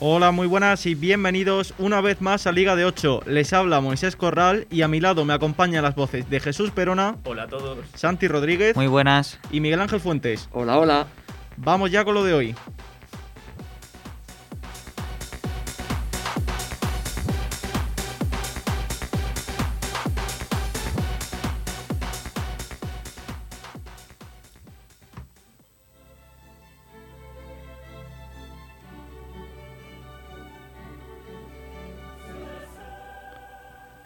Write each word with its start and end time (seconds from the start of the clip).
Hola, 0.00 0.30
muy 0.30 0.46
buenas 0.46 0.86
y 0.86 0.94
bienvenidos 0.94 1.74
una 1.76 2.00
vez 2.00 2.20
más 2.20 2.46
a 2.46 2.52
Liga 2.52 2.76
de 2.76 2.84
8. 2.84 3.22
Les 3.26 3.52
habla 3.52 3.80
Moisés 3.80 4.14
Corral 4.14 4.68
y 4.70 4.82
a 4.82 4.88
mi 4.88 5.00
lado 5.00 5.24
me 5.24 5.32
acompañan 5.32 5.82
las 5.82 5.96
voces 5.96 6.30
de 6.30 6.38
Jesús 6.38 6.70
Perona. 6.70 7.16
Hola 7.24 7.42
a 7.42 7.48
todos. 7.48 7.78
Santi 7.94 8.28
Rodríguez. 8.28 8.76
Muy 8.76 8.86
buenas. 8.86 9.40
Y 9.50 9.58
Miguel 9.58 9.80
Ángel 9.80 9.98
Fuentes. 9.98 10.48
Hola, 10.52 10.78
hola. 10.78 11.06
Vamos 11.56 11.90
ya 11.90 12.04
con 12.04 12.14
lo 12.14 12.22
de 12.22 12.32
hoy. 12.32 12.54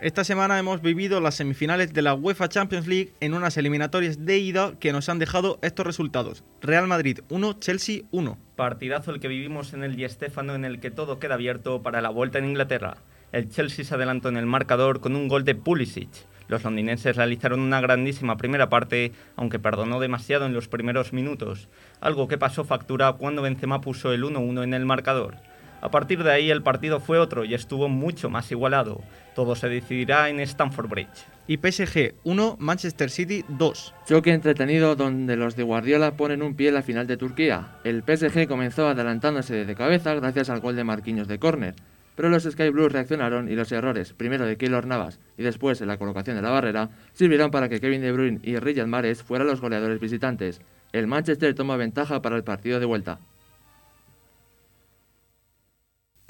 Esta 0.02 0.24
semana 0.24 0.58
hemos 0.58 0.82
vivido 0.82 1.20
las 1.20 1.36
semifinales 1.36 1.92
de 1.92 2.02
la 2.02 2.14
UEFA 2.14 2.48
Champions 2.48 2.88
League 2.88 3.12
en 3.20 3.34
unas 3.34 3.56
eliminatorias 3.56 4.26
de 4.26 4.36
ida 4.36 4.72
que 4.80 4.92
nos 4.92 5.08
han 5.08 5.20
dejado 5.20 5.60
estos 5.62 5.86
resultados. 5.86 6.42
Real 6.60 6.88
Madrid 6.88 7.20
1, 7.28 7.52
Chelsea 7.60 8.02
1. 8.10 8.36
Partidazo 8.56 9.12
el 9.12 9.20
que 9.20 9.28
vivimos 9.28 9.74
en 9.74 9.84
el 9.84 9.94
Di 9.94 10.08
Stéfano 10.08 10.56
en 10.56 10.64
el 10.64 10.80
que 10.80 10.90
todo 10.90 11.20
queda 11.20 11.34
abierto 11.34 11.82
para 11.82 12.00
la 12.00 12.08
vuelta 12.08 12.38
en 12.38 12.46
Inglaterra. 12.46 12.96
El 13.30 13.48
Chelsea 13.48 13.84
se 13.84 13.94
adelantó 13.94 14.28
en 14.28 14.38
el 14.38 14.46
marcador 14.46 14.98
con 14.98 15.14
un 15.14 15.28
gol 15.28 15.44
de 15.44 15.54
Pulisic. 15.54 16.10
Los 16.48 16.64
londinenses 16.64 17.14
realizaron 17.14 17.60
una 17.60 17.80
grandísima 17.80 18.36
primera 18.36 18.68
parte, 18.68 19.12
aunque 19.36 19.60
perdonó 19.60 20.00
demasiado 20.00 20.46
en 20.46 20.52
los 20.52 20.66
primeros 20.66 21.12
minutos, 21.12 21.68
algo 22.00 22.26
que 22.26 22.38
pasó 22.38 22.64
factura 22.64 23.12
cuando 23.12 23.42
Benzema 23.42 23.80
puso 23.80 24.12
el 24.12 24.24
1-1 24.24 24.64
en 24.64 24.74
el 24.74 24.84
marcador. 24.84 25.36
A 25.82 25.90
partir 25.90 26.22
de 26.22 26.30
ahí 26.30 26.48
el 26.48 26.62
partido 26.62 27.00
fue 27.00 27.18
otro 27.18 27.44
y 27.44 27.54
estuvo 27.54 27.88
mucho 27.88 28.30
más 28.30 28.52
igualado. 28.52 29.02
Todo 29.34 29.56
se 29.56 29.68
decidirá 29.68 30.28
en 30.28 30.38
Stamford 30.38 30.88
Bridge. 30.88 31.26
Y 31.48 31.56
PSG 31.56 32.14
1, 32.22 32.56
Manchester 32.60 33.10
City 33.10 33.44
2. 33.48 33.94
Choque 34.06 34.32
entretenido 34.32 34.94
donde 34.94 35.36
los 35.36 35.56
de 35.56 35.64
Guardiola 35.64 36.16
ponen 36.16 36.40
un 36.42 36.54
pie 36.54 36.68
en 36.68 36.74
la 36.74 36.82
final 36.82 37.08
de 37.08 37.16
Turquía. 37.16 37.78
El 37.82 38.04
PSG 38.04 38.46
comenzó 38.46 38.86
adelantándose 38.86 39.64
de 39.64 39.74
cabeza 39.74 40.14
gracias 40.14 40.50
al 40.50 40.60
gol 40.60 40.76
de 40.76 40.84
Marquinhos 40.84 41.26
de 41.26 41.40
córner. 41.40 41.74
Pero 42.14 42.28
los 42.28 42.44
Sky 42.44 42.68
Blues 42.68 42.92
reaccionaron 42.92 43.50
y 43.50 43.56
los 43.56 43.72
errores, 43.72 44.12
primero 44.12 44.46
de 44.46 44.56
Keylor 44.56 44.86
Navas 44.86 45.18
y 45.36 45.42
después 45.42 45.80
en 45.80 45.88
la 45.88 45.96
colocación 45.96 46.36
de 46.36 46.42
la 46.42 46.50
barrera, 46.50 46.90
sirvieron 47.12 47.50
para 47.50 47.68
que 47.68 47.80
Kevin 47.80 48.02
De 48.02 48.12
Bruyne 48.12 48.38
y 48.44 48.56
Riyad 48.56 48.86
Mahrez 48.86 49.24
fueran 49.24 49.48
los 49.48 49.60
goleadores 49.60 49.98
visitantes. 49.98 50.60
El 50.92 51.08
Manchester 51.08 51.54
toma 51.56 51.76
ventaja 51.76 52.22
para 52.22 52.36
el 52.36 52.44
partido 52.44 52.78
de 52.78 52.86
vuelta. 52.86 53.18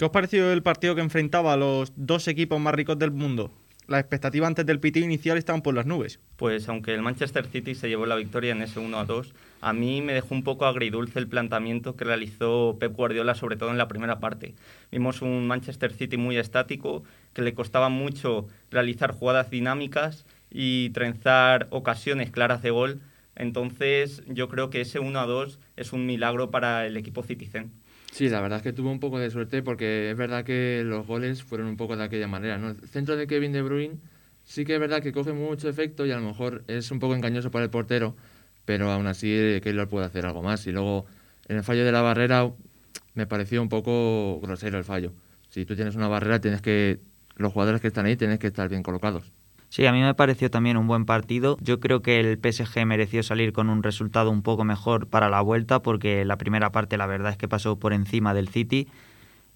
¿Qué 0.02 0.06
os 0.06 0.10
pareció 0.10 0.50
el 0.50 0.64
partido 0.64 0.96
que 0.96 1.00
enfrentaba 1.00 1.52
a 1.52 1.56
los 1.56 1.92
dos 1.94 2.26
equipos 2.26 2.60
más 2.60 2.74
ricos 2.74 2.98
del 2.98 3.12
mundo? 3.12 3.52
Las 3.86 4.00
expectativas 4.00 4.48
antes 4.48 4.66
del 4.66 4.80
PT 4.80 4.98
inicial 4.98 5.38
estaban 5.38 5.62
por 5.62 5.74
las 5.74 5.86
nubes. 5.86 6.18
Pues 6.34 6.68
aunque 6.68 6.92
el 6.92 7.02
Manchester 7.02 7.46
City 7.46 7.76
se 7.76 7.88
llevó 7.88 8.04
la 8.04 8.16
victoria 8.16 8.50
en 8.50 8.62
ese 8.62 8.80
1 8.80 8.98
a 8.98 9.04
2, 9.04 9.32
a 9.60 9.72
mí 9.72 10.02
me 10.02 10.12
dejó 10.12 10.34
un 10.34 10.42
poco 10.42 10.66
agridulce 10.66 11.20
el 11.20 11.28
planteamiento 11.28 11.94
que 11.94 12.04
realizó 12.04 12.78
Pep 12.80 12.96
Guardiola, 12.96 13.36
sobre 13.36 13.54
todo 13.54 13.70
en 13.70 13.78
la 13.78 13.86
primera 13.86 14.18
parte. 14.18 14.56
Vimos 14.90 15.22
un 15.22 15.46
Manchester 15.46 15.92
City 15.92 16.16
muy 16.16 16.36
estático, 16.36 17.04
que 17.32 17.42
le 17.42 17.54
costaba 17.54 17.88
mucho 17.88 18.48
realizar 18.72 19.12
jugadas 19.12 19.50
dinámicas 19.50 20.26
y 20.50 20.90
trenzar 20.90 21.68
ocasiones 21.70 22.32
claras 22.32 22.60
de 22.60 22.72
gol. 22.72 23.02
Entonces 23.36 24.24
yo 24.26 24.48
creo 24.48 24.68
que 24.68 24.80
ese 24.80 24.98
1 24.98 25.20
a 25.20 25.26
2 25.26 25.60
es 25.76 25.92
un 25.92 26.06
milagro 26.06 26.50
para 26.50 26.88
el 26.88 26.96
equipo 26.96 27.22
Citizen. 27.22 27.70
Sí, 28.12 28.28
la 28.28 28.42
verdad 28.42 28.58
es 28.58 28.62
que 28.62 28.74
tuvo 28.74 28.90
un 28.90 29.00
poco 29.00 29.18
de 29.18 29.30
suerte 29.30 29.62
porque 29.62 30.10
es 30.10 30.16
verdad 30.18 30.44
que 30.44 30.82
los 30.84 31.06
goles 31.06 31.42
fueron 31.42 31.66
un 31.66 31.78
poco 31.78 31.96
de 31.96 32.04
aquella 32.04 32.28
manera. 32.28 32.58
¿no? 32.58 32.68
El 32.68 32.88
centro 32.88 33.16
de 33.16 33.26
Kevin 33.26 33.52
De 33.52 33.62
Bruyne 33.62 33.98
sí 34.44 34.66
que 34.66 34.74
es 34.74 34.80
verdad 34.80 35.02
que 35.02 35.12
coge 35.12 35.32
mucho 35.32 35.66
efecto 35.68 36.04
y 36.04 36.10
a 36.12 36.16
lo 36.18 36.26
mejor 36.26 36.62
es 36.68 36.90
un 36.90 36.98
poco 36.98 37.14
engañoso 37.14 37.50
para 37.50 37.64
el 37.64 37.70
portero, 37.70 38.14
pero 38.66 38.90
aún 38.90 39.06
así 39.06 39.32
eh, 39.32 39.60
Keylor 39.62 39.88
puede 39.88 40.04
hacer 40.04 40.26
algo 40.26 40.42
más. 40.42 40.66
Y 40.66 40.72
luego 40.72 41.06
en 41.48 41.56
el 41.56 41.64
fallo 41.64 41.86
de 41.86 41.92
la 41.92 42.02
barrera 42.02 42.52
me 43.14 43.26
pareció 43.26 43.62
un 43.62 43.70
poco 43.70 44.40
grosero 44.42 44.76
el 44.76 44.84
fallo. 44.84 45.14
Si 45.48 45.64
tú 45.64 45.74
tienes 45.74 45.96
una 45.96 46.08
barrera, 46.08 46.38
tienes 46.38 46.60
que 46.60 47.00
los 47.36 47.50
jugadores 47.50 47.80
que 47.80 47.88
están 47.88 48.04
ahí 48.04 48.16
tienen 48.16 48.36
que 48.36 48.48
estar 48.48 48.68
bien 48.68 48.82
colocados. 48.82 49.32
Sí, 49.72 49.86
a 49.86 49.92
mí 49.92 50.02
me 50.02 50.12
pareció 50.12 50.50
también 50.50 50.76
un 50.76 50.86
buen 50.86 51.06
partido. 51.06 51.56
Yo 51.62 51.80
creo 51.80 52.02
que 52.02 52.20
el 52.20 52.38
PSG 52.38 52.84
mereció 52.84 53.22
salir 53.22 53.54
con 53.54 53.70
un 53.70 53.82
resultado 53.82 54.30
un 54.30 54.42
poco 54.42 54.64
mejor 54.64 55.06
para 55.06 55.30
la 55.30 55.40
vuelta 55.40 55.80
porque 55.80 56.26
la 56.26 56.36
primera 56.36 56.70
parte 56.72 56.98
la 56.98 57.06
verdad 57.06 57.32
es 57.32 57.38
que 57.38 57.48
pasó 57.48 57.78
por 57.78 57.94
encima 57.94 58.34
del 58.34 58.48
City. 58.48 58.86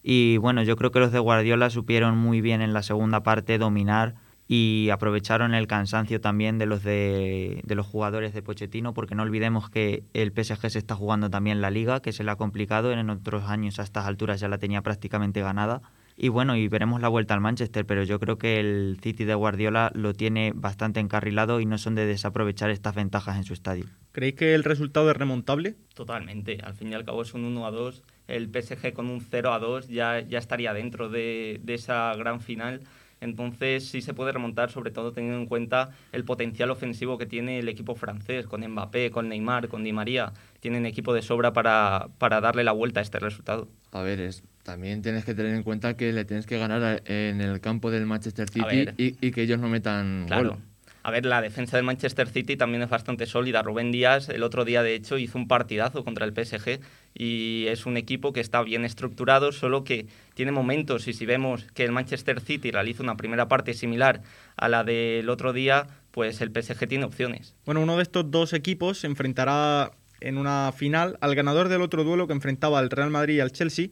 Y 0.03 0.39
bueno, 0.39 0.63
yo 0.63 0.77
creo 0.77 0.91
que 0.91 1.01
los 1.01 1.13
de 1.13 1.19
Guardiola 1.19 1.69
supieron 1.69 2.17
muy 2.17 2.41
bien 2.41 2.63
en 2.63 2.73
la 2.73 2.83
segunda 2.83 3.23
parte 3.23 3.59
dominar 3.59 4.15
y 4.49 4.89
aprovecharon 4.91 5.53
el 5.53 5.67
cansancio 5.67 6.19
también 6.19 6.57
de 6.57 6.65
los 6.65 6.83
de, 6.83 7.63
los 7.67 7.87
jugadores 7.87 8.33
de 8.33 8.41
Pochettino 8.41 8.95
porque 8.95 9.15
no 9.15 9.23
olvidemos 9.23 9.69
que 9.69 10.03
el 10.15 10.33
PSG 10.33 10.71
se 10.71 10.79
está 10.79 10.95
jugando 10.95 11.29
también 11.29 11.61
la 11.61 11.71
liga 11.71 12.01
que 12.01 12.15
se 12.15 12.25
le 12.25 12.31
ha 12.31 12.37
complicado 12.37 12.91
en 12.91 13.11
otros 13.11 13.45
años 13.51 13.79
a 13.79 13.83
estas 13.83 14.07
alturas 14.07 14.41
ya 14.41 14.49
la 14.49 14.57
tenía 14.57 14.81
prácticamente 14.81 15.43
ganada 15.43 15.83
y 16.17 16.29
bueno, 16.29 16.57
y 16.57 16.67
veremos 16.69 17.03
la 17.03 17.09
vuelta 17.09 17.35
al 17.35 17.41
Manchester, 17.41 17.85
pero 17.85 18.03
yo 18.03 18.19
creo 18.19 18.39
que 18.39 18.59
el 18.59 18.99
City 19.03 19.25
de 19.25 19.35
Guardiola 19.35 19.93
lo 19.95 20.15
tiene 20.15 20.53
bastante 20.55 20.99
encarrilado 20.99 21.61
y 21.61 21.67
no 21.67 21.77
son 21.77 21.95
de 21.95 22.07
desaprovechar 22.07 22.71
estas 22.71 22.95
ventajas 22.95 23.37
en 23.37 23.45
su 23.45 23.53
estadio. 23.53 23.85
¿Creéis 24.13 24.35
que 24.35 24.55
el 24.55 24.65
resultado 24.65 25.11
es 25.11 25.17
remontable? 25.17 25.77
Totalmente. 25.95 26.59
Al 26.63 26.75
fin 26.75 26.91
y 26.91 26.95
al 26.95 27.05
cabo 27.05 27.21
es 27.21 27.35
un 27.35 27.45
1 27.45 27.67
a 27.67 27.71
2. 27.71 28.03
El 28.29 28.49
PSG 28.49 28.95
con 28.95 29.11
un 29.11 29.21
0 29.21 29.53
a 29.53 29.59
2 29.59 29.89
ya, 29.89 30.21
ya 30.21 30.39
estaría 30.39 30.73
dentro 30.73 31.11
de, 31.11 31.61
de 31.63 31.75
esa 31.75 32.15
gran 32.17 32.41
final. 32.41 32.81
Entonces 33.21 33.87
sí 33.87 34.01
se 34.01 34.15
puede 34.15 34.33
remontar, 34.33 34.71
sobre 34.71 34.91
todo 34.91 35.13
teniendo 35.13 35.39
en 35.39 35.47
cuenta 35.47 35.91
el 36.13 36.25
potencial 36.25 36.71
ofensivo 36.71 37.19
que 37.19 37.27
tiene 37.27 37.59
el 37.59 37.69
equipo 37.69 37.95
francés, 37.95 38.47
con 38.47 38.67
Mbappé, 38.67 39.11
con 39.11 39.29
Neymar, 39.29 39.69
con 39.69 39.85
Di 39.85 39.93
María. 39.93 40.33
Tienen 40.61 40.87
equipo 40.87 41.13
de 41.13 41.21
sobra 41.23 41.53
para, 41.53 42.09
para 42.19 42.41
darle 42.41 42.65
la 42.65 42.73
vuelta 42.73 43.01
a 43.01 43.03
este 43.03 43.19
resultado. 43.19 43.69
A 43.93 44.03
ver, 44.03 44.21
es, 44.21 44.43
también 44.67 45.01
tienes 45.01 45.25
que 45.25 45.33
tener 45.33 45.55
en 45.55 45.63
cuenta 45.63 45.97
que 45.97 46.13
le 46.13 46.25
tienes 46.25 46.45
que 46.45 46.59
ganar 46.59 47.01
en 47.07 47.41
el 47.41 47.61
campo 47.61 47.93
del 47.93 48.05
Manchester 48.05 48.51
City 48.51 48.89
y, 48.99 49.17
y, 49.25 49.31
que 49.31 49.43
ellos 49.43 49.61
no 49.61 49.69
metan 49.69 50.25
claro. 50.27 50.51
gol. 50.51 50.59
A 51.05 51.13
ver, 51.13 51.25
la 51.25 51.41
defensa 51.41 51.77
del 51.77 51.87
Manchester 51.87 52.29
City 52.29 52.57
también 52.57 52.83
es 52.83 52.89
bastante 52.89 53.27
sólida. 53.27 53.63
Rubén 53.63 53.93
Díaz 53.93 54.29
el 54.29 54.43
otro 54.43 54.65
día, 54.65 54.83
de 54.83 54.97
hecho, 54.97 55.19
hizo 55.19 55.39
un 55.39 55.47
partidazo 55.47 56.05
contra 56.05 56.27
el 56.27 56.33
PSG 56.33 56.81
y 57.15 57.67
es 57.69 57.87
un 57.87 57.97
equipo 57.97 58.33
que 58.33 58.41
está 58.41 58.61
bien 58.63 58.85
estructurado, 58.85 59.53
solo 59.53 59.85
que 59.85 60.09
tiene 60.35 60.51
momentos 60.51 61.07
y 61.07 61.13
si 61.13 61.27
vemos 61.27 61.63
que 61.73 61.85
el 61.85 61.93
Manchester 61.93 62.41
City 62.41 62.73
realiza 62.73 63.05
una 63.05 63.17
primera 63.17 63.47
parte 63.47 63.73
similar 63.73 64.23
a 64.57 64.69
la 64.69 64.83
del 64.83 65.31
otro 65.31 65.53
día, 65.53 65.87
pues 66.11 66.41
el 66.41 66.51
PSG 66.51 66.89
tiene 66.89 67.05
opciones. 67.05 67.55
Bueno, 67.65 67.83
uno 67.83 67.97
de 67.97 68.03
estos 68.03 68.29
dos 68.33 68.53
equipos 68.53 68.99
se 68.99 69.07
enfrentará 69.07 69.93
en 70.21 70.39
una 70.39 70.73
final 70.77 71.19
al 71.21 71.37
ganador 71.37 71.69
del 71.69 71.83
otro 71.83 72.03
duelo 72.03 72.27
que 72.27 72.33
enfrentaba 72.33 72.81
al 72.81 72.91
Real 72.91 73.11
Madrid 73.11 73.37
y 73.37 73.41
al 73.41 73.53
Chelsea 73.53 73.91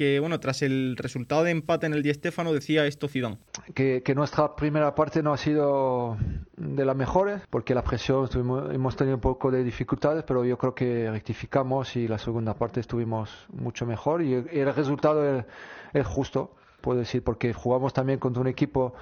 que, 0.00 0.18
bueno, 0.18 0.40
tras 0.40 0.62
el 0.62 0.96
resultado 0.96 1.44
de 1.44 1.50
empate 1.50 1.84
en 1.84 1.92
el 1.92 2.02
Di 2.02 2.14
Stéfano 2.14 2.54
decía 2.54 2.86
esto 2.86 3.06
Zidane. 3.06 3.36
Que, 3.74 4.02
nuestra 4.16 4.56
primera 4.56 4.94
parte 4.94 5.22
no 5.22 5.34
ha 5.34 5.36
sido 5.36 6.16
de 6.56 6.86
las 6.86 6.96
mejores, 6.96 7.42
porque 7.50 7.74
la 7.74 7.84
presión 7.84 8.24
estuvimos, 8.24 8.72
hemos 8.72 8.96
tenido 8.96 9.16
un 9.16 9.20
poco 9.20 9.50
de 9.50 9.62
dificultades, 9.62 10.24
pero 10.24 10.42
yo 10.46 10.56
creo 10.56 10.74
que 10.74 11.10
rectificamos 11.10 11.96
y 11.96 12.08
la 12.08 12.16
segunda 12.16 12.54
parte 12.54 12.80
estuvimos 12.80 13.46
mucho 13.52 13.84
mejor 13.84 14.22
y 14.22 14.32
el, 14.32 14.74
resultado 14.74 15.44
es, 15.92 16.06
justo, 16.06 16.56
puedo 16.80 17.00
decir, 17.00 17.22
porque 17.22 17.52
jugamos 17.52 17.92
también 17.92 18.18
contra 18.18 18.40
un 18.40 18.48
equipo 18.48 18.94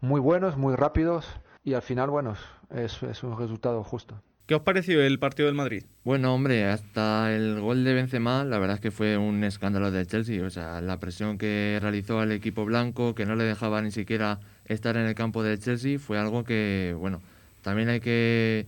muy 0.00 0.20
buenos, 0.20 0.56
muy 0.56 0.76
rápidos 0.76 1.26
y 1.64 1.74
al 1.74 1.82
final, 1.82 2.10
bueno, 2.10 2.34
es 2.70 3.02
un 3.24 3.36
resultado 3.36 3.82
justo. 3.82 4.22
¿Qué 4.48 4.54
os 4.54 4.62
pareció 4.62 5.02
el 5.02 5.18
partido 5.18 5.44
del 5.44 5.54
Madrid? 5.54 5.84
Bueno, 6.04 6.32
hombre, 6.32 6.64
hasta 6.64 7.36
el 7.36 7.60
gol 7.60 7.84
de 7.84 7.92
Benzema, 7.92 8.46
la 8.46 8.58
verdad 8.58 8.76
es 8.76 8.80
que 8.80 8.90
fue 8.90 9.18
un 9.18 9.44
escándalo 9.44 9.90
del 9.90 10.06
Chelsea. 10.06 10.42
O 10.42 10.48
sea, 10.48 10.80
la 10.80 10.98
presión 10.98 11.36
que 11.36 11.78
realizó 11.82 12.18
al 12.18 12.32
equipo 12.32 12.64
blanco, 12.64 13.14
que 13.14 13.26
no 13.26 13.36
le 13.36 13.44
dejaba 13.44 13.82
ni 13.82 13.90
siquiera 13.90 14.40
estar 14.64 14.96
en 14.96 15.04
el 15.04 15.14
campo 15.14 15.42
del 15.42 15.58
Chelsea, 15.58 15.98
fue 15.98 16.18
algo 16.18 16.44
que, 16.44 16.96
bueno, 16.98 17.20
también 17.60 17.90
hay 17.90 18.00
que 18.00 18.64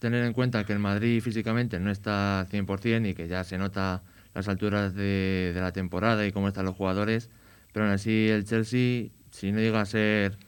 tener 0.00 0.24
en 0.24 0.32
cuenta 0.32 0.64
que 0.64 0.72
el 0.72 0.78
Madrid 0.78 1.20
físicamente 1.20 1.78
no 1.80 1.90
está 1.90 2.46
100% 2.50 3.10
y 3.10 3.12
que 3.12 3.28
ya 3.28 3.44
se 3.44 3.58
nota 3.58 4.02
las 4.32 4.48
alturas 4.48 4.94
de, 4.94 5.52
la 5.54 5.72
temporada 5.72 6.26
y 6.26 6.32
cómo 6.32 6.48
están 6.48 6.64
los 6.64 6.76
jugadores. 6.76 7.28
Pero 7.74 7.84
aún 7.84 7.92
así, 7.92 8.28
el 8.30 8.46
Chelsea, 8.46 9.10
si 9.32 9.52
no 9.52 9.60
llega 9.60 9.82
a 9.82 9.84
ser 9.84 10.38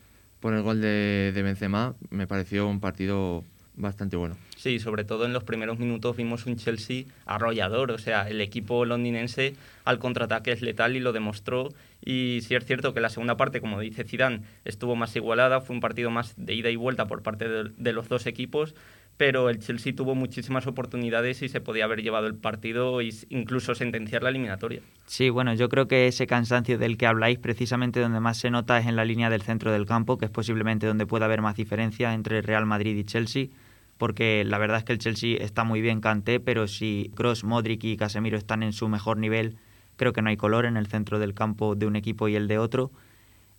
por 0.40 0.54
el 0.54 0.62
gol 0.62 0.80
de, 0.80 1.32
de 1.34 1.42
Benzema, 1.42 1.94
me 2.08 2.26
pareció 2.26 2.66
un 2.66 2.80
partido 2.80 3.44
bastante 3.74 4.16
bueno. 4.16 4.36
Sí, 4.56 4.78
sobre 4.78 5.04
todo 5.04 5.24
en 5.24 5.32
los 5.32 5.44
primeros 5.44 5.78
minutos 5.78 6.16
vimos 6.16 6.46
un 6.46 6.56
Chelsea 6.56 7.04
arrollador, 7.26 7.90
o 7.90 7.98
sea, 7.98 8.28
el 8.28 8.40
equipo 8.40 8.84
londinense 8.84 9.56
al 9.84 9.98
contraataque 9.98 10.52
es 10.52 10.62
letal 10.62 10.96
y 10.96 11.00
lo 11.00 11.12
demostró. 11.12 11.68
Y 12.04 12.40
sí 12.42 12.54
es 12.54 12.64
cierto 12.64 12.94
que 12.94 13.00
la 13.00 13.08
segunda 13.08 13.36
parte, 13.36 13.60
como 13.60 13.80
dice 13.80 14.04
Zidane, 14.04 14.42
estuvo 14.64 14.96
más 14.96 15.14
igualada, 15.16 15.60
fue 15.60 15.74
un 15.74 15.80
partido 15.80 16.10
más 16.10 16.34
de 16.36 16.54
ida 16.54 16.70
y 16.70 16.76
vuelta 16.76 17.06
por 17.06 17.22
parte 17.22 17.48
de, 17.48 17.70
de 17.76 17.92
los 17.92 18.08
dos 18.08 18.26
equipos, 18.26 18.74
pero 19.16 19.50
el 19.50 19.58
Chelsea 19.58 19.94
tuvo 19.94 20.14
muchísimas 20.14 20.66
oportunidades 20.66 21.42
y 21.42 21.48
se 21.48 21.60
podía 21.60 21.84
haber 21.84 22.02
llevado 22.02 22.26
el 22.26 22.34
partido 22.34 23.00
e 23.00 23.10
incluso 23.28 23.74
sentenciar 23.74 24.22
la 24.22 24.30
eliminatoria. 24.30 24.80
Sí, 25.06 25.30
bueno, 25.30 25.54
yo 25.54 25.68
creo 25.68 25.86
que 25.86 26.08
ese 26.08 26.26
cansancio 26.26 26.78
del 26.78 26.96
que 26.96 27.06
habláis, 27.06 27.38
precisamente 27.38 28.00
donde 28.00 28.20
más 28.20 28.38
se 28.38 28.50
nota 28.50 28.78
es 28.78 28.86
en 28.86 28.96
la 28.96 29.04
línea 29.04 29.30
del 29.30 29.42
centro 29.42 29.70
del 29.70 29.86
campo, 29.86 30.18
que 30.18 30.24
es 30.24 30.30
posiblemente 30.30 30.86
donde 30.86 31.06
puede 31.06 31.24
haber 31.24 31.40
más 31.42 31.56
diferencia 31.56 32.14
entre 32.14 32.42
Real 32.42 32.66
Madrid 32.66 32.96
y 32.96 33.04
Chelsea, 33.04 33.46
porque 34.02 34.42
la 34.44 34.58
verdad 34.58 34.78
es 34.78 34.84
que 34.84 34.92
el 34.92 34.98
Chelsea 34.98 35.36
está 35.38 35.62
muy 35.62 35.80
bien 35.80 36.00
canté, 36.00 36.40
pero 36.40 36.66
si 36.66 37.12
Cross, 37.14 37.44
Modric 37.44 37.84
y 37.84 37.96
Casemiro 37.96 38.36
están 38.36 38.64
en 38.64 38.72
su 38.72 38.88
mejor 38.88 39.16
nivel, 39.16 39.58
creo 39.94 40.12
que 40.12 40.22
no 40.22 40.28
hay 40.28 40.36
color 40.36 40.64
en 40.64 40.76
el 40.76 40.88
centro 40.88 41.20
del 41.20 41.34
campo 41.34 41.76
de 41.76 41.86
un 41.86 41.94
equipo 41.94 42.26
y 42.26 42.34
el 42.34 42.48
de 42.48 42.58
otro. 42.58 42.90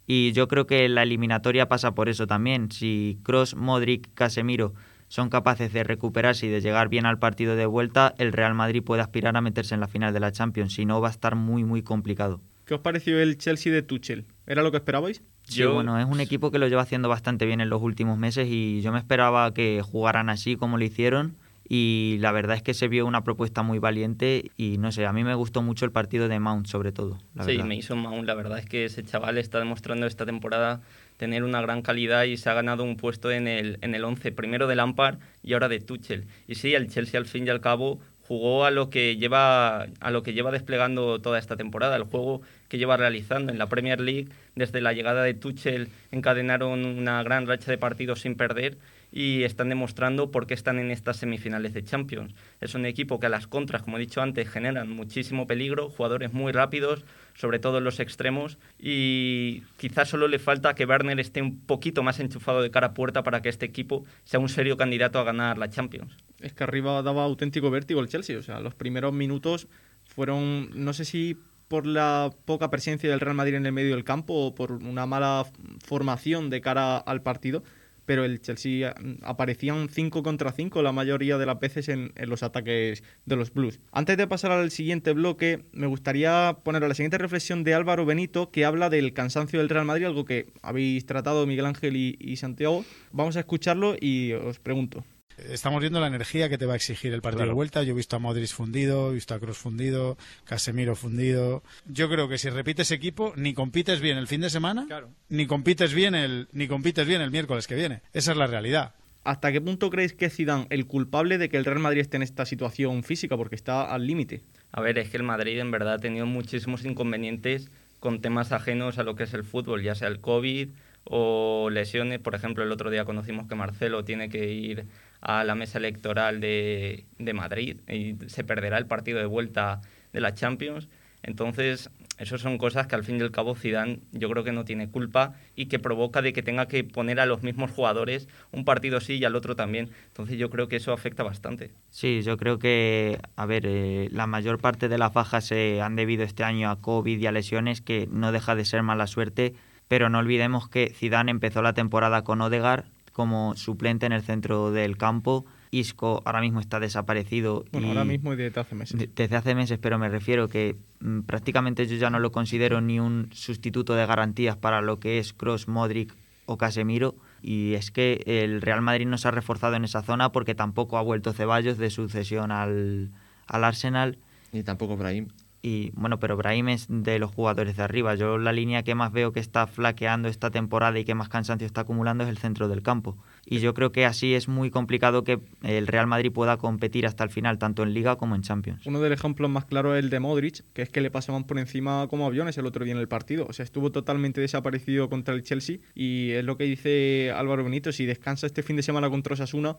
Y 0.06 0.34
yo 0.34 0.50
creo 0.50 0.68
que 0.68 0.90
la 0.90 1.04
eliminatoria 1.04 1.70
pasa 1.70 1.96
por 1.96 2.10
eso 2.10 2.28
también. 2.28 2.70
Si 2.74 3.20
Cross, 3.24 3.56
Modric, 3.56 4.14
Casemiro 4.16 4.74
son 5.08 5.30
capaces 5.30 5.72
de 5.72 5.86
recuperarse 5.86 6.48
y 6.48 6.50
de 6.50 6.60
llegar 6.60 6.90
bien 6.90 7.06
al 7.06 7.20
partido 7.20 7.56
de 7.56 7.66
vuelta, 7.66 8.14
el 8.18 8.34
Real 8.34 8.54
Madrid 8.54 8.84
puede 8.84 9.02
aspirar 9.02 9.38
a 9.38 9.42
meterse 9.42 9.76
en 9.76 9.80
la 9.80 9.88
final 9.88 10.14
de 10.14 10.20
la 10.20 10.34
Champions. 10.34 10.74
Si 10.74 10.86
no, 10.86 11.00
va 11.00 11.08
a 11.08 11.12
estar 11.12 11.36
muy, 11.36 11.64
muy 11.64 11.84
complicado. 11.84 12.42
¿Qué 12.66 12.74
os 12.74 12.82
pareció 12.82 13.18
el 13.18 13.38
Chelsea 13.38 13.72
de 13.72 13.82
Tuchel? 13.82 14.26
¿Era 14.46 14.62
lo 14.62 14.72
que 14.72 14.78
esperabais? 14.78 15.24
Sí, 15.44 15.64
bueno, 15.66 16.00
es 16.00 16.06
un 16.06 16.20
equipo 16.20 16.52
que 16.52 16.60
lo 16.60 16.68
lleva 16.68 16.82
haciendo 16.82 17.10
bastante 17.10 17.46
bien 17.46 17.62
en 17.62 17.70
los 17.70 17.82
últimos 17.82 18.18
meses 18.18 18.48
y 18.50 18.82
yo 18.82 18.92
me 18.92 19.00
esperaba 19.00 19.54
que 19.54 19.82
jugaran 19.84 20.30
así 20.30 20.56
como 20.56 20.78
lo 20.78 20.84
hicieron 20.84 21.36
y 21.68 22.18
la 22.20 22.32
verdad 22.32 22.58
es 22.58 22.62
que 22.62 22.74
se 22.74 22.88
vio 22.88 23.06
una 23.06 23.24
propuesta 23.24 23.64
muy 23.64 23.80
valiente 23.80 24.52
y 24.58 24.78
no 24.78 24.92
sé, 24.92 25.06
a 25.06 25.14
mí 25.14 25.24
me 25.24 25.34
gustó 25.36 25.62
mucho 25.62 25.86
el 25.86 25.92
partido 25.92 26.28
de 26.28 26.40
Mount 26.40 26.68
sobre 26.68 26.92
todo. 26.92 27.20
sí, 27.46 27.62
me 27.64 27.76
hizo 27.76 27.96
Mount, 27.96 28.26
la 28.26 28.34
verdad 28.34 28.60
es 28.60 28.66
que 28.66 28.86
ese 28.86 29.04
chaval 29.04 29.38
está 29.38 29.60
demostrando 29.60 30.06
esta 30.06 30.26
temporada 30.26 30.82
tener 31.18 31.44
una 31.44 31.62
gran 31.62 31.82
calidad 31.82 32.24
y 32.24 32.38
se 32.38 32.50
ha 32.50 32.54
ganado 32.54 32.84
un 32.84 32.98
puesto 32.98 33.32
en 33.32 33.48
el, 33.48 33.78
en 33.82 33.96
el 33.96 34.04
11, 34.04 34.32
primero 34.32 34.68
de 34.68 34.76
Lampard 34.76 35.20
y 35.42 35.54
ahora 35.54 35.70
de 35.70 35.80
Tuchel. 35.80 36.26
Y 36.48 36.56
sí, 36.56 36.74
el 36.74 36.90
Chelsea 36.90 37.20
al 37.20 37.26
fin 37.26 37.48
y 37.48 37.50
al 37.50 37.62
cabo 37.62 38.00
jugó 38.28 38.66
a 38.66 38.72
lo 38.72 38.90
que 38.90 39.18
lleva 39.18 39.88
a 40.00 40.12
lo 40.12 40.24
que 40.24 40.34
lleva 40.34 40.52
desplegando 40.52 41.20
toda 41.20 41.40
esta 41.40 41.56
temporada, 41.56 41.96
el 41.96 42.04
juego 42.04 42.42
que 42.70 42.78
lleva 42.78 42.98
realizando 42.98 43.52
en 43.52 43.60
la 43.60 43.68
Premier 43.68 44.00
League. 44.00 44.30
Desde 44.56 44.82
la 44.82 44.94
llegada 44.94 45.24
de 45.24 45.34
Tuchel 45.34 45.90
encadenaron 46.12 46.86
una 46.86 47.24
gran 47.24 47.48
racha 47.48 47.72
de 47.72 47.78
partidos 47.78 48.22
sin 48.22 48.36
perder 48.36 48.78
y 49.16 49.44
están 49.44 49.70
demostrando 49.70 50.32
por 50.32 50.48
qué 50.48 50.56
están 50.56 50.80
en 50.80 50.90
estas 50.90 51.18
semifinales 51.18 51.74
de 51.76 51.84
Champions. 51.84 52.34
Es 52.60 52.74
un 52.74 52.88
equipo 52.88 53.20
que 53.20 53.28
a 53.28 53.30
las 53.30 53.46
contras, 53.46 53.84
como 53.84 53.98
he 53.98 54.00
dicho 54.00 54.22
antes, 54.22 54.50
generan 54.50 54.90
muchísimo 54.90 55.46
peligro, 55.46 55.92
jugadores 55.92 56.34
muy 56.34 56.52
rápidos, 56.52 57.06
sobre 57.36 57.60
todo 57.60 57.78
en 57.78 57.84
los 57.84 58.00
extremos, 58.00 58.58
y 58.80 59.62
quizás 59.78 60.10
solo 60.10 60.28
le 60.28 60.40
falta 60.40 60.74
que 60.74 60.86
Werner 60.86 61.20
esté 61.20 61.44
un 61.44 61.60
poquito 61.60 62.02
más 62.02 62.20
enchufado 62.20 62.64
de 62.64 62.72
cara 62.72 62.88
a 62.88 62.94
puerta 62.96 63.22
para 63.22 63.44
que 63.44 63.50
este 63.50 63.68
equipo 63.68 64.04
sea 64.24 64.40
un 64.40 64.50
serio 64.50 64.78
candidato 64.78 65.20
a 65.20 65.24
ganar 65.24 65.60
la 65.60 65.70
Champions. 65.70 66.18
Es 66.40 66.54
que 66.54 66.64
arriba 66.64 67.04
daba 67.04 67.24
auténtico 67.24 67.70
vértigo 67.70 68.02
el 68.02 68.08
Chelsea, 68.08 68.40
o 68.40 68.42
sea, 68.42 68.62
los 68.62 68.74
primeros 68.74 69.14
minutos 69.14 69.68
fueron, 70.06 70.72
no 70.74 70.92
sé 70.94 71.06
si 71.06 71.38
por 71.68 71.86
la 71.86 72.32
poca 72.46 72.72
presencia 72.72 73.10
del 73.12 73.20
Real 73.20 73.36
Madrid 73.36 73.56
en 73.56 73.66
el 73.68 73.72
medio 73.74 73.96
del 73.96 74.04
campo 74.04 74.34
o 74.34 74.56
por 74.56 74.72
una 74.72 75.06
mala 75.06 75.46
formación 75.86 76.50
de 76.50 76.62
cara 76.62 76.98
al 76.98 77.22
partido, 77.22 77.64
pero 78.06 78.26
el 78.26 78.42
Chelsea 78.42 78.94
mm, 79.00 79.24
aparecía 79.24 79.74
un 79.74 79.90
5 79.90 80.24
contra 80.24 80.52
5 80.52 80.82
la 80.82 80.92
mayoría 80.92 81.38
de 81.38 81.46
las 81.46 81.60
veces 81.60 81.90
en, 81.90 82.12
los 82.16 82.44
ataques 82.44 83.04
de 83.26 83.36
los 83.36 83.54
Blues. 83.54 83.80
Antes 83.92 84.18
de 84.18 84.28
pasar 84.28 84.52
al 84.52 84.72
siguiente 84.72 85.14
bloque, 85.14 85.66
me 85.72 85.88
gustaría 85.88 86.58
poner 86.64 86.84
a 86.84 86.88
la 86.88 86.94
siguiente 86.94 87.18
reflexión 87.18 87.64
de 87.64 87.74
Álvaro 87.74 88.06
Benito, 88.06 88.52
que 88.52 88.66
habla 88.66 88.90
del 88.90 89.14
cansancio 89.14 89.60
del 89.60 89.70
Real 89.70 89.86
Madrid, 89.86 90.06
algo 90.06 90.26
que 90.26 90.48
habéis 90.62 91.06
tratado 91.06 91.46
Miguel 91.46 91.66
Ángel 91.66 91.96
y 91.96 92.38
Santiago. 92.38 92.86
Vamos 93.12 93.36
a 93.38 93.42
escucharlo 93.42 93.96
y 94.00 94.34
os 94.34 94.60
pregunto. 94.60 95.04
Estamos 95.50 95.82
viendo 95.82 96.00
la 96.00 96.08
energía 96.08 96.50
que 96.50 96.58
te 96.58 96.66
va 96.66 96.74
a 96.74 96.76
exigir 96.76 97.14
el 97.14 97.22
partido 97.22 97.46
de 97.46 97.54
vuelta. 97.54 97.84
Yo 97.84 97.94
he 97.94 97.96
visto 97.96 98.16
a 98.16 98.20
Modric 98.20 98.50
fundido, 98.50 99.12
he 99.12 99.16
visto 99.16 99.34
a 99.34 99.40
Kroos 99.40 99.58
fundido, 99.58 100.18
Casemiro 100.46 100.96
fundido. 100.96 101.64
Yo 101.86 102.10
creo 102.10 102.28
que 102.28 102.38
si 102.38 102.50
repites 102.50 102.92
equipo, 102.92 103.34
ni 103.36 103.54
compites 103.54 104.02
bien 104.02 104.18
el 104.18 104.28
fin 104.28 104.42
de 104.42 104.50
semana, 104.50 104.88
ni 105.30 105.48
compites 105.48 105.94
bien 105.94 106.16
el 106.16 106.48
ni 106.52 106.68
compites 106.68 107.08
bien 107.08 107.22
el 107.22 107.32
miércoles 107.32 107.68
que 107.68 107.76
viene. 107.76 108.02
Esa 108.14 108.32
es 108.32 108.38
la 108.38 108.48
realidad. 108.48 108.94
¿Hasta 109.24 109.52
qué 109.52 109.62
punto 109.62 109.90
creéis 109.90 110.14
que 110.14 110.26
es 110.26 110.36
Zidane 110.36 110.68
el 110.70 110.86
culpable 110.86 111.38
de 111.38 111.48
que 111.48 111.56
el 111.56 111.64
Real 111.64 111.80
Madrid 111.80 112.02
esté 112.02 112.18
en 112.18 112.24
esta 112.24 112.46
situación 112.46 113.04
física? 113.04 113.38
Porque 113.38 113.56
está 113.56 113.84
al 113.84 114.06
límite. 114.06 114.42
A 114.72 114.82
ver, 114.82 114.98
es 114.98 115.10
que 115.10 115.18
el 115.18 115.24
Madrid 115.24 115.60
en 115.60 115.72
verdad 115.72 115.94
ha 115.94 116.00
tenido 116.00 116.26
muchísimos 116.26 116.84
inconvenientes 116.84 117.72
con 118.00 118.20
temas 118.20 118.52
ajenos 118.52 118.98
a 118.98 119.04
lo 119.04 119.16
que 119.16 119.24
es 119.24 119.34
el 119.34 119.46
fútbol, 119.46 119.82
ya 119.82 119.96
sea 119.96 120.10
el 120.10 120.20
COVID 120.20 120.72
o 121.06 121.70
lesiones. 121.70 122.20
Por 122.20 122.36
ejemplo, 122.36 122.64
el 122.64 122.72
otro 122.72 122.90
día 122.90 123.06
conocimos 123.06 123.48
que 123.48 123.56
Marcelo 123.56 124.04
tiene 124.04 124.28
que 124.28 124.52
ir 124.52 124.86
a 125.24 125.44
la 125.46 125.56
mesa 125.56 125.78
electoral 125.78 126.42
de, 126.42 127.06
de 127.18 127.34
Madrid 127.34 127.78
y 127.88 128.16
se 128.28 128.44
perderá 128.44 128.78
el 128.78 128.86
partido 128.86 129.20
de 129.20 129.26
vuelta 129.26 129.80
de 130.12 130.22
la 130.22 130.34
Champions. 130.34 130.90
Entonces, 131.24 131.90
eso 132.20 132.38
son 132.38 132.58
cosas 132.58 132.88
que 132.88 132.96
al 132.96 133.06
fin 133.06 133.18
y 133.18 133.22
al 133.22 133.32
cabo 133.32 133.56
Zidane 133.56 134.00
yo 134.12 134.30
creo 134.30 134.44
que 134.44 134.52
no 134.52 134.66
tiene 134.66 134.90
culpa 134.90 135.36
y 135.56 135.68
que 135.68 135.80
provoca 135.80 136.22
de 136.22 136.34
que 136.34 136.44
tenga 136.44 136.68
que 136.68 136.84
poner 136.84 137.22
a 137.22 137.26
los 137.26 137.42
mismos 137.42 137.72
jugadores 137.72 138.28
un 138.52 138.66
partido 138.66 139.00
sí 139.00 139.14
y 139.14 139.24
al 139.24 139.38
otro 139.38 139.56
también. 139.56 139.90
Entonces 140.08 140.38
yo 140.38 140.50
creo 140.50 140.68
que 140.68 140.76
eso 140.76 140.92
afecta 140.92 141.24
bastante. 141.24 141.72
Sí, 141.90 142.22
yo 142.22 142.36
creo 142.36 142.60
que, 142.60 143.20
a 143.38 143.46
ver, 143.46 143.64
eh, 143.66 144.10
la 144.12 144.28
mayor 144.28 144.60
parte 144.60 144.90
de 144.90 144.98
las 144.98 145.14
bajas 145.14 145.46
se 145.46 145.82
han 145.82 145.96
debido 145.96 146.24
este 146.24 146.44
año 146.44 146.70
a 146.70 146.82
COVID 146.82 147.18
y 147.18 147.26
a 147.26 147.32
lesiones, 147.32 147.80
que 147.80 148.10
no 148.12 148.34
deja 148.34 148.56
de 148.56 148.66
ser 148.66 148.84
mala 148.84 149.08
suerte, 149.08 149.54
pero 149.88 150.10
no 150.10 150.20
olvidemos 150.20 150.68
que 150.68 150.90
Zidane 150.94 151.32
empezó 151.32 151.62
la 151.62 151.74
temporada 151.74 152.26
con 152.26 152.42
Odegar, 152.42 152.86
como 153.14 153.56
suplente 153.56 154.06
en 154.06 154.12
el 154.12 154.24
centro 154.24 154.72
del 154.72 154.98
campo. 154.98 155.46
Isco 155.72 156.22
ahora 156.26 156.42
mismo 156.42 156.60
está 156.60 156.80
desaparecido. 156.80 157.64
Bueno, 157.72 157.88
ahora 157.88 158.04
mismo 158.04 158.34
y 158.34 158.36
desde 158.36 158.60
hace 158.60 158.76
meses. 158.76 159.10
Desde 159.16 159.36
hace 159.36 159.56
meses, 159.56 159.80
pero 159.82 159.98
me 159.98 160.10
refiero 160.10 160.50
que 160.50 160.76
mm, 161.00 161.22
prácticamente 161.22 161.88
yo 161.88 161.96
ya 161.96 162.10
no 162.10 162.20
lo 162.20 162.32
considero 162.32 162.82
ni 162.82 163.00
un 163.00 163.30
sustituto 163.32 163.94
de 163.94 164.06
garantías 164.06 164.58
para 164.58 164.82
lo 164.82 165.00
que 165.00 165.20
es 165.20 165.34
Cross, 165.34 165.68
Modric 165.68 166.16
o 166.46 166.58
Casemiro. 166.58 167.16
Y 167.42 167.74
es 167.74 167.92
que 167.92 168.24
el 168.26 168.62
Real 168.62 168.82
Madrid 168.82 169.08
no 169.08 169.18
se 169.18 169.28
ha 169.28 169.32
reforzado 169.32 169.76
en 169.76 169.86
esa 169.86 170.02
zona 170.02 170.32
porque 170.32 170.56
tampoco 170.56 170.98
ha 170.98 171.02
vuelto 171.02 171.34
Ceballos 171.34 171.78
de 171.78 171.90
sucesión 171.90 172.52
al, 172.52 173.12
al 173.48 173.64
Arsenal. 173.64 174.18
Ni 174.52 174.64
tampoco 174.64 174.98
Brahim. 174.98 175.28
Y 175.66 175.92
bueno, 175.92 176.20
pero 176.20 176.36
Brahim 176.36 176.68
es 176.68 176.88
de 176.90 177.20
los 177.20 177.32
jugadores 177.32 177.78
de 177.78 177.84
arriba. 177.84 178.16
Yo 178.16 178.38
la 178.38 178.52
línea 178.52 178.84
que 178.84 178.96
más 178.96 179.14
veo 179.14 179.32
que 179.32 179.40
está 179.40 179.66
flaqueando 179.66 180.28
esta 180.28 180.52
temporada 180.52 181.00
y 181.00 181.06
que 181.06 181.16
más 181.16 181.30
cansancio 181.30 181.66
está 181.66 181.82
acumulando 181.82 182.26
es 182.26 182.30
el 182.30 182.38
centro 182.38 182.68
del 182.68 182.84
campo. 182.84 183.18
Y 183.46 183.60
yo 183.60 183.74
creo 183.74 183.94
que 183.94 184.06
así 184.06 184.34
es 184.34 184.50
muy 184.50 184.70
complicado 184.72 185.24
que 185.24 185.40
el 185.62 185.88
Real 185.88 186.06
Madrid 186.06 186.34
pueda 186.34 186.58
competir 186.58 187.08
hasta 187.08 187.24
el 187.24 187.30
final, 187.30 187.60
tanto 187.60 187.82
en 187.84 187.94
Liga 187.94 188.18
como 188.18 188.36
en 188.36 188.42
Champions. 188.42 188.86
Uno 188.86 189.00
de 189.00 189.10
los 189.10 189.18
ejemplos 189.18 189.50
más 189.50 189.64
claros 189.64 189.96
es 189.96 190.04
el 190.04 190.10
de 190.10 190.20
Modric, 190.20 190.66
que 190.74 190.82
es 190.82 190.90
que 190.90 191.00
le 191.00 191.10
pasaban 191.10 191.46
por 191.46 191.58
encima 191.58 192.08
como 192.10 192.26
aviones 192.26 192.58
el 192.58 192.66
otro 192.66 192.84
día 192.84 192.94
en 192.94 193.00
el 193.00 193.08
partido. 193.08 193.46
O 193.48 193.54
sea, 193.54 193.64
estuvo 193.64 193.90
totalmente 193.90 194.42
desaparecido 194.42 195.10
contra 195.10 195.34
el 195.34 195.44
Chelsea. 195.44 195.78
Y 195.96 196.32
es 196.32 196.44
lo 196.44 196.58
que 196.58 196.66
dice 196.66 197.32
Álvaro 197.34 197.64
Benito, 197.64 197.94
si 197.94 198.06
descansa 198.06 198.48
este 198.48 198.64
fin 198.64 198.76
de 198.76 198.84
semana 198.84 199.10
contra 199.10 199.36
Osasuna, 199.36 199.78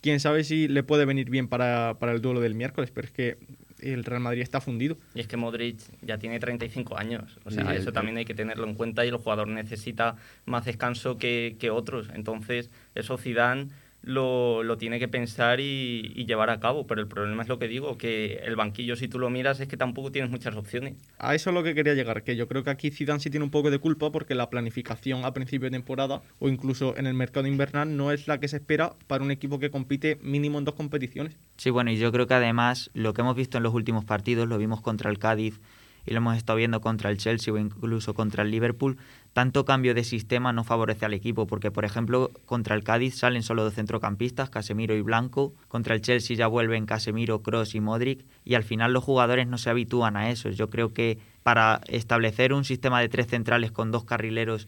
quién 0.00 0.18
sabe 0.18 0.42
si 0.42 0.66
le 0.66 0.82
puede 0.82 1.04
venir 1.04 1.30
bien 1.30 1.46
para, 1.46 1.98
para 2.00 2.10
el 2.10 2.20
duelo 2.20 2.40
del 2.40 2.56
miércoles. 2.56 2.90
Pero 2.90 3.06
es 3.06 3.12
que 3.12 3.38
el 3.82 4.04
Real 4.04 4.20
Madrid 4.20 4.42
está 4.42 4.60
fundido. 4.60 4.96
Y 5.14 5.20
es 5.20 5.26
que 5.26 5.36
Modric 5.36 5.80
ya 6.02 6.18
tiene 6.18 6.38
35 6.38 6.96
años, 6.98 7.38
o 7.44 7.50
sea, 7.50 7.74
eso 7.74 7.92
también 7.92 8.16
hay 8.16 8.24
que 8.24 8.34
tenerlo 8.34 8.66
en 8.66 8.74
cuenta 8.74 9.04
y 9.04 9.08
el 9.08 9.16
jugador 9.16 9.48
necesita 9.48 10.16
más 10.46 10.64
descanso 10.64 11.18
que, 11.18 11.56
que 11.58 11.70
otros. 11.70 12.08
Entonces, 12.14 12.70
eso 12.94 13.18
Zidane 13.18 13.68
lo, 14.02 14.62
lo 14.62 14.78
tiene 14.78 14.98
que 14.98 15.08
pensar 15.08 15.60
y, 15.60 16.24
llevar 16.26 16.50
a 16.50 16.60
cabo. 16.60 16.86
Pero 16.86 17.00
el 17.00 17.08
problema 17.08 17.42
es 17.42 17.48
lo 17.48 17.58
que 17.58 17.68
digo, 17.68 17.98
que 17.98 18.40
el 18.44 18.56
banquillo, 18.56 18.96
si 18.96 19.08
tú 19.08 19.18
lo 19.18 19.30
miras, 19.30 19.60
es 19.60 19.68
que 19.68 19.76
tampoco 19.76 20.12
tienes 20.12 20.30
muchas 20.30 20.54
opciones. 20.56 20.94
A 21.18 21.34
eso 21.34 21.50
es 21.50 21.54
lo 21.54 21.62
que 21.62 21.74
quería 21.74 21.94
llegar, 21.94 22.22
que 22.22 22.36
yo 22.36 22.46
creo 22.48 22.62
que 22.62 22.70
aquí 22.70 22.90
Zidane 22.90 23.20
sí 23.20 23.30
tiene 23.30 23.44
un 23.44 23.50
poco 23.50 23.70
de 23.70 23.78
culpa 23.78 24.12
porque 24.12 24.34
la 24.34 24.50
planificación 24.50 25.24
a 25.24 25.32
principio 25.32 25.66
de 25.66 25.72
temporada 25.72 26.22
o 26.38 26.48
incluso 26.48 26.96
en 26.96 27.06
el 27.06 27.14
mercado 27.14 27.46
invernal 27.46 27.96
no 27.96 28.12
es 28.12 28.28
la 28.28 28.38
que 28.38 28.48
se 28.48 28.56
espera 28.56 28.94
para 29.06 29.24
un 29.24 29.30
equipo 29.30 29.58
que 29.58 29.70
compite 29.70 30.18
mínimo 30.22 30.58
en 30.58 30.64
dos 30.64 30.74
competiciones. 30.74 31.36
Sí, 31.56 31.70
bueno, 31.70 31.90
y 31.90 31.98
yo 31.98 32.12
creo 32.12 32.26
que 32.26 32.34
además 32.34 32.90
lo 32.94 33.12
que 33.12 33.22
hemos 33.22 33.36
visto 33.36 33.56
en 33.56 33.64
los 33.64 33.74
últimos 33.74 34.04
partidos, 34.04 34.48
lo 34.48 34.58
vimos 34.58 34.80
contra 34.80 35.10
el 35.10 35.18
Cádiz, 35.18 35.60
y 36.06 36.12
lo 36.12 36.18
hemos 36.18 36.36
estado 36.36 36.56
viendo 36.56 36.80
contra 36.80 37.10
el 37.10 37.18
Chelsea 37.18 37.52
o 37.52 37.58
incluso 37.58 38.14
contra 38.14 38.42
el 38.42 38.50
Liverpool, 38.50 38.98
tanto 39.32 39.64
cambio 39.64 39.94
de 39.94 40.04
sistema 40.04 40.52
no 40.52 40.64
favorece 40.64 41.04
al 41.04 41.14
equipo, 41.14 41.46
porque 41.46 41.70
por 41.70 41.84
ejemplo 41.84 42.30
contra 42.46 42.74
el 42.74 42.82
Cádiz 42.82 43.16
salen 43.16 43.42
solo 43.42 43.64
dos 43.64 43.74
centrocampistas, 43.74 44.50
Casemiro 44.50 44.94
y 44.94 45.02
Blanco, 45.02 45.54
contra 45.68 45.94
el 45.94 46.00
Chelsea 46.00 46.36
ya 46.36 46.46
vuelven 46.46 46.86
Casemiro, 46.86 47.42
Cross 47.42 47.74
y 47.74 47.80
Modric, 47.80 48.24
y 48.44 48.54
al 48.54 48.64
final 48.64 48.92
los 48.92 49.04
jugadores 49.04 49.46
no 49.46 49.58
se 49.58 49.70
habitúan 49.70 50.16
a 50.16 50.30
eso. 50.30 50.50
Yo 50.50 50.68
creo 50.68 50.92
que 50.92 51.18
para 51.42 51.80
establecer 51.86 52.52
un 52.52 52.64
sistema 52.64 53.00
de 53.00 53.08
tres 53.08 53.28
centrales 53.28 53.70
con 53.70 53.90
dos 53.90 54.04
carrileros 54.04 54.66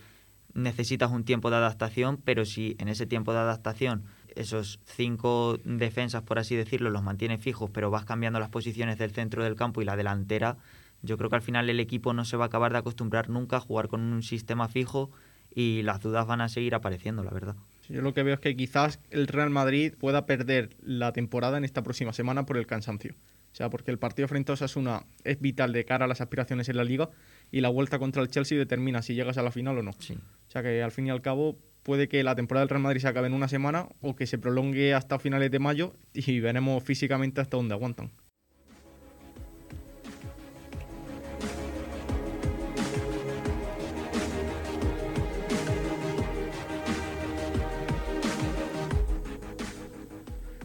necesitas 0.55 1.11
un 1.11 1.25
tiempo 1.25 1.51
de 1.51 1.57
adaptación, 1.57 2.19
pero 2.23 2.45
si 2.45 2.77
en 2.79 2.89
ese 2.89 3.07
tiempo 3.07 3.33
de 3.33 3.41
adaptación 3.41 4.05
esos 4.37 4.81
cinco 4.85 5.59
defensas, 5.65 6.23
por 6.23 6.39
así 6.39 6.57
decirlo, 6.57 6.91
los 6.91 7.03
mantienes 7.03 7.41
fijos, 7.41 7.71
pero 7.71 7.91
vas 7.91 8.05
cambiando 8.05 8.41
las 8.41 8.49
posiciones 8.49 8.99
del 8.99 9.11
centro 9.11 9.45
del 9.45 9.57
campo 9.57 9.83
y 9.83 9.85
la 9.85 9.97
delantera, 9.97 10.57
yo 11.03 11.19
creo 11.19 11.31
que 11.31 11.37
al 11.37 11.43
final 11.43 11.69
el 11.69 11.81
equipo 11.81 12.13
no 12.13 12.25
se 12.25 12.37
va 12.37 12.45
a 12.45 12.47
acabar 12.47 12.73
de 12.73 12.79
acostumbrar 12.79 13.29
nunca 13.29 13.57
a 13.57 13.61
jugar 13.61 13.89
con 13.89 14.01
un 14.01 14.23
sistema 14.23 14.69
fijo 14.69 15.11
y 15.55 15.83
las 15.83 16.01
dudas 16.01 16.27
van 16.27 16.41
a 16.41 16.49
seguir 16.49 16.75
apareciendo, 16.75 17.23
la 17.23 17.31
verdad. 17.31 17.57
Yo 17.89 18.01
lo 18.01 18.15
que 18.15 18.23
veo 18.23 18.35
es 18.35 18.41
que 18.41 18.57
quizás 18.57 19.01
el 19.11 19.27
Real 19.27 19.51
Madrid 19.51 19.95
pueda 19.99 20.25
perder 20.25 20.71
la 20.83 21.13
temporada 21.13 21.59
en 21.59 21.65
esta 21.65 21.83
próxima 21.83 22.13
semana 22.13 22.47
por 22.47 22.57
el 22.57 22.67
cansancio. 22.67 23.15
O 23.53 23.55
sea, 23.55 23.69
porque 23.69 23.91
el 23.91 23.99
partido 23.99 24.29
frente 24.29 24.51
a 24.51 24.55
Osasuna 24.55 25.05
es 25.25 25.39
vital 25.39 25.75
de 25.75 25.85
cara 25.85 26.07
a 26.07 26.09
las 26.09 26.23
aspiraciones 26.23 26.71
en 26.71 26.77
la 26.79 26.85
liga 26.85 27.11
y 27.51 27.61
la 27.61 27.69
vuelta 27.69 27.99
contra 27.99 28.23
el 28.23 28.29
Chelsea 28.29 28.57
determina 28.57 29.03
si 29.03 29.15
llegas 29.15 29.37
a 29.37 29.43
la 29.43 29.51
final 29.51 29.77
o 29.77 29.83
no. 29.83 29.93
Sí. 29.99 30.15
O 30.15 30.51
sea 30.51 30.63
que 30.63 30.83
al 30.83 30.91
fin 30.91 31.07
y 31.09 31.11
al 31.11 31.21
cabo 31.21 31.59
puede 31.83 32.09
que 32.09 32.23
la 32.23 32.35
temporada 32.35 32.63
del 32.63 32.71
Real 32.71 32.83
Madrid 32.83 33.01
se 33.03 33.09
acabe 33.09 33.27
en 33.27 33.35
una 33.35 33.49
semana 33.49 33.89
o 34.01 34.17
que 34.17 34.27
se 34.27 34.39
prolongue 34.39 34.95
hasta 34.95 35.19
finales 35.19 35.51
de 35.51 35.59
mayo 35.59 35.95
y 36.15 36.41
veremos 36.41 36.83
físicamente 36.83 37.43
hasta 37.43 37.59
dónde 37.59 37.75
aguantan. 37.75 38.11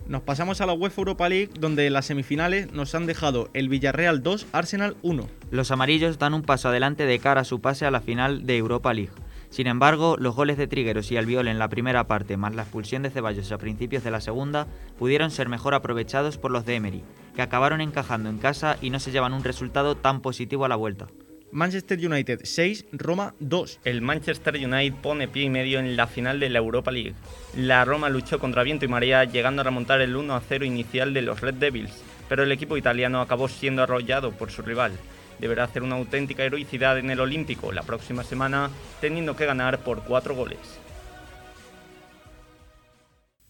Nos 0.07 0.21
pasamos 0.21 0.61
a 0.61 0.65
la 0.65 0.71
UEFA 0.71 1.01
Europa 1.01 1.27
League, 1.27 1.49
donde 1.59 1.89
las 1.89 2.05
semifinales 2.05 2.71
nos 2.71 2.95
han 2.95 3.07
dejado 3.07 3.49
el 3.53 3.67
Villarreal 3.67 4.23
2, 4.23 4.47
Arsenal 4.53 4.95
1. 5.01 5.27
Los 5.51 5.69
amarillos 5.71 6.17
dan 6.17 6.33
un 6.33 6.43
paso 6.43 6.69
adelante 6.69 7.05
de 7.05 7.19
cara 7.19 7.41
a 7.41 7.43
su 7.43 7.59
pase 7.59 7.85
a 7.85 7.91
la 7.91 7.99
final 7.99 8.45
de 8.45 8.55
Europa 8.55 8.93
League. 8.93 9.11
Sin 9.49 9.67
embargo, 9.67 10.15
los 10.17 10.33
goles 10.33 10.57
de 10.57 10.67
Trigueros 10.67 11.11
y 11.11 11.17
Albiol 11.17 11.49
en 11.49 11.59
la 11.59 11.67
primera 11.67 12.07
parte, 12.07 12.37
más 12.37 12.55
la 12.55 12.61
expulsión 12.61 13.03
de 13.03 13.09
Ceballos 13.09 13.51
a 13.51 13.57
principios 13.57 14.05
de 14.05 14.11
la 14.11 14.21
segunda, 14.21 14.67
pudieron 14.97 15.29
ser 15.29 15.49
mejor 15.49 15.73
aprovechados 15.73 16.37
por 16.37 16.51
los 16.51 16.65
de 16.65 16.75
Emery, 16.75 17.03
que 17.35 17.41
acabaron 17.41 17.81
encajando 17.81 18.29
en 18.29 18.37
casa 18.37 18.77
y 18.81 18.91
no 18.91 19.01
se 19.01 19.11
llevan 19.11 19.33
un 19.33 19.43
resultado 19.43 19.95
tan 19.95 20.21
positivo 20.21 20.63
a 20.63 20.69
la 20.69 20.77
vuelta. 20.77 21.07
Manchester 21.51 21.97
United 22.05 22.41
6, 22.43 22.87
Roma 22.91 23.33
2. 23.39 23.79
El 23.85 24.01
Manchester 24.01 24.55
United 24.55 24.99
pone 25.01 25.29
pie 25.29 25.43
y 25.43 25.49
medio 25.49 25.79
en 25.79 25.95
la 25.95 26.05
final 26.05 26.41
de 26.41 26.49
la 26.49 26.59
Europa 26.59 26.91
League. 26.91 27.15
La 27.55 27.85
Roma 27.85 28.09
luchó 28.09 28.37
contra 28.37 28.63
viento 28.63 28.83
y 28.83 28.89
marea 28.89 29.23
llegando 29.23 29.61
a 29.61 29.63
remontar 29.63 30.01
el 30.01 30.15
1 30.15 30.41
0 30.47 30.65
inicial 30.65 31.13
de 31.13 31.21
los 31.21 31.39
Red 31.39 31.55
Devils, 31.55 32.03
pero 32.27 32.43
el 32.43 32.51
equipo 32.51 32.75
italiano 32.75 33.21
acabó 33.21 33.47
siendo 33.47 33.81
arrollado 33.81 34.31
por 34.33 34.51
su 34.51 34.61
rival. 34.61 34.91
Deberá 35.39 35.63
hacer 35.63 35.83
una 35.83 35.95
auténtica 35.95 36.43
heroicidad 36.43 36.97
en 36.97 37.11
el 37.11 37.21
Olímpico 37.21 37.71
la 37.71 37.83
próxima 37.83 38.23
semana, 38.23 38.69
teniendo 38.99 39.37
que 39.37 39.45
ganar 39.45 39.79
por 39.79 40.03
4 40.03 40.35
goles. 40.35 40.59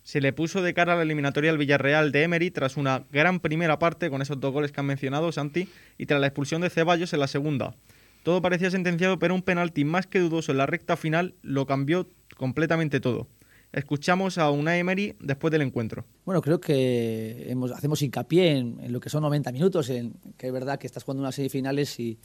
Se 0.07 0.21
le 0.21 0.31
puso 0.31 0.61
de 0.61 0.73
cara 0.73 0.93
a 0.93 0.95
la 0.95 1.01
eliminatoria 1.01 1.51
al 1.51 1.57
Villarreal 1.57 2.13
de 2.13 2.23
Emery 2.23 2.49
tras 2.49 2.77
una 2.77 3.05
gran 3.11 3.41
primera 3.41 3.77
parte 3.77 4.09
con 4.09 4.21
esos 4.21 4.39
dos 4.39 4.53
goles 4.53 4.71
que 4.71 4.79
han 4.79 4.85
mencionado 4.85 5.33
Santi 5.33 5.67
y 5.97 6.05
tras 6.05 6.21
la 6.21 6.27
expulsión 6.27 6.61
de 6.61 6.69
Ceballos 6.69 7.11
en 7.11 7.19
la 7.19 7.27
segunda. 7.27 7.75
Todo 8.23 8.41
parecía 8.41 8.71
sentenciado, 8.71 9.19
pero 9.19 9.35
un 9.35 9.41
penalti 9.41 9.83
más 9.83 10.07
que 10.07 10.19
dudoso 10.19 10.53
en 10.53 10.59
la 10.59 10.65
recta 10.65 10.95
final 10.95 11.35
lo 11.41 11.65
cambió 11.65 12.07
completamente 12.37 13.01
todo. 13.01 13.27
Escuchamos 13.73 14.37
a 14.37 14.49
una 14.49 14.77
Emery 14.77 15.17
después 15.19 15.51
del 15.51 15.61
encuentro. 15.61 16.05
Bueno, 16.23 16.41
creo 16.41 16.61
que 16.61 17.47
hemos, 17.49 17.73
hacemos 17.73 18.01
hincapié 18.01 18.59
en, 18.59 18.93
lo 18.93 19.01
que 19.01 19.09
son 19.09 19.23
90 19.23 19.51
minutos, 19.51 19.89
en 19.89 20.13
que 20.37 20.47
es 20.47 20.53
verdad 20.53 20.79
que 20.79 20.87
estás 20.87 21.03
jugando 21.03 21.23
unas 21.23 21.35
semifinales 21.35 21.99
y, 21.99 22.17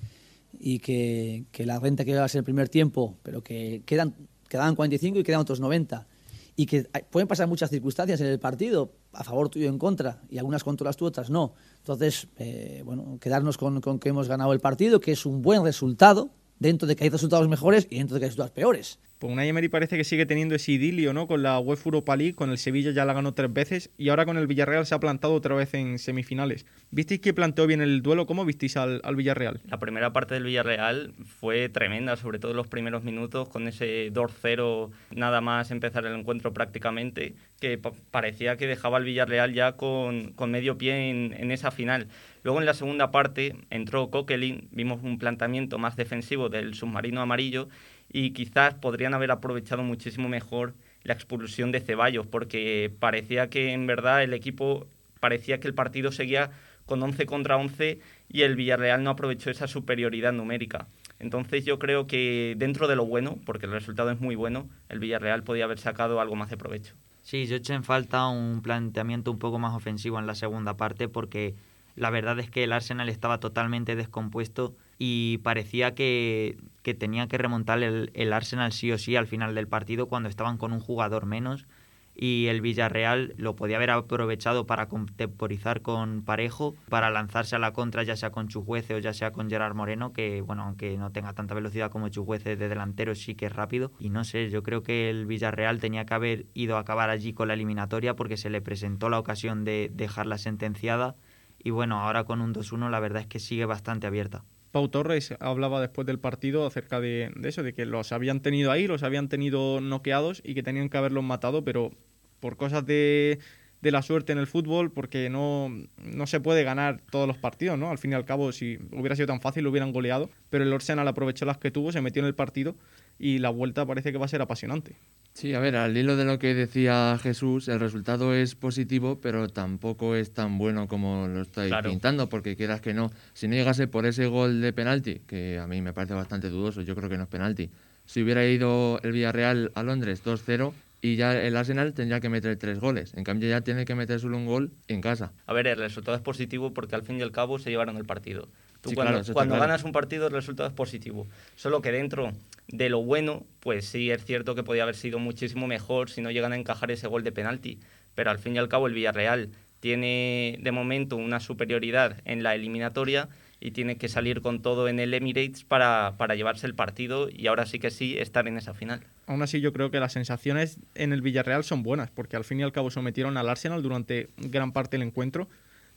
y 0.56 0.78
que, 0.78 1.46
que, 1.50 1.66
la 1.66 1.80
renta 1.80 2.04
que 2.04 2.14
va 2.14 2.22
a 2.22 2.28
ser 2.28 2.38
el 2.38 2.44
primer 2.44 2.68
tiempo, 2.68 3.18
pero 3.24 3.42
que 3.42 3.82
quedan, 3.84 4.14
quedaban 4.48 4.76
45 4.76 5.18
y 5.18 5.24
quedan 5.24 5.40
otros 5.40 5.58
90 5.58 6.06
y 6.56 6.66
que 6.66 6.84
pueden 7.10 7.28
pasar 7.28 7.48
muchas 7.48 7.70
circunstancias 7.70 8.20
en 8.20 8.26
el 8.26 8.38
partido, 8.38 8.92
a 9.12 9.24
favor 9.24 9.48
tuyo 9.48 9.68
en 9.68 9.78
contra, 9.78 10.22
y 10.28 10.38
algunas 10.38 10.64
controlas 10.64 10.96
tú, 10.96 11.06
otras 11.06 11.30
no. 11.30 11.54
Entonces, 11.78 12.28
eh, 12.36 12.82
bueno, 12.84 13.18
quedarnos 13.20 13.56
con, 13.56 13.80
con, 13.80 13.98
que 13.98 14.10
hemos 14.10 14.28
ganado 14.28 14.52
el 14.52 14.60
partido, 14.60 15.00
que 15.00 15.12
es 15.12 15.24
un 15.24 15.42
buen 15.42 15.64
resultado, 15.64 16.30
dentro 16.58 16.86
de 16.86 16.96
que 16.96 17.04
hay 17.04 17.10
resultados 17.10 17.48
mejores 17.48 17.86
y 17.90 17.98
dentro 17.98 18.14
de 18.14 18.20
que 18.20 18.24
hay 18.26 18.28
resultados 18.28 18.52
peores. 18.52 18.98
Pues 19.22 19.32
Unai 19.32 19.48
Emery 19.48 19.68
parece 19.68 19.96
que 19.96 20.02
sigue 20.02 20.26
teniendo 20.26 20.56
ese 20.56 20.72
idilio, 20.72 21.12
¿no? 21.12 21.28
Con 21.28 21.44
la 21.44 21.60
UEFA 21.60 21.82
Europa 21.84 22.16
League, 22.16 22.34
con 22.34 22.50
el 22.50 22.58
Sevilla 22.58 22.90
ya 22.90 23.04
la 23.04 23.12
ganó 23.12 23.34
tres 23.34 23.52
veces 23.52 23.88
y 23.96 24.08
ahora 24.08 24.26
con 24.26 24.36
el 24.36 24.48
Villarreal 24.48 24.84
se 24.84 24.96
ha 24.96 24.98
plantado 24.98 25.34
otra 25.34 25.54
vez 25.54 25.74
en 25.74 26.00
semifinales. 26.00 26.66
¿Visteis 26.90 27.20
que 27.20 27.32
planteó 27.32 27.68
bien 27.68 27.80
el 27.80 28.02
duelo? 28.02 28.26
¿Cómo 28.26 28.44
visteis 28.44 28.76
al, 28.76 29.00
al 29.04 29.14
Villarreal? 29.14 29.60
La 29.68 29.78
primera 29.78 30.12
parte 30.12 30.34
del 30.34 30.42
Villarreal 30.42 31.14
fue 31.24 31.68
tremenda, 31.68 32.16
sobre 32.16 32.40
todo 32.40 32.52
los 32.52 32.66
primeros 32.66 33.04
minutos, 33.04 33.48
con 33.48 33.68
ese 33.68 34.12
2-0 34.12 34.90
nada 35.12 35.40
más 35.40 35.70
empezar 35.70 36.04
el 36.04 36.18
encuentro 36.18 36.52
prácticamente, 36.52 37.36
que 37.60 37.78
parecía 38.10 38.56
que 38.56 38.66
dejaba 38.66 38.96
al 38.96 39.04
Villarreal 39.04 39.54
ya 39.54 39.76
con, 39.76 40.32
con 40.32 40.50
medio 40.50 40.78
pie 40.78 41.10
en, 41.10 41.32
en 41.34 41.52
esa 41.52 41.70
final. 41.70 42.08
Luego 42.42 42.58
en 42.58 42.66
la 42.66 42.74
segunda 42.74 43.12
parte 43.12 43.54
entró 43.70 44.10
Coquelin, 44.10 44.66
vimos 44.72 45.00
un 45.04 45.18
planteamiento 45.18 45.78
más 45.78 45.94
defensivo 45.94 46.48
del 46.48 46.74
submarino 46.74 47.20
amarillo 47.20 47.68
y 48.12 48.32
quizás 48.32 48.74
podrían 48.74 49.14
haber 49.14 49.30
aprovechado 49.30 49.82
muchísimo 49.82 50.28
mejor 50.28 50.74
la 51.02 51.14
expulsión 51.14 51.72
de 51.72 51.80
Ceballos, 51.80 52.26
porque 52.26 52.92
parecía 52.98 53.50
que 53.50 53.72
en 53.72 53.86
verdad 53.86 54.22
el 54.22 54.34
equipo, 54.34 54.86
parecía 55.20 55.58
que 55.58 55.68
el 55.68 55.74
partido 55.74 56.12
seguía 56.12 56.50
con 56.86 57.02
11 57.02 57.26
contra 57.26 57.56
11 57.56 58.00
y 58.28 58.42
el 58.42 58.56
Villarreal 58.56 59.02
no 59.02 59.10
aprovechó 59.10 59.50
esa 59.50 59.66
superioridad 59.66 60.32
numérica. 60.32 60.86
Entonces 61.18 61.64
yo 61.64 61.78
creo 61.78 62.06
que 62.06 62.54
dentro 62.56 62.88
de 62.88 62.96
lo 62.96 63.06
bueno, 63.06 63.38
porque 63.46 63.66
el 63.66 63.72
resultado 63.72 64.10
es 64.10 64.20
muy 64.20 64.34
bueno, 64.34 64.68
el 64.88 64.98
Villarreal 64.98 65.44
podía 65.44 65.64
haber 65.64 65.78
sacado 65.78 66.20
algo 66.20 66.34
más 66.34 66.50
de 66.50 66.56
provecho. 66.56 66.94
Sí, 67.22 67.46
yo 67.46 67.56
eché 67.56 67.74
en 67.74 67.84
falta 67.84 68.26
un 68.26 68.62
planteamiento 68.62 69.30
un 69.30 69.38
poco 69.38 69.58
más 69.58 69.74
ofensivo 69.74 70.18
en 70.18 70.26
la 70.26 70.34
segunda 70.34 70.76
parte 70.76 71.08
porque 71.08 71.54
la 71.94 72.10
verdad 72.10 72.38
es 72.40 72.50
que 72.50 72.64
el 72.64 72.72
Arsenal 72.72 73.08
estaba 73.08 73.38
totalmente 73.38 73.94
descompuesto 73.94 74.74
y 75.04 75.38
parecía 75.38 75.96
que, 75.96 76.58
que 76.84 76.94
tenía 76.94 77.26
que 77.26 77.36
remontar 77.36 77.82
el, 77.82 78.12
el, 78.14 78.32
Arsenal 78.32 78.70
sí 78.70 78.92
o 78.92 78.98
sí 78.98 79.16
al 79.16 79.26
final 79.26 79.52
del 79.52 79.66
partido 79.66 80.06
cuando 80.06 80.28
estaban 80.28 80.58
con 80.58 80.72
un 80.72 80.78
jugador 80.78 81.26
menos 81.26 81.66
y 82.14 82.46
el 82.46 82.60
Villarreal 82.60 83.34
lo 83.36 83.56
podía 83.56 83.78
haber 83.78 83.90
aprovechado 83.90 84.64
para 84.64 84.86
contemporizar 84.86 85.82
con 85.82 86.22
Parejo, 86.22 86.76
para 86.88 87.10
lanzarse 87.10 87.56
a 87.56 87.58
la 87.58 87.72
contra 87.72 88.04
ya 88.04 88.14
sea 88.14 88.30
con 88.30 88.46
Chujuece 88.46 88.94
o 88.94 89.00
ya 89.00 89.12
sea 89.12 89.32
con 89.32 89.50
Gerard 89.50 89.74
Moreno, 89.74 90.12
que 90.12 90.40
bueno, 90.40 90.62
aunque 90.62 90.96
no 90.96 91.10
tenga 91.10 91.32
tanta 91.32 91.54
velocidad 91.54 91.90
como 91.90 92.08
Chujuece 92.08 92.54
de 92.54 92.68
delantero 92.68 93.16
sí 93.16 93.34
que 93.34 93.46
es 93.46 93.52
rápido 93.52 93.90
y 93.98 94.10
no 94.10 94.22
sé, 94.22 94.50
yo 94.50 94.62
creo 94.62 94.84
que 94.84 95.10
el 95.10 95.26
Villarreal 95.26 95.80
tenía 95.80 96.06
que 96.06 96.14
haber 96.14 96.46
ido 96.54 96.76
a 96.76 96.80
acabar 96.80 97.10
allí 97.10 97.32
con 97.32 97.48
la 97.48 97.54
eliminatoria 97.54 98.14
porque 98.14 98.36
se 98.36 98.50
le 98.50 98.60
presentó 98.60 99.08
la 99.08 99.18
ocasión 99.18 99.64
de 99.64 99.90
dejarla 99.92 100.38
sentenciada 100.38 101.16
y 101.58 101.70
bueno, 101.70 101.98
ahora 101.98 102.22
con 102.22 102.40
un 102.40 102.54
2-1 102.54 102.88
la 102.88 103.00
verdad 103.00 103.22
es 103.22 103.26
que 103.26 103.40
sigue 103.40 103.64
bastante 103.64 104.06
abierta. 104.06 104.44
Pau 104.72 104.88
Torres 104.88 105.34
hablaba 105.38 105.80
después 105.80 106.06
del 106.06 106.18
partido 106.18 106.66
acerca 106.66 106.98
de, 107.00 107.30
eso, 107.44 107.62
de 107.62 107.74
que 107.74 107.84
los 107.86 108.10
habían 108.10 108.40
tenido 108.40 108.70
ahí, 108.70 108.86
los 108.86 109.02
habían 109.02 109.28
tenido 109.28 109.80
noqueados 109.80 110.40
y 110.44 110.54
que 110.54 110.62
tenían 110.62 110.88
que 110.88 110.96
haberlos 110.96 111.22
matado, 111.22 111.62
pero 111.62 111.92
por 112.40 112.56
cosas 112.56 112.84
de, 112.86 113.38
de 113.82 113.90
la 113.90 114.00
suerte 114.00 114.32
en 114.32 114.38
el 114.38 114.46
fútbol, 114.46 114.90
porque 114.90 115.28
no, 115.28 115.70
no 116.02 116.26
se 116.26 116.40
puede 116.40 116.64
ganar 116.64 117.02
todos 117.10 117.28
los 117.28 117.36
partidos, 117.36 117.78
¿no? 117.78 117.90
Al 117.90 117.98
fin 117.98 118.12
y 118.12 118.14
al 118.14 118.24
cabo, 118.24 118.50
si 118.50 118.78
hubiera 118.92 119.14
sido 119.14 119.26
tan 119.26 119.42
fácil, 119.42 119.64
lo 119.64 119.70
hubieran 119.70 119.92
goleado, 119.92 120.30
pero 120.48 120.64
el 120.64 120.72
Arsenal 120.72 121.06
aprovechó 121.06 121.44
las 121.44 121.58
que 121.58 121.70
tuvo, 121.70 121.92
se 121.92 122.00
metió 122.00 122.20
en 122.20 122.26
el 122.26 122.34
partido 122.34 122.74
y 123.22 123.38
la 123.38 123.50
vuelta 123.50 123.86
parece 123.86 124.10
que 124.10 124.18
va 124.18 124.24
a 124.24 124.28
ser 124.28 124.42
apasionante. 124.42 124.96
Sí, 125.32 125.54
a 125.54 125.60
ver, 125.60 125.76
al 125.76 125.96
hilo 125.96 126.16
de 126.16 126.24
lo 126.24 126.40
que 126.40 126.54
decía 126.54 127.16
Jesús, 127.22 127.68
el 127.68 127.78
resultado 127.78 128.34
es 128.34 128.56
positivo, 128.56 129.20
pero 129.20 129.48
tampoco 129.48 130.16
es 130.16 130.34
tan 130.34 130.58
bueno 130.58 130.88
como 130.88 131.28
lo 131.28 131.40
estáis 131.40 131.68
claro. 131.68 131.88
pintando, 131.88 132.28
porque 132.28 132.56
quieras 132.56 132.80
que 132.80 132.94
no, 132.94 133.12
si 133.32 133.46
no 133.46 133.54
llegase 133.54 133.86
por 133.86 134.06
ese 134.06 134.26
gol 134.26 134.60
de 134.60 134.72
penalti, 134.72 135.20
que 135.20 135.60
a 135.60 135.68
mí 135.68 135.80
me 135.80 135.92
parece 135.92 136.14
bastante 136.14 136.48
dudoso, 136.48 136.82
yo 136.82 136.96
creo 136.96 137.08
que 137.08 137.16
no 137.16 137.22
es 137.22 137.28
penalti, 137.28 137.70
si 138.06 138.22
hubiera 138.22 138.44
ido 138.44 138.98
el 139.04 139.12
Villarreal 139.12 139.70
a 139.76 139.84
Londres 139.84 140.24
2-0 140.24 140.72
y 141.00 141.14
ya 141.14 141.40
el 141.40 141.56
Arsenal 141.56 141.94
tendría 141.94 142.18
que 142.18 142.28
meter 142.28 142.56
tres 142.56 142.80
goles, 142.80 143.14
en 143.14 143.22
cambio 143.22 143.48
ya 143.48 143.60
tiene 143.60 143.84
que 143.84 143.94
meter 143.94 144.18
solo 144.18 144.36
un 144.36 144.46
gol 144.46 144.72
en 144.88 145.00
casa. 145.00 145.32
A 145.46 145.52
ver, 145.52 145.68
el 145.68 145.78
resultado 145.78 146.16
es 146.16 146.22
positivo 146.22 146.74
porque 146.74 146.96
al 146.96 147.04
fin 147.04 147.20
y 147.20 147.22
al 147.22 147.30
cabo 147.30 147.60
se 147.60 147.70
llevaron 147.70 147.96
el 147.96 148.04
partido. 148.04 148.48
Tú 148.82 148.90
Sí, 148.90 148.94
cuando, 148.96 149.12
claro, 149.14 149.32
cuando 149.32 149.54
claro. 149.54 149.68
ganas 149.68 149.84
un 149.84 149.92
partido 149.92 150.26
el 150.26 150.32
resultado 150.32 150.68
es 150.68 150.74
positivo. 150.74 151.26
Solo 151.56 151.80
que 151.80 151.92
dentro 151.92 152.32
de 152.66 152.88
lo 152.90 153.02
bueno, 153.02 153.46
pues 153.60 153.86
sí 153.86 154.10
es 154.10 154.24
cierto 154.24 154.54
que 154.54 154.64
podía 154.64 154.82
haber 154.82 154.96
sido 154.96 155.18
muchísimo 155.18 155.66
mejor 155.66 156.10
si 156.10 156.20
no 156.20 156.30
llegan 156.30 156.52
a 156.52 156.56
encajar 156.56 156.90
ese 156.90 157.06
gol 157.06 157.22
de 157.22 157.32
penalti. 157.32 157.78
Pero 158.14 158.30
al 158.30 158.38
fin 158.38 158.56
y 158.56 158.58
al 158.58 158.68
cabo 158.68 158.88
el 158.88 158.94
Villarreal 158.94 159.50
tiene 159.80 160.58
de 160.60 160.72
momento 160.72 161.16
una 161.16 161.40
superioridad 161.40 162.18
en 162.24 162.42
la 162.42 162.54
eliminatoria 162.54 163.28
y 163.60 163.70
tiene 163.70 163.96
que 163.96 164.08
salir 164.08 164.40
con 164.40 164.60
todo 164.60 164.88
en 164.88 164.98
el 164.98 165.14
Emirates 165.14 165.64
para, 165.64 166.14
para 166.18 166.34
llevarse 166.34 166.66
el 166.66 166.74
partido 166.74 167.28
y 167.30 167.46
ahora 167.46 167.64
sí 167.64 167.78
que 167.78 167.90
sí 167.90 168.18
estar 168.18 168.48
en 168.48 168.58
esa 168.58 168.74
final. 168.74 169.04
Aún 169.26 169.42
así 169.42 169.60
yo 169.60 169.72
creo 169.72 169.92
que 169.92 170.00
las 170.00 170.12
sensaciones 170.12 170.80
en 170.96 171.12
el 171.12 171.22
Villarreal 171.22 171.62
son 171.62 171.84
buenas, 171.84 172.10
porque 172.10 172.36
al 172.36 172.44
fin 172.44 172.58
y 172.58 172.64
al 172.64 172.72
cabo 172.72 172.90
sometieron 172.90 173.36
al 173.36 173.48
Arsenal 173.48 173.82
durante 173.82 174.30
gran 174.36 174.72
parte 174.72 174.98
del 174.98 175.06
encuentro. 175.06 175.48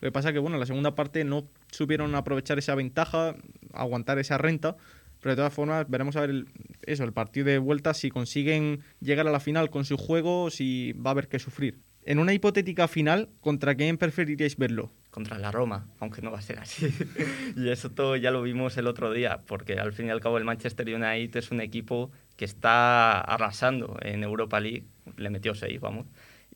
Lo 0.06 0.10
que 0.10 0.14
pasa 0.14 0.32
que 0.32 0.38
bueno, 0.38 0.58
en 0.58 0.60
la 0.60 0.68
segunda 0.68 0.94
parte 0.94 1.24
no 1.24 1.50
supieron 1.72 2.14
aprovechar 2.14 2.60
esa 2.60 2.76
ventaja, 2.76 3.34
aguantar 3.74 4.20
esa 4.20 4.38
renta, 4.38 4.78
pero 5.20 5.32
de 5.32 5.38
todas 5.38 5.52
formas 5.52 5.90
veremos 5.90 6.16
a 6.16 6.22
ver 6.22 6.30
el, 6.30 6.48
eso, 6.84 7.04
el 7.06 7.12
partido 7.12 7.48
de 7.48 7.58
vuelta, 7.58 7.96
si 7.96 8.12
consiguen 8.12 8.84
llegar 9.00 9.28
a 9.28 9.32
la 9.32 9.40
final 9.40 9.72
con 9.72 9.84
su 9.84 9.98
juego, 9.98 10.52
si 10.52 10.94
va 10.94 11.10
a 11.10 11.14
haber 11.14 11.28
que 11.28 11.40
sufrir. 11.40 11.80
En 12.04 12.20
una 12.20 12.34
hipotética 12.34 12.88
final, 12.88 13.30
¿contra 13.42 13.74
quién 13.74 13.98
preferiríais 13.98 14.58
verlo? 14.58 14.92
contra 15.10 15.40
la 15.40 15.50
Roma, 15.50 15.88
aunque 16.02 16.22
no 16.22 16.30
va 16.30 16.40
a 16.40 16.42
ser 16.42 16.60
así. 16.60 16.94
y 17.56 17.70
eso 17.70 17.90
todo 17.90 18.18
ya 18.18 18.32
lo 18.32 18.44
vimos 18.44 18.76
el 18.78 18.86
otro 18.86 19.14
día, 19.14 19.40
porque 19.48 19.80
al 19.80 19.94
fin 19.94 20.08
y 20.08 20.10
al 20.10 20.20
cabo 20.20 20.38
el 20.38 20.44
Manchester 20.44 20.88
United 20.88 21.40
es 21.40 21.52
un 21.52 21.62
equipo 21.62 22.12
que 22.36 22.44
está 22.44 23.22
arrasando 23.22 23.98
en 24.02 24.24
Europa 24.24 24.60
League 24.60 24.84
le 25.16 25.30
metió 25.30 25.56
6, 25.56 25.80
vamos. 25.80 26.06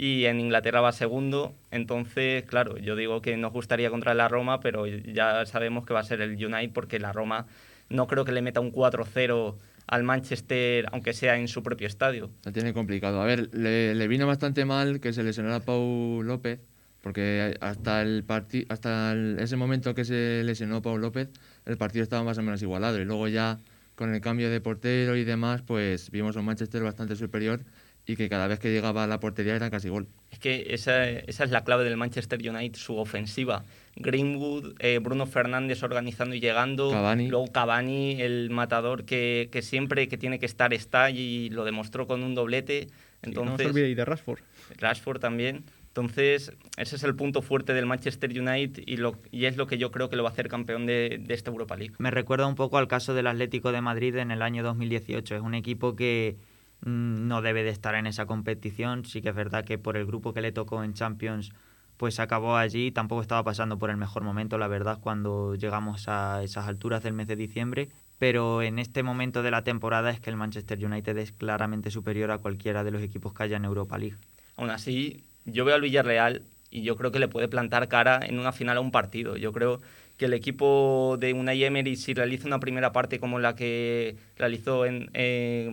Y 0.02 0.28
en 0.28 0.40
Inglaterra 0.40 0.80
va 0.80 0.94
segundo, 0.94 1.54
entonces, 1.72 2.46
claro, 2.46 2.78
yo 2.78 2.96
digo 2.96 3.22
que 3.22 3.36
nos 3.36 3.52
gustaría 3.52 3.90
contra 3.90 4.14
la 4.14 4.30
Roma, 4.30 4.62
pero 4.62 4.88
ya 4.88 5.46
sabemos 5.46 5.86
que 5.86 5.94
va 5.94 6.00
a 6.00 6.04
ser 6.06 6.22
el 6.22 6.42
United 6.42 6.72
porque 6.72 7.00
la 7.00 7.12
Roma 7.12 7.48
no 7.90 8.08
creo 8.08 8.24
que 8.24 8.32
le 8.32 8.42
meta 8.42 8.62
un 8.62 8.72
4-0 8.72 9.58
al 9.88 10.04
Manchester, 10.04 10.86
aunque 10.94 11.12
sea 11.12 11.38
en 11.38 11.50
su 11.50 11.62
propio 11.64 11.86
estadio. 11.86 12.32
Lo 12.46 12.54
tiene 12.54 12.72
complicado. 12.74 13.22
A 13.22 13.26
ver, 13.26 13.54
le, 13.54 14.08
vino 14.08 14.26
bastante 14.26 14.64
mal 14.64 15.02
que 15.02 15.12
se 15.12 15.22
lesionara 15.22 15.60
Pau 15.60 16.24
López, 16.24 16.62
porque 17.02 17.58
hasta 17.60 18.02
el 18.02 18.24
hasta 18.70 19.14
ese 19.38 19.58
momento 19.58 19.94
que 19.94 20.06
se 20.06 20.44
lesionó 20.46 20.82
Pau 20.82 20.98
López, 20.98 21.28
el 21.66 21.76
partido 21.76 22.04
estaba 22.04 22.24
más 22.24 22.38
o 22.38 22.42
menos 22.42 22.62
igualado. 22.62 23.02
Y 23.02 23.04
luego 23.04 23.28
ya 23.28 23.60
con 23.96 24.16
el 24.16 24.22
cambio 24.22 24.50
de 24.50 24.62
portero 24.62 25.18
y 25.18 25.26
demás, 25.26 25.62
pues 25.62 26.10
vimos 26.10 26.38
un 26.38 26.46
Manchester 26.46 26.82
bastante 26.84 27.18
superior 27.18 27.66
y 28.10 28.16
que 28.16 28.28
cada 28.28 28.48
vez 28.48 28.58
que 28.58 28.72
llegaba 28.72 29.04
a 29.04 29.08
la 29.08 29.20
portería 29.20 29.56
era 29.56 29.70
casi 29.70 29.88
gol. 29.88 30.08
Es 30.32 30.40
que 30.40 30.66
esa, 30.72 31.08
esa 31.08 31.44
es 31.44 31.52
la 31.52 31.64
clave 31.64 31.84
del 31.84 31.96
Manchester 31.96 32.40
United, 32.40 32.76
su 32.80 32.98
ofensiva. 32.98 33.66
Greenwood, 33.98 34.74
eh, 34.80 34.98
Bruno 34.98 35.28
Fernández 35.28 35.84
organizando 35.84 36.34
y 36.34 36.40
llegando, 36.40 36.92
luego 37.16 37.46
Cavani, 37.52 38.20
el 38.20 38.50
matador 38.50 39.06
que, 39.06 39.50
que, 39.52 39.62
siempre 39.62 40.08
que 40.08 40.18
tiene 40.18 40.40
que 40.40 40.48
estar 40.48 40.74
está 40.74 41.12
y 41.12 41.52
lo 41.52 41.66
demostró 41.66 42.08
con 42.08 42.24
un 42.24 42.34
doblete. 42.34 42.88
Entonces, 43.22 43.52
no 43.52 43.58
se 43.58 43.68
olvide 43.68 43.94
de 43.94 44.06
Rashford. 44.06 44.40
Rashford 44.80 45.20
también. 45.20 45.66
Entonces, 45.90 46.52
ese 46.78 46.96
es 46.96 47.04
el 47.04 47.16
punto 47.16 47.44
fuerte 47.44 47.74
del 47.74 47.86
Manchester 47.86 48.32
United 48.32 48.82
y, 48.88 48.98
lo, 48.98 49.20
y 49.30 49.46
es 49.46 49.56
lo 49.56 49.68
que 49.68 49.78
yo 49.78 49.92
creo 49.92 50.10
que 50.10 50.16
lo 50.16 50.24
va 50.24 50.30
a 50.30 50.32
hacer 50.32 50.48
campeón 50.48 50.88
de, 50.88 51.20
de 51.22 51.34
esta 51.36 51.52
Europa 51.52 51.76
League. 51.76 51.94
Me 52.00 52.10
recuerda 52.10 52.48
un 52.48 52.56
poco 52.56 52.80
al 52.80 52.88
caso 52.88 53.14
del 53.14 53.28
Atlético 53.28 53.72
de 53.72 53.82
Madrid 53.82 54.16
en 54.16 54.32
el 54.32 54.42
año 54.42 54.64
2018. 54.64 55.36
Es 55.36 55.42
un 55.42 55.54
equipo 55.54 55.96
que 55.96 56.38
no 56.86 57.42
debe 57.42 57.64
de 57.64 57.70
estar 57.70 57.96
en 57.96 58.08
esa 58.08 58.26
competición. 58.26 59.06
Sí 59.06 59.22
que 59.22 59.30
es 59.30 59.36
verdad 59.36 59.66
que 59.66 59.78
por 59.78 59.98
el 59.98 60.06
grupo 60.06 60.34
que 60.34 60.42
le 60.42 60.52
tocó 60.52 60.84
en 60.84 60.94
Champions 60.94 61.52
pues 62.00 62.22
acabó 62.22 62.56
allí, 62.56 62.92
tampoco 62.92 63.22
estaba 63.22 63.44
pasando 63.44 63.78
por 63.78 63.90
el 63.90 63.98
mejor 63.98 64.24
momento, 64.24 64.58
la 64.58 64.70
verdad, 64.70 65.00
cuando 65.02 65.56
llegamos 65.56 66.08
a 66.08 66.42
esas 66.44 66.66
alturas 66.66 67.04
del 67.04 67.12
mes 67.12 67.28
de 67.28 67.36
diciembre, 67.36 67.90
pero 68.18 68.62
en 68.62 68.80
este 68.80 69.04
momento 69.04 69.44
de 69.44 69.52
la 69.52 69.66
temporada 69.66 70.10
es 70.10 70.22
que 70.22 70.30
el 70.30 70.38
Manchester 70.38 70.84
United 70.84 71.18
es 71.18 71.34
claramente 71.34 71.92
superior 71.92 72.32
a 72.32 72.38
cualquiera 72.38 72.86
de 72.86 72.92
los 72.92 73.02
equipos 73.02 73.34
que 73.34 73.44
haya 73.44 73.58
en 73.58 73.66
Europa 73.66 73.98
League. 73.98 74.16
Aún 74.56 74.70
así, 74.70 75.26
yo 75.44 75.66
veo 75.66 75.76
al 75.76 75.82
Villarreal 75.82 76.44
y 76.72 76.84
yo 76.84 76.96
creo 76.96 77.12
que 77.12 77.20
le 77.20 77.28
puede 77.28 77.48
plantar 77.48 77.88
cara 77.88 78.20
en 78.24 78.40
una 78.40 78.52
final 78.52 78.78
a 78.78 78.82
un 78.82 78.92
partido. 78.92 79.38
Yo 79.38 79.52
creo 79.52 79.82
que 80.18 80.26
el 80.26 80.34
equipo 80.34 81.18
de 81.20 81.34
Unai 81.34 81.64
Emery, 81.64 81.96
si 81.96 82.14
realiza 82.14 82.48
una 82.48 82.60
primera 82.60 82.92
parte 82.92 83.20
como 83.20 83.40
la 83.40 83.56
que 83.56 84.18
realizó 84.38 84.86
en, 84.86 85.10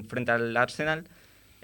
frente 0.09 0.31
al 0.31 0.57
Arsenal, 0.57 1.05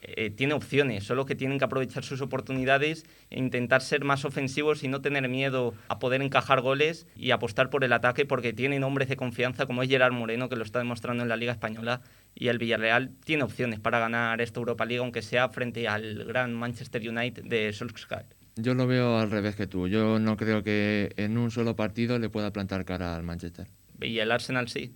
eh, 0.05 0.31
tiene 0.31 0.55
opciones, 0.55 1.05
solo 1.05 1.27
que 1.27 1.37
tienen 1.37 1.61
que 1.61 1.65
aprovechar 1.65 2.03
sus 2.03 2.21
oportunidades 2.21 3.07
e 3.31 3.39
intentar 3.39 3.83
ser 3.83 4.05
más 4.05 4.25
ofensivos 4.25 4.83
y 4.83 4.89
no 4.89 5.01
tener 5.01 5.29
miedo 5.29 5.75
a 5.87 6.01
poder 6.01 6.23
encajar 6.23 6.61
goles 6.61 7.07
y 7.15 7.31
apostar 7.31 7.71
por 7.71 7.85
el 7.85 7.93
ataque 7.93 8.27
porque 8.27 8.53
tienen 8.53 8.83
hombres 8.83 9.09
de 9.09 9.15
confianza 9.15 9.67
como 9.67 9.81
es 9.85 9.89
Gerard 9.89 10.13
Moreno 10.13 10.49
que 10.49 10.57
lo 10.57 10.65
está 10.65 10.81
demostrando 10.81 11.23
en 11.23 11.29
la 11.29 11.37
Liga 11.37 11.53
Española 11.53 12.01
y 12.35 12.49
el 12.49 12.59
Villarreal 12.59 13.13
tiene 13.25 13.45
opciones 13.45 13.79
para 13.79 14.01
ganar 14.01 14.41
esta 14.41 14.59
Europa 14.59 14.85
League 14.85 14.99
aunque 15.05 15.23
sea 15.23 15.51
frente 15.51 15.87
al 15.87 16.25
gran 16.25 16.53
Manchester 16.53 17.09
United 17.09 17.45
de 17.45 17.73
Solskjaer. 17.73 18.42
Yo 18.57 18.75
lo 18.75 18.87
veo 18.87 19.19
al 19.19 19.31
revés 19.31 19.57
que 19.57 19.67
tú. 19.67 19.89
Yo 19.89 20.19
no 20.19 20.37
creo 20.37 20.63
que 20.63 21.13
en 21.17 21.39
un 21.39 21.51
solo 21.51 21.77
partido 21.77 22.19
le 22.19 22.29
pueda 22.29 22.53
plantar 22.53 22.85
cara 22.85 23.17
al 23.17 23.23
Manchester. 23.23 23.67
Y 24.01 24.19
el 24.19 24.31
Arsenal 24.31 24.69
sí. 24.69 24.93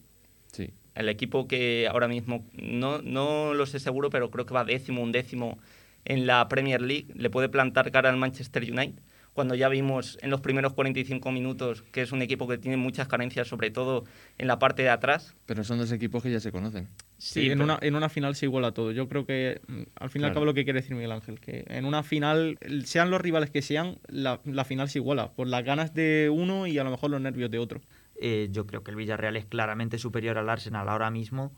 Sí 0.52 0.72
el 0.96 1.10
equipo 1.10 1.46
que 1.46 1.86
ahora 1.88 2.08
mismo 2.08 2.44
no, 2.54 3.00
no 3.02 3.54
lo 3.54 3.66
sé 3.66 3.78
seguro, 3.78 4.10
pero 4.10 4.30
creo 4.30 4.46
que 4.46 4.54
va 4.54 4.64
décimo, 4.64 5.02
un 5.02 5.12
décimo 5.12 5.58
en 6.04 6.26
la 6.26 6.48
Premier 6.48 6.80
League, 6.80 7.08
le 7.14 7.30
puede 7.30 7.48
plantar 7.48 7.92
cara 7.92 8.08
al 8.08 8.16
Manchester 8.16 8.62
United. 8.62 9.02
Cuando 9.36 9.54
ya 9.54 9.68
vimos 9.68 10.18
en 10.22 10.30
los 10.30 10.40
primeros 10.40 10.72
45 10.72 11.30
minutos 11.30 11.82
que 11.92 12.00
es 12.00 12.10
un 12.10 12.22
equipo 12.22 12.48
que 12.48 12.56
tiene 12.56 12.78
muchas 12.78 13.06
carencias, 13.06 13.46
sobre 13.46 13.70
todo 13.70 14.04
en 14.38 14.46
la 14.46 14.58
parte 14.58 14.82
de 14.82 14.88
atrás. 14.88 15.36
Pero 15.44 15.62
son 15.62 15.76
dos 15.76 15.92
equipos 15.92 16.22
que 16.22 16.30
ya 16.30 16.40
se 16.40 16.50
conocen. 16.50 16.88
Sí, 17.18 17.50
en, 17.50 17.60
una, 17.60 17.78
en 17.82 17.94
una 17.94 18.08
final 18.08 18.34
se 18.34 18.46
iguala 18.46 18.72
todo. 18.72 18.92
Yo 18.92 19.10
creo 19.10 19.26
que 19.26 19.60
mm, 19.68 19.82
al 19.96 20.08
final 20.08 20.30
acabo 20.30 20.46
lo 20.46 20.54
que 20.54 20.64
quiere 20.64 20.80
decir 20.80 20.96
Miguel 20.96 21.12
Ángel, 21.12 21.38
que 21.38 21.66
en 21.68 21.84
una 21.84 22.02
final, 22.02 22.58
sean 22.86 23.10
los 23.10 23.20
rivales 23.20 23.50
que 23.50 23.60
sean, 23.60 23.98
la, 24.08 24.40
la 24.46 24.64
final 24.64 24.88
se 24.88 25.00
iguala, 25.00 25.32
por 25.32 25.48
las 25.48 25.62
ganas 25.62 25.92
de 25.92 26.30
uno 26.32 26.66
y 26.66 26.78
a 26.78 26.84
lo 26.84 26.90
mejor 26.90 27.10
los 27.10 27.20
nervios 27.20 27.50
de 27.50 27.58
otro. 27.58 27.82
Eh, 28.18 28.48
yo 28.50 28.66
creo 28.66 28.82
que 28.82 28.90
el 28.90 28.96
Villarreal 28.96 29.36
es 29.36 29.44
claramente 29.44 29.98
superior 29.98 30.38
al 30.38 30.48
Arsenal 30.48 30.88
ahora 30.88 31.10
mismo 31.10 31.52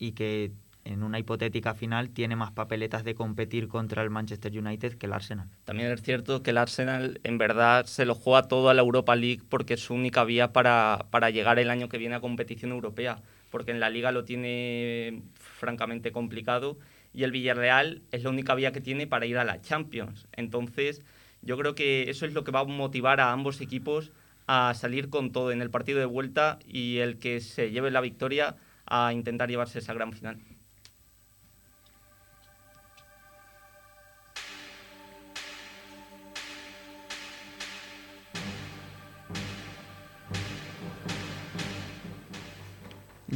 y 0.00 0.12
que 0.12 0.50
en 0.84 1.02
una 1.02 1.18
hipotética 1.18 1.74
final 1.74 2.10
tiene 2.10 2.36
más 2.36 2.52
papeletas 2.52 3.04
de 3.04 3.14
competir 3.14 3.68
contra 3.68 4.02
el 4.02 4.10
Manchester 4.10 4.56
United 4.56 4.94
que 4.94 5.06
el 5.06 5.12
Arsenal. 5.12 5.48
También 5.64 5.90
es 5.90 6.02
cierto 6.02 6.42
que 6.42 6.50
el 6.50 6.58
Arsenal 6.58 7.20
en 7.22 7.38
verdad 7.38 7.86
se 7.86 8.04
lo 8.04 8.14
juega 8.14 8.48
todo 8.48 8.70
a 8.70 8.74
la 8.74 8.82
Europa 8.82 9.16
League 9.16 9.42
porque 9.48 9.74
es 9.74 9.80
su 9.80 9.94
única 9.94 10.24
vía 10.24 10.52
para, 10.52 11.06
para 11.10 11.30
llegar 11.30 11.58
el 11.58 11.70
año 11.70 11.88
que 11.88 11.98
viene 11.98 12.14
a 12.14 12.20
competición 12.20 12.70
europea, 12.70 13.20
porque 13.50 13.70
en 13.70 13.80
la 13.80 13.90
liga 13.90 14.12
lo 14.12 14.24
tiene 14.24 15.22
francamente 15.34 16.12
complicado 16.12 16.78
y 17.12 17.24
el 17.24 17.32
Villarreal 17.32 18.02
es 18.12 18.22
la 18.22 18.30
única 18.30 18.54
vía 18.54 18.72
que 18.72 18.80
tiene 18.80 19.06
para 19.06 19.26
ir 19.26 19.38
a 19.38 19.44
la 19.44 19.60
Champions. 19.60 20.28
Entonces, 20.32 21.02
yo 21.42 21.56
creo 21.58 21.74
que 21.74 22.10
eso 22.10 22.26
es 22.26 22.32
lo 22.32 22.44
que 22.44 22.52
va 22.52 22.60
a 22.60 22.64
motivar 22.64 23.20
a 23.20 23.32
ambos 23.32 23.60
equipos 23.60 24.12
a 24.46 24.74
salir 24.74 25.10
con 25.10 25.32
todo 25.32 25.52
en 25.52 25.62
el 25.62 25.70
partido 25.70 25.98
de 25.98 26.06
vuelta 26.06 26.58
y 26.66 26.98
el 26.98 27.18
que 27.18 27.40
se 27.40 27.70
lleve 27.70 27.90
la 27.90 28.00
victoria 28.00 28.56
a 28.86 29.12
intentar 29.12 29.48
llevarse 29.48 29.78
esa 29.78 29.94
gran 29.94 30.12
final. 30.12 30.38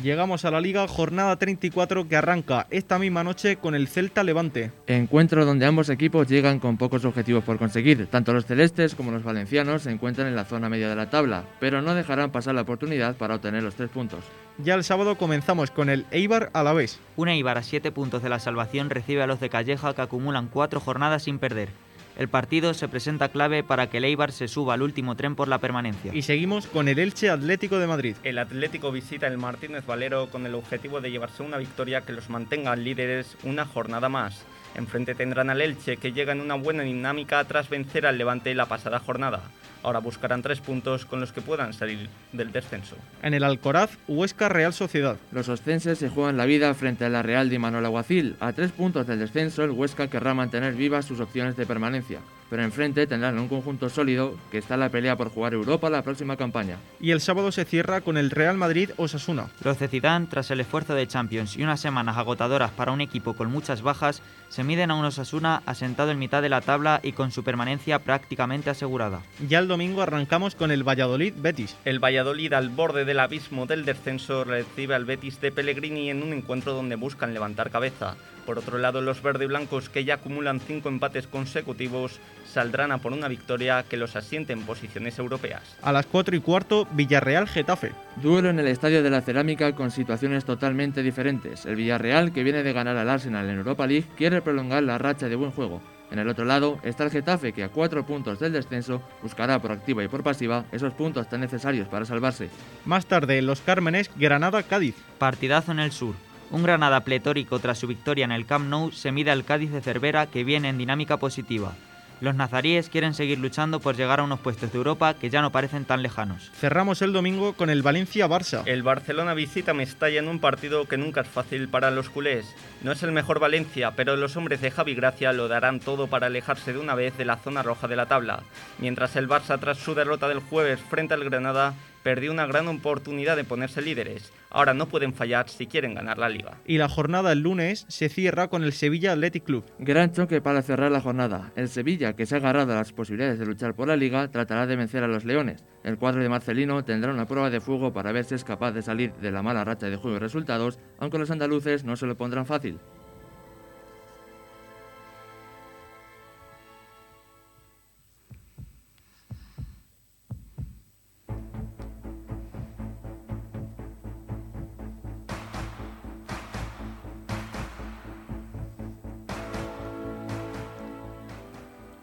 Llegamos 0.03 0.45
a 0.45 0.51
la 0.51 0.61
liga, 0.61 0.89
jornada 0.89 1.37
34 1.37 2.09
que 2.09 2.17
arranca 2.17 2.67
esta 2.71 2.99
misma 2.99 3.23
noche 3.23 3.57
con 3.57 3.77
el 3.77 3.87
Celta 3.87 4.25
Levante. 4.25 4.73
Encuentro 4.89 5.47
donde 5.47 5.67
ambos 5.67 5.89
equipos 5.89 6.27
llegan 6.27 6.59
con 6.59 6.77
pocos 6.77 7.05
objetivos 7.05 7.45
por 7.45 7.59
conseguir. 7.59 8.09
Tanto 8.09 8.33
los 8.33 8.45
celestes 8.45 8.97
como 8.97 9.13
los 9.13 9.23
valencianos 9.23 9.83
se 9.83 9.93
encuentran 9.93 10.27
en 10.27 10.35
la 10.35 10.47
zona 10.47 10.69
media 10.69 10.89
de 10.89 10.97
la 10.97 11.11
tabla, 11.11 11.45
pero 11.61 11.81
no 11.81 11.95
dejarán 11.95 12.33
pasar 12.33 12.57
la 12.57 12.63
oportunidad 12.63 13.17
para 13.17 13.37
obtener 13.37 13.63
los 13.63 13.77
tres 13.77 13.89
puntos. 13.89 14.25
Ya 14.59 14.75
el 14.75 14.83
sábado 14.83 15.17
comenzamos 15.17 15.71
con 15.71 15.89
el 15.89 16.07
Eibar 16.11 16.51
a 16.55 16.65
la 16.65 16.73
vez. 16.73 16.99
Un 17.17 17.29
Eibar 17.29 17.59
a 17.59 17.63
siete 17.63 17.93
puntos 17.93 18.23
de 18.23 18.29
la 18.29 18.41
salvación 18.41 18.91
recibe 18.91 19.23
a 19.23 19.29
los 19.29 19.39
de 19.39 19.49
Calleja 19.49 19.95
que 19.95 20.03
acumulan 20.03 20.49
cuatro 20.49 20.81
jornadas 20.81 21.23
sin 21.23 21.39
perder. 21.39 21.69
El 22.17 22.29
partido 22.29 22.75
se 22.75 22.89
presenta 22.89 23.29
clave 23.29 23.65
para 23.65 23.89
que 23.89 23.99
el 23.99 24.05
Eibar 24.05 24.31
se 24.31 24.47
suba 24.47 24.75
al 24.75 24.83
último 24.83 25.17
tren 25.17 25.35
por 25.35 25.49
la 25.49 25.59
permanencia. 25.59 26.15
Y 26.15 26.23
seguimos 26.23 26.67
con 26.69 26.89
el 26.89 26.99
Elche 26.99 27.29
Atlético 27.29 27.79
de 27.79 27.89
Madrid. 27.89 28.17
El 28.23 28.39
Atlético 28.39 28.93
visita 28.93 29.27
el 29.27 29.39
Martínez 29.39 29.85
Valero 29.85 30.29
con 30.31 30.47
el 30.47 30.55
objetivo 30.55 31.01
de 31.01 31.11
llevarse 31.11 31.43
una 31.43 31.59
victoria 31.59 32.03
que 32.03 32.13
los 32.13 32.31
mantenga 32.31 32.77
líderes 32.77 33.37
una 33.43 33.65
jornada 33.65 34.09
más. 34.09 34.45
Enfrente 34.77 35.15
tendrán 35.15 35.51
al 35.51 35.61
Elche, 35.61 35.97
que 35.97 36.13
llega 36.13 36.33
en 36.33 36.41
una 36.41 36.55
buena 36.55 36.83
dinámica 36.83 37.43
tras 37.45 37.69
vencer 37.69 38.07
al 38.07 38.19
Levante 38.19 38.55
la 38.55 38.67
pasada 38.67 38.99
jornada. 38.99 39.43
Ahora 39.85 39.99
buscarán 39.99 40.41
tres 40.41 40.61
puntos 40.61 41.05
con 41.05 41.21
los 41.21 41.31
que 41.33 41.43
puedan 41.43 41.75
salir 41.75 42.09
del 42.33 42.51
descenso. 42.53 42.97
En 43.23 43.35
el 43.35 43.45
Alcoraz, 43.45 43.99
Huesca 44.09 44.49
Real 44.49 44.73
Sociedad. 44.73 45.19
Los 45.31 45.51
oscenses 45.51 45.99
se 45.99 46.09
juegan 46.09 46.39
la 46.39 46.47
vida 46.47 46.73
frente 46.73 47.05
a 47.05 47.11
la 47.11 47.23
Real 47.23 47.51
de 47.51 47.59
Manuel 47.59 47.85
Aguacil. 47.85 48.35
A 48.41 48.55
tres 48.55 48.73
puntos 48.73 49.07
del 49.07 49.19
descenso, 49.19 49.63
el 49.63 49.73
Huesca 49.73 50.09
querrá 50.09 50.33
mantener 50.33 50.73
vivas 50.73 51.05
sus 51.05 51.21
opciones 51.21 51.57
de 51.57 51.67
permanencia 51.67 52.21
pero 52.51 52.63
enfrente 52.63 53.07
tendrán 53.07 53.39
un 53.39 53.49
conjunto 53.49 53.89
sólido 53.89 54.37
que 54.51 54.59
está 54.59 54.75
en 54.75 54.81
la 54.81 54.89
pelea 54.89 55.17
por 55.17 55.31
jugar 55.31 55.55
Europa 55.55 55.91
la 55.91 56.03
próxima 56.03 56.37
campaña. 56.37 56.79
Y 57.01 57.11
el 57.11 57.21
sábado 57.21 57.53
se 57.53 57.65
cierra 57.65 58.01
con 58.01 58.17
el 58.17 58.31
Real 58.31 58.57
Madrid 58.57 58.91
Osasuna. 58.97 59.49
Los 59.63 59.79
de 59.79 59.89
Zidane, 59.89 60.27
tras 60.27 60.51
el 60.51 60.61
esfuerzo 60.61 60.95
de 60.95 61.07
Champions 61.07 61.57
y 61.57 61.63
unas 61.63 61.81
semanas 61.81 62.17
agotadoras 62.17 62.71
para 62.71 62.93
un 62.93 63.01
equipo 63.01 63.35
con 63.35 63.51
muchas 63.51 63.83
bajas, 63.83 64.23
se 64.49 64.65
miden 64.65 64.91
a 64.91 64.95
un 64.95 65.05
Osasuna 65.05 65.63
asentado 65.67 66.11
en 66.11 66.19
mitad 66.19 66.43
de 66.43 66.49
la 66.49 66.61
tabla 66.61 67.01
y 67.03 67.13
con 67.13 67.31
su 67.31 67.43
permanencia 67.43 67.99
prácticamente 67.99 68.71
asegurada. 68.71 69.21
Ya 69.49 69.59
el 69.59 69.69
domingo 69.69 70.03
arrancamos 70.03 70.55
con 70.55 70.71
el 70.71 70.87
Valladolid 70.87 71.35
Betis. 71.37 71.77
El 71.85 71.99
Valladolid 71.99 72.53
al 72.53 72.69
borde 72.69 73.05
del 73.05 73.21
abismo 73.21 73.67
del 73.67 73.85
descenso 73.85 74.45
recibe 74.45 74.95
al 74.95 75.05
Betis 75.05 75.41
de 75.41 75.51
Pellegrini 75.51 76.11
en 76.11 76.23
un 76.23 76.33
encuentro 76.33 76.73
donde 76.73 76.97
buscan 76.97 77.35
levantar 77.35 77.71
cabeza. 77.71 78.17
Por 78.47 78.59
otro 78.59 78.79
lado, 78.79 79.01
los 79.01 79.23
verde 79.23 79.47
blancos, 79.47 79.89
que 79.89 80.05
ya 80.05 80.15
acumulan 80.15 80.61
cinco 80.61 80.89
empates 80.89 81.27
consecutivos, 81.27 82.21
saldrán 82.47 82.93
a 82.93 82.99
por 82.99 83.13
una 83.13 83.29
victoria 83.29 83.85
que 83.89 83.97
los 83.97 84.17
asiente 84.17 84.53
en 84.53 84.63
posiciones 84.63 85.19
europeas. 85.19 85.63
A 85.83 85.93
las 85.93 86.07
4 86.07 86.37
y 86.37 86.41
cuarto, 86.41 86.87
Villarreal 86.93 87.49
Getafe. 87.49 87.93
Duelo 88.17 88.51
en 88.51 88.61
el 88.61 88.69
Estadio 88.69 89.03
de 89.03 89.11
la 89.11 89.23
Cerámica 89.23 89.75
con 89.75 89.91
situaciones 89.91 90.45
totalmente 90.45 91.03
diferentes. 91.03 91.65
El 91.65 91.77
Villarreal, 91.77 92.33
que 92.33 92.45
viene 92.45 92.63
de 92.63 92.73
ganar 92.73 92.97
al 92.97 93.09
Arsenal 93.11 93.49
en 93.49 93.59
Europa 93.59 93.87
League, 93.87 94.07
quiere 94.17 94.43
prolongar 94.43 94.83
la 94.83 94.99
racha 94.99 95.29
de 95.29 95.37
buen 95.37 95.51
juego. 95.51 95.81
En 96.11 96.19
el 96.19 96.29
otro 96.29 96.45
lado 96.45 96.79
está 96.83 97.05
el 97.05 97.11
Getafe, 97.11 97.53
que 97.53 97.65
a 97.65 97.71
cuatro 97.71 98.05
puntos 98.07 98.39
del 98.39 98.53
descenso 98.53 99.03
buscará 99.23 99.59
por 99.59 99.73
activa 99.73 100.05
y 100.05 100.09
por 100.09 100.23
pasiva 100.23 100.65
esos 100.71 100.93
puntos 100.93 101.29
tan 101.29 101.41
necesarios 101.41 101.89
para 101.89 102.05
salvarse. 102.05 102.51
Más 102.85 103.07
tarde, 103.07 103.41
los 103.43 103.63
Cármenes, 103.63 104.11
Granada-Cádiz. 104.17 104.95
Partidazo 105.19 105.73
en 105.73 105.81
el 105.81 105.91
sur 105.91 106.15
Un 106.55 106.63
Granada 106.63 107.01
pletórico 107.01 107.59
tras 107.59 107.79
su 107.79 107.89
victoria 107.89 108.25
en 108.25 108.31
el 108.31 108.47
Camp 108.47 108.71
Nou 108.71 108.93
se 108.93 109.11
mide 109.11 109.33
al 109.33 109.43
Cádiz 109.43 109.73
de 109.73 109.83
Cervera 109.83 110.31
que 110.31 110.45
viene 110.47 110.69
en 110.69 110.79
dinámica 110.79 111.17
positiva. 111.17 111.75
Los 112.21 112.37
nazaríes 112.37 112.89
quieren 112.89 113.13
seguir 113.13 113.41
luchando 113.41 113.81
por 113.81 113.97
llegar 113.97 114.21
a 114.21 114.23
unos 114.23 114.39
puestos 114.39 114.71
de 114.71 114.79
Europa 114.79 115.15
que 115.15 115.31
ya 115.31 115.43
no 115.43 115.51
parecen 115.51 115.85
tan 115.85 116.01
lejanos. 116.01 116.53
Cerramos 116.55 117.03
el 117.03 117.13
domingo 117.13 117.55
con 117.55 117.71
el 117.71 117.83
Valencia-Barça. 117.83 118.63
El 118.67 118.85
Barcelona 118.85 119.35
visita 119.35 119.75
Mestalla 119.75 120.21
en 120.21 120.29
un 120.29 120.39
partido 120.39 120.85
que 120.85 120.97
nunca 120.97 121.23
es 121.23 121.27
fácil 121.27 121.69
para 121.69 121.91
los 121.91 122.09
culés. 122.09 122.47
No 122.85 122.93
es 122.93 123.03
el 123.03 123.11
mejor 123.11 123.41
Valencia, 123.41 123.91
pero 123.97 124.15
los 124.15 124.37
hombres 124.37 124.61
de 124.61 124.71
Javi 124.71 124.95
Gracia 124.95 125.33
lo 125.33 125.49
darán 125.49 125.81
todo 125.81 126.07
para 126.07 126.29
alejarse 126.29 126.73
de 126.73 126.79
una 126.79 126.95
vez 126.95 127.19
de 127.19 127.25
la 127.25 127.39
zona 127.39 127.65
roja 127.65 127.89
de 127.89 127.97
la 127.97 128.07
tabla. 128.07 128.45
Mientras 128.79 129.17
el 129.17 129.29
Barça, 129.29 129.59
tras 129.59 129.79
su 129.79 129.97
derrota 129.97 130.29
del 130.29 130.39
jueves 130.39 130.79
frente 130.89 131.15
al 131.15 131.25
Granada, 131.25 131.75
perdió 132.05 132.31
una 132.31 132.47
gran 132.47 132.69
oportunidad 132.69 133.35
de 133.35 133.43
ponerse 133.43 133.83
líderes. 133.83 134.31
Ahora 134.51 134.75
no 134.75 134.87
pueden 134.87 135.15
fallar 135.15 135.49
si 135.49 135.67
quieren 135.67 135.95
ganar 135.95 136.19
la 136.19 136.29
liga. 136.29 136.59
Y 136.65 136.79
la 136.79 136.89
jornada 136.89 137.33
el 137.33 137.41
lunes 137.41 137.87
se 137.89 138.09
cierra 138.09 138.47
con 138.49 138.63
el 138.63 138.73
Sevilla 138.73 139.13
Athletic 139.13 139.43
Club. 139.43 139.65
Gran 139.81 140.13
choque 140.13 140.41
para 140.41 140.63
cerrar 140.63 140.93
la 140.93 141.01
jornada. 141.01 141.51
El 141.57 141.69
Sevilla, 141.69 142.13
que 142.13 142.27
se 142.27 142.37
ha 142.37 142.39
agarrado 142.39 142.73
a 142.73 142.77
las 142.77 142.93
posibilidades 142.93 143.41
de 143.41 143.47
luchar 143.47 143.75
por 143.75 143.89
la 143.89 143.97
liga, 143.97 144.29
tratará 144.29 144.67
de 144.67 144.77
vencer 144.77 145.03
a 145.03 145.09
los 145.09 145.25
Leones. 145.25 145.65
El 145.83 145.99
cuadro 145.99 146.23
de 146.23 146.29
Marcelino 146.29 146.85
tendrá 146.85 147.13
una 147.13 147.27
prueba 147.27 147.51
de 147.51 147.61
fuego 147.61 147.93
para 147.93 148.13
ver 148.13 148.25
si 148.25 148.35
es 148.35 148.45
capaz 148.45 148.73
de 148.73 148.83
salir 148.83 149.13
de 149.15 149.33
la 149.33 149.43
mala 149.43 149.65
racha 149.65 149.89
de 149.89 149.97
juego 149.97 150.19
y 150.19 150.21
resultados, 150.21 150.79
aunque 150.99 151.19
los 151.19 151.31
andaluces 151.31 151.85
no 151.85 151.97
se 151.97 152.07
lo 152.07 152.17
pondrán 152.17 152.47
fácil. 152.47 152.79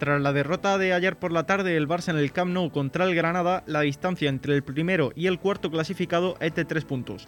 Tras 0.02 0.20
la 0.20 0.34
derrota 0.34 0.80
de 0.80 0.94
ayer 0.94 1.16
por 1.16 1.32
la 1.32 1.44
tarde 1.44 1.74
del 1.74 1.88
Barça 1.88 2.10
en 2.10 2.18
el 2.18 2.32
Camp 2.32 2.50
Nou 2.50 2.72
contra 2.74 3.06
el 3.06 3.14
Granada, 3.14 3.62
la 3.68 3.82
distancia 3.82 4.30
entre 4.30 4.56
el 4.56 4.64
primero 4.64 5.12
y 5.16 5.28
el 5.28 5.38
cuarto 5.38 5.70
clasificado 5.70 6.38
es 6.40 6.56
de 6.56 6.66
tres 6.66 6.86
puntos. 6.86 7.28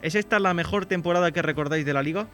¿Es 0.00 0.14
esta 0.14 0.38
la 0.38 0.54
mejor 0.54 0.86
temporada 0.86 1.32
que 1.32 1.42
recordáis 1.42 1.84
de 1.84 1.92
la 1.92 2.02
liga? 2.02 2.26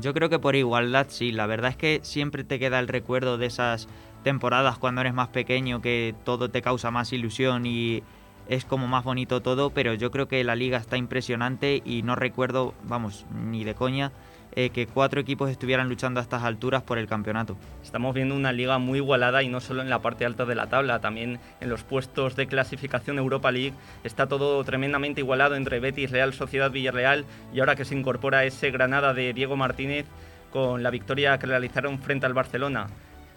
Yo 0.00 0.12
creo 0.12 0.28
que 0.28 0.40
por 0.40 0.56
igualdad 0.56 1.06
sí, 1.08 1.30
la 1.30 1.46
verdad 1.46 1.70
es 1.70 1.76
que 1.76 2.00
siempre 2.02 2.42
te 2.42 2.58
queda 2.58 2.80
el 2.80 2.88
recuerdo 2.88 3.38
de 3.38 3.46
esas 3.46 3.86
temporadas 4.24 4.76
cuando 4.76 5.02
eres 5.02 5.14
más 5.14 5.28
pequeño 5.28 5.80
que 5.80 6.16
todo 6.24 6.50
te 6.50 6.60
causa 6.60 6.90
más 6.90 7.12
ilusión 7.12 7.64
y 7.64 8.02
es 8.48 8.64
como 8.64 8.88
más 8.88 9.04
bonito 9.04 9.40
todo, 9.40 9.70
pero 9.70 9.94
yo 9.94 10.10
creo 10.10 10.26
que 10.26 10.42
la 10.42 10.56
liga 10.56 10.78
está 10.78 10.96
impresionante 10.96 11.80
y 11.84 12.02
no 12.02 12.16
recuerdo, 12.16 12.74
vamos, 12.82 13.24
ni 13.32 13.62
de 13.62 13.76
coña, 13.76 14.10
eh, 14.52 14.70
que 14.70 14.86
cuatro 14.86 15.20
equipos 15.20 15.50
estuvieran 15.50 15.88
luchando 15.88 16.20
a 16.20 16.22
estas 16.22 16.42
alturas 16.42 16.82
por 16.82 16.98
el 16.98 17.06
campeonato. 17.06 17.56
Estamos 17.82 18.14
viendo 18.14 18.34
una 18.34 18.52
liga 18.52 18.78
muy 18.78 18.98
igualada 18.98 19.42
y 19.42 19.48
no 19.48 19.60
solo 19.60 19.82
en 19.82 19.90
la 19.90 20.00
parte 20.00 20.24
alta 20.24 20.44
de 20.44 20.54
la 20.54 20.68
tabla, 20.68 21.00
también 21.00 21.38
en 21.60 21.68
los 21.68 21.84
puestos 21.84 22.36
de 22.36 22.46
clasificación 22.46 23.18
Europa 23.18 23.50
League 23.50 23.74
está 24.04 24.26
todo 24.26 24.62
tremendamente 24.64 25.20
igualado 25.20 25.54
entre 25.54 25.80
Betis, 25.80 26.10
Real 26.10 26.32
Sociedad, 26.32 26.70
Villarreal 26.70 27.24
y 27.52 27.60
ahora 27.60 27.76
que 27.76 27.84
se 27.84 27.94
incorpora 27.94 28.44
ese 28.44 28.70
Granada 28.70 29.14
de 29.14 29.32
Diego 29.32 29.56
Martínez 29.56 30.06
con 30.50 30.82
la 30.82 30.90
victoria 30.90 31.38
que 31.38 31.46
realizaron 31.46 31.98
frente 31.98 32.26
al 32.26 32.34
Barcelona. 32.34 32.86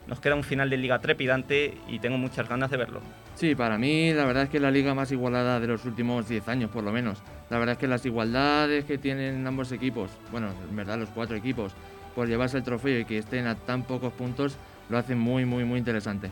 Nos 0.07 0.19
queda 0.19 0.35
un 0.35 0.43
final 0.43 0.69
de 0.69 0.77
liga 0.77 0.99
trepidante 0.99 1.77
y 1.87 1.99
tengo 1.99 2.17
muchas 2.17 2.49
ganas 2.49 2.71
de 2.71 2.77
verlo. 2.77 3.01
Sí, 3.35 3.55
para 3.55 3.77
mí 3.77 4.13
la 4.13 4.25
verdad 4.25 4.43
es 4.43 4.49
que 4.49 4.57
es 4.57 4.63
la 4.63 4.71
liga 4.71 4.93
más 4.93 5.11
igualada 5.11 5.59
de 5.59 5.67
los 5.67 5.85
últimos 5.85 6.27
10 6.27 6.47
años 6.47 6.69
por 6.69 6.83
lo 6.83 6.91
menos. 6.91 7.23
La 7.49 7.57
verdad 7.57 7.73
es 7.73 7.79
que 7.79 7.87
las 7.87 8.05
igualdades 8.05 8.85
que 8.85 8.97
tienen 8.97 9.45
ambos 9.47 9.71
equipos, 9.71 10.11
bueno, 10.31 10.49
en 10.69 10.75
verdad 10.75 10.99
los 10.99 11.09
cuatro 11.09 11.35
equipos, 11.35 11.73
por 12.15 12.27
llevarse 12.27 12.57
el 12.57 12.63
trofeo 12.63 12.99
y 12.99 13.05
que 13.05 13.17
estén 13.17 13.47
a 13.47 13.55
tan 13.55 13.83
pocos 13.83 14.13
puntos, 14.13 14.57
lo 14.89 14.97
hacen 14.97 15.17
muy, 15.17 15.45
muy, 15.45 15.63
muy 15.63 15.79
interesante. 15.79 16.29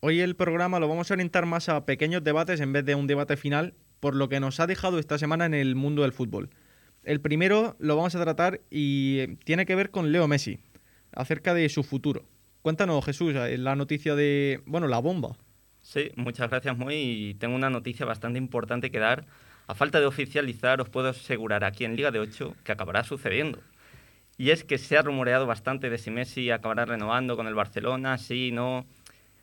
Hoy 0.00 0.20
el 0.20 0.36
programa 0.36 0.78
lo 0.78 0.86
vamos 0.86 1.10
a 1.10 1.14
orientar 1.14 1.44
más 1.44 1.68
a 1.68 1.84
pequeños 1.84 2.22
debates 2.22 2.60
en 2.60 2.72
vez 2.72 2.84
de 2.84 2.94
un 2.94 3.08
debate 3.08 3.36
final, 3.36 3.74
por 3.98 4.14
lo 4.14 4.28
que 4.28 4.38
nos 4.38 4.60
ha 4.60 4.68
dejado 4.68 5.00
esta 5.00 5.18
semana 5.18 5.44
en 5.44 5.54
el 5.54 5.74
mundo 5.74 6.02
del 6.02 6.12
fútbol. 6.12 6.50
El 7.02 7.20
primero 7.20 7.74
lo 7.80 7.96
vamos 7.96 8.14
a 8.14 8.22
tratar 8.22 8.60
y 8.70 9.34
tiene 9.38 9.66
que 9.66 9.74
ver 9.74 9.90
con 9.90 10.12
Leo 10.12 10.28
Messi, 10.28 10.60
acerca 11.10 11.52
de 11.52 11.68
su 11.68 11.82
futuro. 11.82 12.26
Cuéntanos, 12.62 13.04
Jesús, 13.04 13.34
eh, 13.34 13.58
la 13.58 13.74
noticia 13.74 14.14
de, 14.14 14.62
bueno, 14.66 14.86
la 14.86 15.00
bomba. 15.00 15.36
Sí, 15.82 16.12
muchas 16.14 16.48
gracias, 16.48 16.78
Muy. 16.78 16.94
Y 16.94 17.34
tengo 17.34 17.56
una 17.56 17.70
noticia 17.70 18.06
bastante 18.06 18.38
importante 18.38 18.92
que 18.92 19.00
dar. 19.00 19.26
A 19.66 19.74
falta 19.74 19.98
de 19.98 20.06
oficializar, 20.06 20.80
os 20.80 20.90
puedo 20.90 21.08
asegurar 21.08 21.64
aquí 21.64 21.84
en 21.84 21.96
Liga 21.96 22.12
de 22.12 22.20
8 22.20 22.54
que 22.62 22.70
acabará 22.70 23.02
sucediendo. 23.02 23.58
Y 24.36 24.50
es 24.50 24.62
que 24.62 24.78
se 24.78 24.96
ha 24.96 25.02
rumoreado 25.02 25.46
bastante 25.46 25.90
de 25.90 25.98
si 25.98 26.12
Messi 26.12 26.52
acabará 26.52 26.84
renovando 26.84 27.36
con 27.36 27.48
el 27.48 27.54
Barcelona, 27.56 28.16
sí, 28.16 28.52
no 28.52 28.86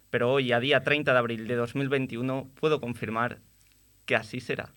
pero 0.10 0.32
hoy, 0.32 0.52
a 0.52 0.60
día 0.60 0.84
30 0.84 1.12
de 1.12 1.18
abril 1.18 1.48
de 1.48 1.56
2021, 1.56 2.50
puedo 2.60 2.80
confirmar 2.80 3.40
que 4.06 4.16
así 4.16 4.40
será. 4.40 4.74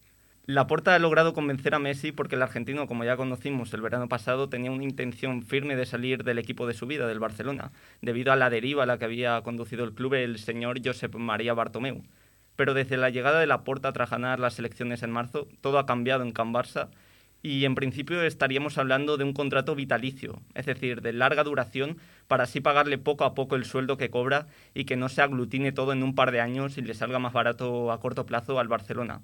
Laporta 0.51 0.95
ha 0.95 0.99
logrado 0.99 1.35
convencer 1.35 1.75
a 1.75 1.79
Messi 1.79 2.11
porque 2.11 2.35
el 2.35 2.43
argentino, 2.43 2.87
como 2.87 3.05
ya 3.05 3.19
conocimos 3.19 3.75
el 3.75 3.83
verano 3.83 4.09
pasado, 4.09 4.49
tenía 4.49 4.71
una 4.71 4.85
intención 4.85 5.43
firme 5.43 5.77
de 5.77 5.85
salir 5.85 6.25
del 6.25 6.39
equipo 6.39 6.67
de 6.67 6.73
su 6.73 6.87
vida, 6.87 7.07
del 7.07 7.19
Barcelona, 7.19 7.71
debido 8.01 8.33
a 8.33 8.37
la 8.37 8.49
deriva 8.49 8.85
a 8.85 8.87
la 8.87 8.99
que 8.99 9.05
había 9.05 9.43
conducido 9.43 9.85
el 9.85 9.93
club 9.93 10.15
el 10.15 10.39
señor 10.39 10.81
Josep 10.83 11.15
María 11.17 11.53
Bartomeu. 11.53 12.03
Pero 12.57 12.73
desde 12.73 12.97
la 12.97 13.11
llegada 13.11 13.41
de 13.41 13.47
Laporta 13.47 13.93
tras 13.93 14.09
ganar 14.09 14.41
las 14.41 14.59
elecciones 14.59 15.03
en 15.03 15.11
marzo, 15.11 15.49
todo 15.61 15.79
ha 15.79 15.85
cambiado 15.85 16.23
en 16.23 16.33
Can 16.33 16.55
Barça 16.55 16.89
y 17.43 17.67
en 17.67 17.75
principio 17.75 18.23
estaríamos 18.23 18.79
hablando 18.79 19.19
de 19.19 19.25
un 19.25 19.33
contrato 19.33 19.75
vitalicio, 19.75 20.41
es 20.55 20.65
decir, 20.65 21.03
de 21.03 21.13
larga 21.13 21.45
duración 21.45 21.99
para 22.29 22.45
así 22.45 22.61
pagarle 22.61 22.99
poco 22.99 23.25
a 23.25 23.35
poco 23.35 23.57
el 23.57 23.65
sueldo 23.65 23.97
que 23.97 24.11
cobra 24.11 24.47
y 24.75 24.85
que 24.85 24.97
no 24.97 25.09
se 25.09 25.23
aglutine 25.23 25.73
todo 25.73 25.93
en 25.93 26.03
un 26.03 26.15
par 26.15 26.31
de 26.31 26.41
años 26.41 26.79
y 26.79 26.83
le 26.83 26.95
salga 26.95 27.19
más 27.19 27.33
barato 27.33 27.91
a 27.91 28.01
corto 28.01 28.27
plazo 28.27 28.61
al 28.61 28.69
Barcelona. 28.69 29.23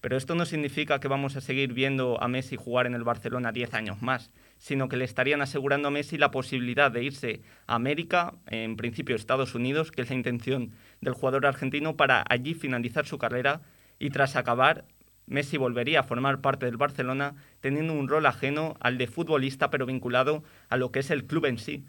Pero 0.00 0.16
esto 0.16 0.34
no 0.34 0.44
significa 0.44 1.00
que 1.00 1.08
vamos 1.08 1.36
a 1.36 1.40
seguir 1.40 1.72
viendo 1.72 2.22
a 2.22 2.28
Messi 2.28 2.56
jugar 2.56 2.86
en 2.86 2.94
el 2.94 3.02
Barcelona 3.02 3.52
10 3.52 3.74
años 3.74 4.02
más, 4.02 4.30
sino 4.58 4.88
que 4.88 4.96
le 4.96 5.04
estarían 5.04 5.42
asegurando 5.42 5.88
a 5.88 5.90
Messi 5.90 6.18
la 6.18 6.30
posibilidad 6.30 6.90
de 6.90 7.02
irse 7.02 7.40
a 7.66 7.74
América, 7.74 8.34
en 8.46 8.76
principio 8.76 9.16
Estados 9.16 9.54
Unidos, 9.54 9.90
que 9.90 10.02
es 10.02 10.10
la 10.10 10.16
intención 10.16 10.72
del 11.00 11.14
jugador 11.14 11.46
argentino, 11.46 11.96
para 11.96 12.24
allí 12.28 12.54
finalizar 12.54 13.06
su 13.06 13.18
carrera 13.18 13.62
y 13.98 14.10
tras 14.10 14.36
acabar 14.36 14.84
Messi 15.26 15.56
volvería 15.56 16.00
a 16.00 16.04
formar 16.04 16.40
parte 16.40 16.66
del 16.66 16.76
Barcelona 16.76 17.34
teniendo 17.60 17.92
un 17.92 18.08
rol 18.08 18.26
ajeno 18.26 18.76
al 18.80 18.96
de 18.98 19.08
futbolista 19.08 19.70
pero 19.70 19.86
vinculado 19.86 20.44
a 20.68 20.76
lo 20.76 20.92
que 20.92 21.00
es 21.00 21.10
el 21.10 21.24
club 21.24 21.46
en 21.46 21.58
sí. 21.58 21.84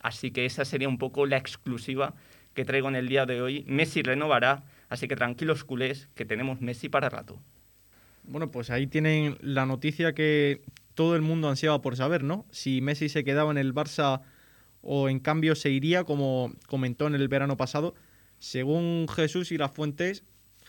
Así 0.00 0.30
que 0.30 0.46
esa 0.46 0.64
sería 0.64 0.88
un 0.88 0.98
poco 0.98 1.26
la 1.26 1.36
exclusiva 1.36 2.14
que 2.54 2.64
traigo 2.64 2.88
en 2.88 2.96
el 2.96 3.08
día 3.08 3.26
de 3.26 3.42
hoy. 3.42 3.64
Messi 3.66 4.02
renovará, 4.02 4.64
así 4.88 5.08
que 5.08 5.16
tranquilos 5.16 5.64
culés 5.64 6.08
que 6.14 6.24
tenemos 6.24 6.60
Messi 6.60 6.88
para 6.88 7.08
rato. 7.08 7.40
Bueno, 8.24 8.50
pues 8.50 8.70
ahí 8.70 8.86
tienen 8.86 9.36
la 9.40 9.66
noticia 9.66 10.14
que 10.14 10.62
todo 10.94 11.14
el 11.14 11.22
mundo 11.22 11.48
ansiaba 11.48 11.82
por 11.82 11.96
saber, 11.96 12.24
¿no? 12.24 12.46
Si 12.50 12.80
Messi 12.80 13.08
se 13.08 13.24
quedaba 13.24 13.50
en 13.50 13.58
el 13.58 13.74
Barça 13.74 14.22
o 14.80 15.08
en 15.08 15.20
cambio 15.20 15.54
se 15.54 15.70
iría, 15.70 16.04
como 16.04 16.52
comentó 16.66 17.06
en 17.06 17.14
el 17.14 17.28
verano 17.28 17.56
pasado. 17.56 17.94
Según 18.38 19.06
Jesús 19.08 19.52
y 19.52 19.58
las 19.58 19.72
fuentes, 19.72 20.24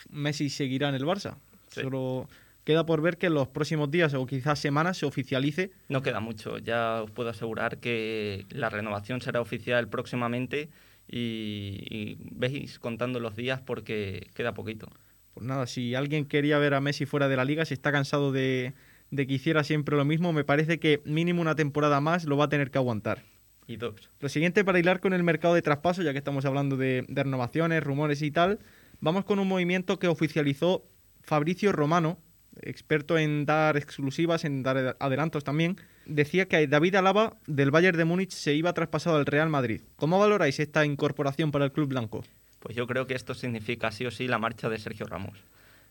Messi 0.10 0.50
seguirá 0.50 0.90
en 0.90 0.96
el 0.96 1.06
Barça. 1.06 1.38
Solo 1.70 2.28
queda 2.68 2.86
por 2.86 3.02
ver 3.02 3.18
que 3.18 3.28
en 3.28 3.34
los 3.34 3.48
próximos 3.48 3.90
días 3.90 4.14
o 4.14 4.26
quizás 4.26 4.60
semanas 4.60 4.98
se 4.98 5.06
oficialice. 5.06 5.72
No 5.88 6.02
queda 6.02 6.20
mucho, 6.20 6.58
ya 6.58 7.02
os 7.02 7.12
puedo 7.12 7.30
asegurar 7.30 7.78
que 7.78 8.46
la 8.50 8.70
renovación 8.70 9.22
será 9.22 9.40
oficial 9.40 9.88
próximamente 9.88 10.70
y, 11.08 12.18
veis 12.34 12.78
contando 12.78 13.22
los 13.22 13.38
días 13.38 13.62
porque 13.62 14.32
queda 14.34 14.54
poquito. 14.54 14.90
Pues 15.34 15.46
nada, 15.46 15.66
si 15.66 15.96
alguien 15.96 16.26
quería 16.26 16.58
ver 16.58 16.74
a 16.74 16.82
Messi 16.82 17.06
fuera 17.06 17.30
de 17.30 17.38
la 17.38 17.46
liga, 17.46 17.64
si 17.64 17.74
está 17.74 17.94
cansado 17.94 18.34
de, 18.34 18.74
que 19.16 19.34
hiciera 19.34 19.64
siempre 19.64 19.96
lo 19.96 20.04
mismo, 20.04 20.34
me 20.34 20.44
parece 20.44 20.78
que 20.78 21.02
mínimo 21.06 21.42
una 21.42 21.56
temporada 21.56 22.02
más 22.02 22.26
lo 22.26 22.36
va 22.36 22.46
a 22.46 22.50
tener 22.50 22.70
que 22.70 22.80
aguantar. 22.80 23.24
Y 23.66 23.78
dos. 23.78 24.10
Lo 24.20 24.28
siguiente 24.28 24.66
para 24.66 24.78
hilar 24.78 25.00
con 25.00 25.14
el 25.14 25.24
mercado 25.24 25.54
de 25.54 25.62
traspaso, 25.62 26.04
ya 26.04 26.12
que 26.12 26.18
estamos 26.18 26.44
hablando 26.44 26.76
de 26.76 27.06
renovaciones, 27.08 27.82
rumores 27.82 28.22
y 28.22 28.32
tal, 28.32 28.60
vamos 29.00 29.24
con 29.24 29.40
un 29.40 29.48
movimiento 29.48 30.00
que 30.00 30.10
oficializó 30.10 30.84
Fabricio 31.22 31.72
Romano, 31.72 32.18
experto 32.62 33.18
en 33.18 33.46
dar 33.46 33.78
exclusivas, 33.78 34.46
en 34.46 34.64
dar 34.64 34.96
adelantos 35.00 35.44
también, 35.44 35.78
decía 36.06 36.48
que 36.48 36.68
David 36.68 36.96
Alaba 36.96 37.38
del 37.48 37.72
Bayern 37.72 37.98
de 37.98 38.06
Múnich 38.06 38.32
se 38.32 38.54
iba 38.54 38.74
traspasado 38.74 39.18
al 39.18 39.26
Real 39.26 39.50
Madrid. 39.50 39.82
¿Cómo 39.96 40.20
valoráis 40.20 40.60
esta 40.60 40.86
incorporación 40.86 41.52
para 41.52 41.66
el 41.66 41.72
club 41.72 41.90
blanco? 41.90 42.24
Pues 42.60 42.76
yo 42.76 42.88
creo 42.88 43.08
que 43.08 43.14
esto 43.14 43.34
significa 43.34 43.92
sí 43.92 44.06
o 44.06 44.12
sí 44.12 44.28
la 44.28 44.40
marcha 44.40 44.70
de 44.70 44.80
Sergio 44.80 45.06
Ramos. 45.06 45.38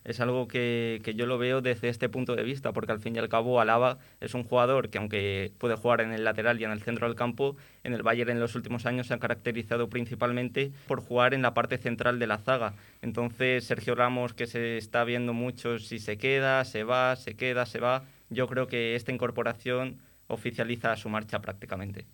Es 0.07 0.21
algo 0.21 0.47
que, 0.47 1.01
que, 1.03 1.15
yo 1.15 1.25
lo 1.25 1.37
veo 1.37 1.59
desde 1.61 1.89
este 1.89 2.07
punto 2.07 2.35
de 2.37 2.43
vista, 2.43 2.71
porque 2.71 2.93
al 2.93 3.01
fin 3.01 3.15
y 3.15 3.19
al 3.19 3.27
cabo 3.27 3.59
Alaba 3.59 3.99
es 4.21 4.33
un 4.33 4.45
jugador 4.45 4.89
que 4.89 4.97
aunque 4.97 5.51
puede 5.57 5.75
jugar 5.75 5.99
en 5.99 6.13
el 6.13 6.23
lateral 6.23 6.59
y 6.61 6.63
en 6.63 6.71
el 6.71 6.81
centro 6.81 7.07
del 7.07 7.17
campo, 7.17 7.57
en 7.83 7.93
el 7.93 8.03
Bayern 8.03 8.31
en 8.31 8.39
los 8.39 8.55
últimos 8.55 8.85
años 8.85 9.07
se 9.07 9.13
ha 9.13 9.19
caracterizado 9.19 9.89
principalmente 9.89 10.71
por 10.87 11.01
jugar 11.01 11.33
en 11.33 11.41
la 11.41 11.53
parte 11.53 11.77
central 11.77 12.19
de 12.19 12.27
la 12.27 12.37
zaga. 12.37 12.73
Entonces 13.01 13.65
Sergio 13.65 13.95
Ramos, 13.95 14.33
que 14.33 14.47
se 14.47 14.77
está 14.77 15.03
viendo 15.03 15.33
mucho 15.33 15.77
si 15.77 15.99
se 15.99 16.17
queda, 16.17 16.63
se 16.63 16.85
va, 16.85 17.17
se 17.17 17.35
queda, 17.35 17.65
se 17.65 17.81
va, 17.81 18.05
yo 18.29 18.47
creo 18.47 18.67
que 18.67 18.95
esta 18.95 19.11
incorporación 19.11 19.97
oficializa 20.27 20.95
su 20.95 21.09
marcha 21.09 21.39
prácticamente. 21.39 22.05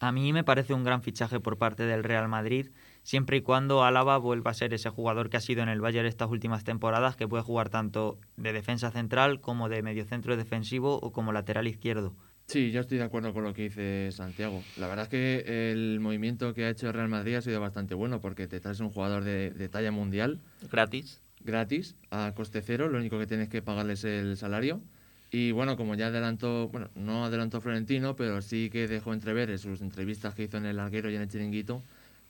A 0.00 0.12
mí 0.12 0.32
me 0.32 0.44
parece 0.44 0.74
un 0.74 0.84
gran 0.84 1.02
fichaje 1.02 1.40
por 1.40 1.56
parte 1.56 1.84
del 1.84 2.04
Real 2.04 2.28
Madrid, 2.28 2.68
siempre 3.08 3.38
y 3.38 3.40
cuando 3.40 3.84
Álava 3.84 4.18
vuelva 4.18 4.50
a 4.50 4.54
ser 4.54 4.74
ese 4.74 4.90
jugador 4.90 5.30
que 5.30 5.38
ha 5.38 5.40
sido 5.40 5.62
en 5.62 5.70
el 5.70 5.80
Bayern 5.80 6.06
estas 6.06 6.28
últimas 6.28 6.62
temporadas, 6.62 7.16
que 7.16 7.26
puede 7.26 7.42
jugar 7.42 7.70
tanto 7.70 8.18
de 8.36 8.52
defensa 8.52 8.90
central 8.90 9.40
como 9.40 9.70
de 9.70 9.82
mediocentro 9.82 10.36
defensivo 10.36 11.00
o 11.00 11.10
como 11.10 11.32
lateral 11.32 11.66
izquierdo. 11.66 12.14
Sí, 12.48 12.70
yo 12.70 12.82
estoy 12.82 12.98
de 12.98 13.04
acuerdo 13.04 13.32
con 13.32 13.44
lo 13.44 13.54
que 13.54 13.62
dice 13.62 14.10
Santiago. 14.12 14.62
La 14.76 14.88
verdad 14.88 15.04
es 15.04 15.08
que 15.08 15.72
el 15.72 16.00
movimiento 16.00 16.52
que 16.52 16.66
ha 16.66 16.68
hecho 16.68 16.88
el 16.88 16.92
Real 16.92 17.08
Madrid 17.08 17.36
ha 17.36 17.40
sido 17.40 17.62
bastante 17.62 17.94
bueno 17.94 18.20
porque 18.20 18.46
te 18.46 18.60
traes 18.60 18.80
un 18.80 18.90
jugador 18.90 19.24
de, 19.24 19.52
de 19.52 19.68
talla 19.70 19.90
mundial. 19.90 20.42
Gratis. 20.70 21.22
Gratis, 21.40 21.96
a 22.10 22.34
coste 22.36 22.60
cero, 22.60 22.90
lo 22.90 22.98
único 22.98 23.18
que 23.18 23.26
tienes 23.26 23.48
que 23.48 23.62
pagarles 23.62 24.04
es 24.04 24.22
el 24.22 24.36
salario 24.36 24.82
y 25.30 25.52
bueno, 25.52 25.76
como 25.76 25.94
ya 25.94 26.06
adelantó, 26.06 26.68
bueno, 26.68 26.88
no 26.94 27.24
adelantó 27.24 27.60
Florentino, 27.60 28.16
pero 28.16 28.40
sí 28.40 28.70
que 28.70 28.88
dejó 28.88 29.12
entrever 29.12 29.50
en 29.50 29.58
sus 29.58 29.82
entrevistas 29.82 30.34
que 30.34 30.44
hizo 30.44 30.56
en 30.56 30.64
el 30.64 30.76
larguero 30.76 31.10
y 31.10 31.16
en 31.16 31.22
el 31.22 31.28
chiringuito 31.28 31.82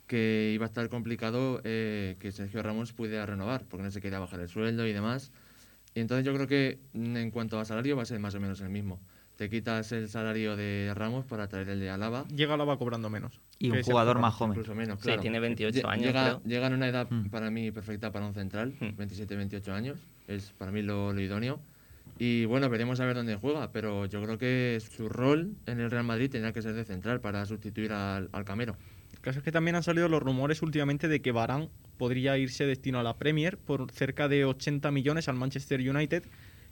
que 0.09 0.51
iba 0.55 0.65
a 0.65 0.67
estar 0.67 0.89
complicado 0.89 1.61
eh, 1.63 2.17
que 2.19 2.31
Sergio 2.31 2.63
Ramos 2.63 2.93
pudiera 2.93 3.25
renovar, 3.27 3.63
porque 3.69 3.83
no 3.83 3.91
se 3.91 4.01
quería 4.01 4.17
bajar 4.17 4.39
el 4.39 4.49
sueldo 4.49 4.87
y 4.87 4.91
demás. 4.91 5.31
Y 5.93 5.99
entonces 5.99 6.25
yo 6.25 6.33
creo 6.33 6.47
que 6.47 6.79
mm, 6.93 7.15
en 7.15 7.31
cuanto 7.31 7.59
a 7.59 7.65
salario 7.65 7.95
va 7.95 8.01
a 8.01 8.05
ser 8.05 8.19
más 8.19 8.33
o 8.33 8.39
menos 8.39 8.59
el 8.61 8.69
mismo. 8.69 8.99
Te 9.35 9.49
quitas 9.49 9.91
el 9.91 10.09
salario 10.09 10.57
de 10.57 10.91
Ramos 10.95 11.25
para 11.25 11.47
traer 11.47 11.69
el 11.69 11.79
de 11.79 11.91
Alaba. 11.91 12.25
Llega 12.27 12.55
Alaba 12.55 12.77
cobrando 12.77 13.09
menos. 13.11 13.39
Y 13.59 13.69
un 13.69 13.83
jugador 13.83 14.19
más 14.19 14.33
joven. 14.33 14.53
Incluso 14.53 14.73
menos, 14.73 14.99
claro. 14.99 15.19
Sí, 15.19 15.21
tiene 15.21 15.39
28 15.39 15.87
años. 15.87 16.05
Llega, 16.07 16.41
llega 16.43 16.67
en 16.67 16.73
una 16.73 16.87
edad 16.87 17.07
mm. 17.09 17.29
para 17.29 17.51
mí 17.51 17.71
perfecta 17.71 18.11
para 18.11 18.25
un 18.25 18.33
central, 18.33 18.73
27-28 18.79 19.67
mm. 19.67 19.71
años. 19.71 19.99
Es 20.27 20.51
para 20.57 20.71
mí 20.71 20.81
lo, 20.81 21.13
lo 21.13 21.21
idóneo. 21.21 21.61
Y 22.17 22.43
bueno, 22.43 22.69
veremos 22.69 22.99
a 22.99 23.05
ver 23.05 23.15
dónde 23.15 23.37
juega, 23.37 23.71
pero 23.71 24.05
yo 24.05 24.21
creo 24.21 24.37
que 24.37 24.81
su 24.81 25.07
rol 25.07 25.55
en 25.65 25.79
el 25.79 25.89
Real 25.89 26.03
Madrid 26.03 26.29
tendrá 26.29 26.51
que 26.51 26.61
ser 26.61 26.73
de 26.73 26.83
central 26.83 27.21
para 27.21 27.45
sustituir 27.45 27.93
al, 27.93 28.29
Camero. 28.43 28.75
El 29.13 29.19
caso 29.19 29.39
es 29.39 29.43
que 29.45 29.51
también 29.51 29.75
han 29.75 29.83
salido 29.83 30.07
los 30.07 30.21
rumores 30.21 30.61
últimamente 30.61 31.07
de 31.07 31.21
que 31.21 31.31
Barán 31.31 31.69
podría 31.97 32.37
irse 32.37 32.65
destino 32.65 32.99
a 32.99 33.03
la 33.03 33.17
Premier 33.17 33.57
por 33.57 33.91
cerca 33.91 34.27
de 34.27 34.45
80 34.45 34.91
millones 34.91 35.27
al 35.27 35.35
Manchester 35.35 35.79
United 35.79 36.23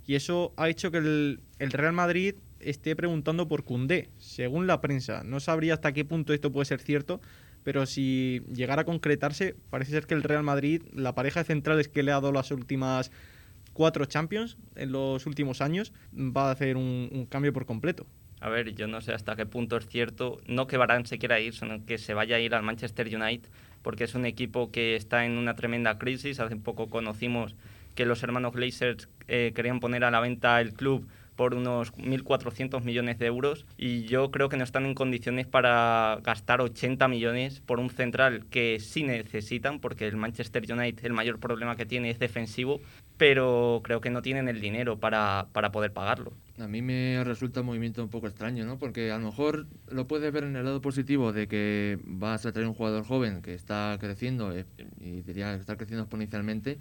y 0.07 0.15
eso 0.15 0.53
ha 0.55 0.69
hecho 0.69 0.89
que 0.89 0.99
el, 0.99 1.41
Real 1.59 1.91
Madrid 1.91 2.35
esté 2.61 2.95
preguntando 2.95 3.49
por 3.49 3.65
Cundé, 3.65 4.09
según 4.17 4.65
la 4.65 4.79
prensa. 4.79 5.23
No 5.23 5.41
sabría 5.41 5.73
hasta 5.73 5.91
qué 5.91 6.05
punto 6.05 6.33
esto 6.33 6.49
puede 6.51 6.65
ser 6.65 6.79
cierto, 6.79 7.19
pero 7.63 7.85
si 7.85 8.41
llegara 8.53 8.83
a 8.83 8.85
concretarse, 8.85 9.57
parece 9.69 9.91
ser 9.91 10.07
que 10.07 10.13
el 10.13 10.23
Real 10.23 10.43
Madrid, 10.43 10.81
la 10.93 11.13
pareja 11.13 11.41
de 11.41 11.47
centrales 11.47 11.89
que 11.89 12.03
le 12.03 12.11
ha 12.11 12.15
dado 12.15 12.31
las 12.31 12.51
últimas 12.51 13.11
cuatro 13.73 14.05
Champions 14.05 14.57
en 14.75 14.93
los 14.93 15.25
últimos 15.25 15.59
años, 15.59 15.91
va 16.15 16.47
a 16.47 16.51
hacer 16.51 16.77
un, 16.77 17.27
cambio 17.29 17.51
por 17.51 17.65
completo. 17.65 18.07
A 18.39 18.49
ver, 18.49 18.75
yo 18.75 18.87
no 18.87 19.01
sé 19.01 19.13
hasta 19.13 19.35
qué 19.35 19.45
punto 19.45 19.77
es 19.77 19.87
cierto, 19.87 20.39
no 20.45 20.67
que 20.67 20.77
Barán 20.77 21.05
se 21.05 21.17
quiera 21.17 21.39
ir, 21.39 21.55
sino 21.55 21.85
que 21.85 21.97
se 21.97 22.13
vaya 22.13 22.35
a 22.35 22.39
ir 22.39 22.53
al 22.53 22.63
Manchester 22.63 23.07
United, 23.07 23.49
porque 23.81 24.03
es 24.03 24.13
un 24.13 24.25
equipo 24.25 24.71
que 24.71 24.95
está 24.95 25.25
en 25.25 25.37
una 25.37 25.55
tremenda 25.55 25.97
crisis. 25.97 26.39
Hace 26.39 26.55
poco 26.55 26.89
conocimos 26.89 27.55
que 27.95 28.05
los 28.05 28.21
hermanos 28.21 28.53
Glazers 28.53 29.09
eh, 29.27 29.53
querían 29.55 29.79
poner 29.79 30.03
a 30.03 30.11
la 30.11 30.19
venta 30.19 30.61
el 30.61 30.73
club 30.73 31.07
por 31.37 31.53
unos 31.53 31.93
1.400 31.93 32.83
millones 32.83 33.17
de 33.19 33.27
euros 33.27 33.65
y 33.77 34.03
yo 34.03 34.31
creo 34.31 34.49
que 34.49 34.57
no 34.57 34.65
están 34.65 34.85
en 34.85 34.95
condiciones 34.95 35.47
para 35.47 36.19
gastar 36.23 36.59
80 36.59 37.07
millones 37.07 37.61
por 37.61 37.79
un 37.79 37.89
central 37.89 38.45
que 38.49 38.81
sí 38.81 39.03
necesitan 39.03 39.79
porque 39.79 40.07
el 40.07 40.17
Manchester 40.17 40.63
United 40.69 41.05
el 41.05 41.13
mayor 41.13 41.39
problema 41.39 41.77
que 41.77 41.85
tiene 41.85 42.09
es 42.09 42.19
defensivo 42.19 42.81
pero 43.17 43.81
creo 43.83 43.99
que 44.01 44.09
no 44.09 44.21
tienen 44.21 44.47
el 44.47 44.61
dinero 44.61 44.99
para, 44.99 45.47
para 45.51 45.71
poder 45.71 45.91
pagarlo. 45.91 46.33
A 46.59 46.67
mí 46.67 46.81
me 46.81 47.23
resulta 47.23 47.61
un 47.61 47.67
movimiento 47.67 48.03
un 48.03 48.09
poco 48.09 48.27
extraño, 48.27 48.65
¿no? 48.65 48.77
Porque 48.77 49.11
a 49.11 49.17
lo 49.17 49.25
mejor 49.25 49.67
lo 49.89 50.07
puedes 50.07 50.31
ver 50.31 50.43
en 50.43 50.55
el 50.55 50.63
lado 50.63 50.81
positivo 50.81 51.33
de 51.33 51.47
que 51.47 51.99
vas 52.03 52.45
a 52.45 52.51
traer 52.51 52.67
un 52.67 52.75
jugador 52.75 53.05
joven 53.05 53.41
que 53.41 53.53
está 53.53 53.97
creciendo 53.99 54.55
eh, 54.55 54.65
y 54.99 55.21
diría 55.21 55.53
que 55.55 55.61
está 55.61 55.77
creciendo 55.77 56.03
exponencialmente, 56.03 56.79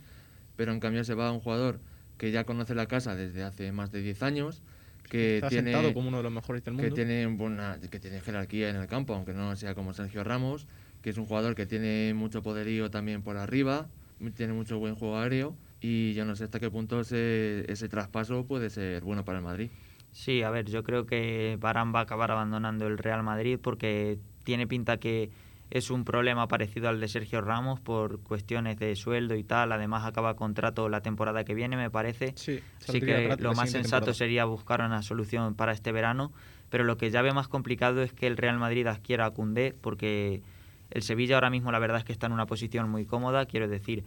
pero 0.57 0.73
en 0.73 0.81
cambio 0.81 1.05
se 1.05 1.15
va 1.15 1.29
a 1.29 1.33
un 1.33 1.41
jugador 1.41 1.81
que 2.19 2.31
ya 2.31 2.45
conoce 2.45 2.75
la 2.75 2.87
casa 2.87 3.15
desde 3.15 3.43
hace 3.43 3.73
más 3.73 3.93
de 3.93 4.03
10 4.03 4.23
años, 4.23 4.63
que 5.09 5.43
tiene 5.49 5.93
como 5.93 6.09
uno 6.09 6.19
de 6.19 6.23
los 6.23 6.33
mejores 6.33 6.65
del 6.65 6.75
mundo. 6.75 6.89
Que 6.89 6.95
tiene, 6.95 7.27
buena, 7.27 7.79
que 7.91 8.01
tiene 8.01 8.21
jerarquía 8.21 8.71
en 8.71 8.77
el 8.77 8.87
campo, 8.87 9.15
aunque 9.15 9.33
no 9.33 9.55
sea 9.57 9.75
como 9.75 9.93
Sergio 9.93 10.25
Ramos, 10.25 10.67
que 11.03 11.11
es 11.11 11.19
un 11.19 11.27
jugador 11.27 11.55
que 11.55 11.67
tiene 11.67 12.15
mucho 12.15 12.43
poderío 12.43 12.91
también 12.91 13.23
por 13.23 13.37
arriba, 13.37 13.89
tiene 14.35 14.53
mucho 14.53 14.79
buen 14.79 14.95
juego 14.95 15.19
aéreo 15.19 15.55
y 15.81 16.15
yo 16.15 16.25
no 16.25 16.35
sé 16.35 16.45
hasta 16.45 16.59
qué 16.59 16.71
punto 16.71 17.01
ese, 17.01 17.71
ese 17.71 17.89
traspaso 17.89 18.45
puede 18.47 18.71
ser 18.71 19.03
bueno 19.03 19.25
para 19.25 19.39
el 19.39 19.45
Madrid. 19.45 19.71
Sí, 20.13 20.43
a 20.43 20.51
ver, 20.51 20.65
yo 20.65 20.83
creo 20.83 21.07
que 21.07 21.59
Barán 21.61 21.95
va 21.95 22.01
a 22.01 22.03
acabar 22.05 22.31
abandonando 22.31 22.87
el 22.87 22.97
Real 22.97 23.23
Madrid 23.23 23.59
porque 23.63 24.19
tiene 24.45 24.67
pinta 24.67 24.97
que 24.97 25.31
es 25.71 25.91
un 25.91 26.05
problema 26.05 26.47
parecido 26.47 26.89
al 26.89 27.01
de 27.01 27.09
Sergio 27.09 27.41
Ramos 27.41 27.81
por 27.81 28.21
cuestiones 28.21 28.79
de 28.79 28.95
sueldo 28.95 29.35
y 29.35 29.43
tal. 29.43 29.73
Además, 29.73 30.05
acaba 30.05 30.35
contrato 30.35 30.89
la 30.89 31.01
temporada 31.01 31.45
que 31.45 31.55
viene, 31.55 31.77
me 31.77 31.91
parece. 31.91 32.33
Sí, 32.37 32.61
Así 32.89 33.01
que 33.01 33.37
lo 33.39 33.53
más 33.55 33.71
sensato 33.71 34.15
sería 34.15 34.45
buscar 34.45 34.81
una 34.81 35.03
solución 35.03 35.55
para 35.55 35.73
este 35.73 35.93
verano. 35.93 36.33
Pero 36.71 36.85
lo 36.85 36.97
que 36.97 37.11
ya 37.11 37.23
ve 37.23 37.33
más 37.33 37.49
complicado 37.49 38.03
es 38.03 38.13
que 38.13 38.27
el 38.27 38.37
Real 38.37 38.59
Madrid 38.59 38.87
adquiera 38.87 39.27
a 39.27 39.31
Cundé, 39.31 39.75
porque 39.81 40.43
el 40.91 41.03
Sevilla 41.03 41.37
ahora 41.37 41.51
mismo 41.51 41.73
la 41.73 41.79
verdad 41.79 41.99
es 41.99 42.05
que 42.05 42.13
está 42.13 42.27
en 42.27 42.33
una 42.33 42.47
posición 42.47 42.89
muy 42.89 43.05
cómoda. 43.05 43.47
Quiero 43.47 43.69
decir, 43.69 44.05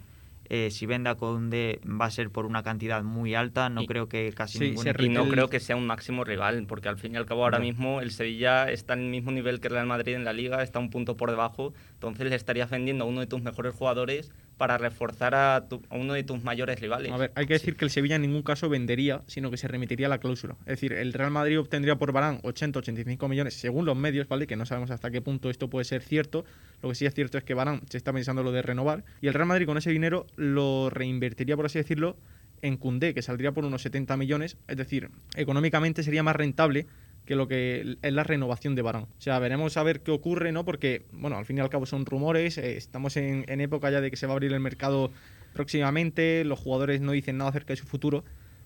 eh, 0.52 0.72
si 0.72 0.84
venda 0.84 1.14
Conde 1.14 1.80
va 1.86 2.06
a 2.06 2.10
ser 2.10 2.30
por 2.30 2.44
una 2.44 2.64
cantidad 2.64 3.04
muy 3.04 3.36
alta, 3.36 3.68
no 3.68 3.86
creo 3.86 4.08
que 4.08 4.32
casi 4.32 4.58
ningún 4.58 4.84
Y 4.98 5.08
no 5.08 5.28
creo 5.28 5.48
que 5.48 5.60
sea 5.60 5.76
un 5.76 5.86
máximo 5.86 6.24
rival, 6.24 6.66
porque 6.66 6.88
al 6.88 6.98
fin 6.98 7.14
y 7.14 7.16
al 7.16 7.24
cabo 7.24 7.44
ahora 7.44 7.60
mismo 7.60 8.00
el 8.00 8.10
Sevilla 8.10 8.68
está 8.68 8.94
en 8.94 9.00
el 9.00 9.10
mismo 9.10 9.30
nivel 9.30 9.60
que 9.60 9.68
el 9.68 9.74
Real 9.74 9.86
Madrid 9.86 10.14
en 10.14 10.24
la 10.24 10.32
Liga, 10.32 10.64
está 10.64 10.80
un 10.80 10.90
punto 10.90 11.16
por 11.16 11.30
debajo, 11.30 11.72
entonces 11.92 12.28
le 12.28 12.34
estarías 12.34 12.68
vendiendo 12.68 13.04
a 13.04 13.06
uno 13.06 13.20
de 13.20 13.28
tus 13.28 13.40
mejores 13.40 13.74
jugadores 13.74 14.32
para 14.60 14.76
reforzar 14.76 15.34
a, 15.34 15.66
uno 15.90 16.12
de 16.12 16.22
tus 16.22 16.44
mayores 16.44 16.78
rivales. 16.78 17.10
A 17.10 17.16
ver, 17.16 17.32
hay 17.34 17.46
que 17.46 17.54
decir 17.54 17.76
que 17.76 17.86
el 17.86 17.90
Sevilla 17.90 18.16
en 18.16 18.20
ningún 18.20 18.42
caso 18.42 18.68
vendería, 18.68 19.22
sino 19.26 19.50
que 19.50 19.56
se 19.56 19.66
remitiría 19.68 20.06
a 20.06 20.10
la 20.10 20.18
cláusula. 20.18 20.56
Es 20.66 20.72
decir, 20.72 20.92
el 20.92 21.14
Real 21.14 21.30
Madrid 21.30 21.58
obtendría 21.58 21.96
por 21.96 22.12
Barán 22.12 22.42
80-85 22.42 23.26
millones, 23.26 23.54
según 23.54 23.86
los 23.86 23.96
medios, 23.96 24.28
¿vale? 24.28 24.46
Que 24.46 24.56
no 24.56 24.66
sabemos 24.66 24.90
hasta 24.90 25.10
qué 25.10 25.22
punto 25.22 25.48
esto 25.48 25.70
puede 25.70 25.86
ser 25.86 26.02
cierto. 26.02 26.44
Lo 26.82 26.90
que 26.90 26.94
sí 26.94 27.06
es 27.06 27.14
cierto 27.14 27.38
es 27.38 27.44
que 27.44 27.54
Barán 27.54 27.80
se 27.88 27.96
está 27.96 28.12
pensando 28.12 28.42
lo 28.42 28.52
de 28.52 28.60
renovar 28.60 29.02
y 29.22 29.28
el 29.28 29.32
Real 29.32 29.46
Madrid 29.46 29.64
con 29.64 29.78
ese 29.78 29.92
dinero 29.92 30.26
lo 30.36 30.90
reinvertiría, 30.90 31.56
por 31.56 31.64
así 31.64 31.78
decirlo, 31.78 32.18
en 32.60 32.76
Cundé, 32.76 33.14
que 33.14 33.22
saldría 33.22 33.52
por 33.52 33.64
unos 33.64 33.80
70 33.80 34.14
millones. 34.18 34.58
Es 34.68 34.76
decir, 34.76 35.08
económicamente 35.36 36.02
sería 36.02 36.22
más 36.22 36.36
rentable 36.36 36.86
que 37.30 37.36
lo 37.36 37.46
que 37.46 37.96
es 38.02 38.12
la 38.12 38.24
renovación 38.24 38.74
de 38.74 38.82
Barán. 38.82 39.04
O 39.04 39.20
sea, 39.20 39.38
veremos 39.38 39.76
a 39.76 39.84
ver 39.84 40.00
qué 40.00 40.10
ocurre, 40.10 40.50
¿no? 40.50 40.64
Porque, 40.64 41.04
bueno, 41.12 41.36
al 41.36 41.46
fin 41.46 41.58
y 41.58 41.60
al 41.60 41.70
cabo 41.70 41.86
son 41.86 42.04
rumores, 42.04 42.58
eh, 42.58 42.76
estamos 42.76 43.16
en, 43.16 43.44
época 43.60 43.88
ya 43.88 44.00
de 44.00 44.10
que 44.10 44.16
se 44.16 44.26
va 44.26 44.32
a 44.32 44.34
abrir 44.34 44.52
el 44.52 44.58
mercado 44.58 45.12
próximamente, 45.52 46.42
los 46.44 46.58
jugadores 46.58 47.00
no 47.00 47.12
dicen 47.12 47.38
nada 47.38 47.50
acerca 47.50 47.72
de 47.72 47.76
su 47.76 47.86
futuro. 47.86 48.24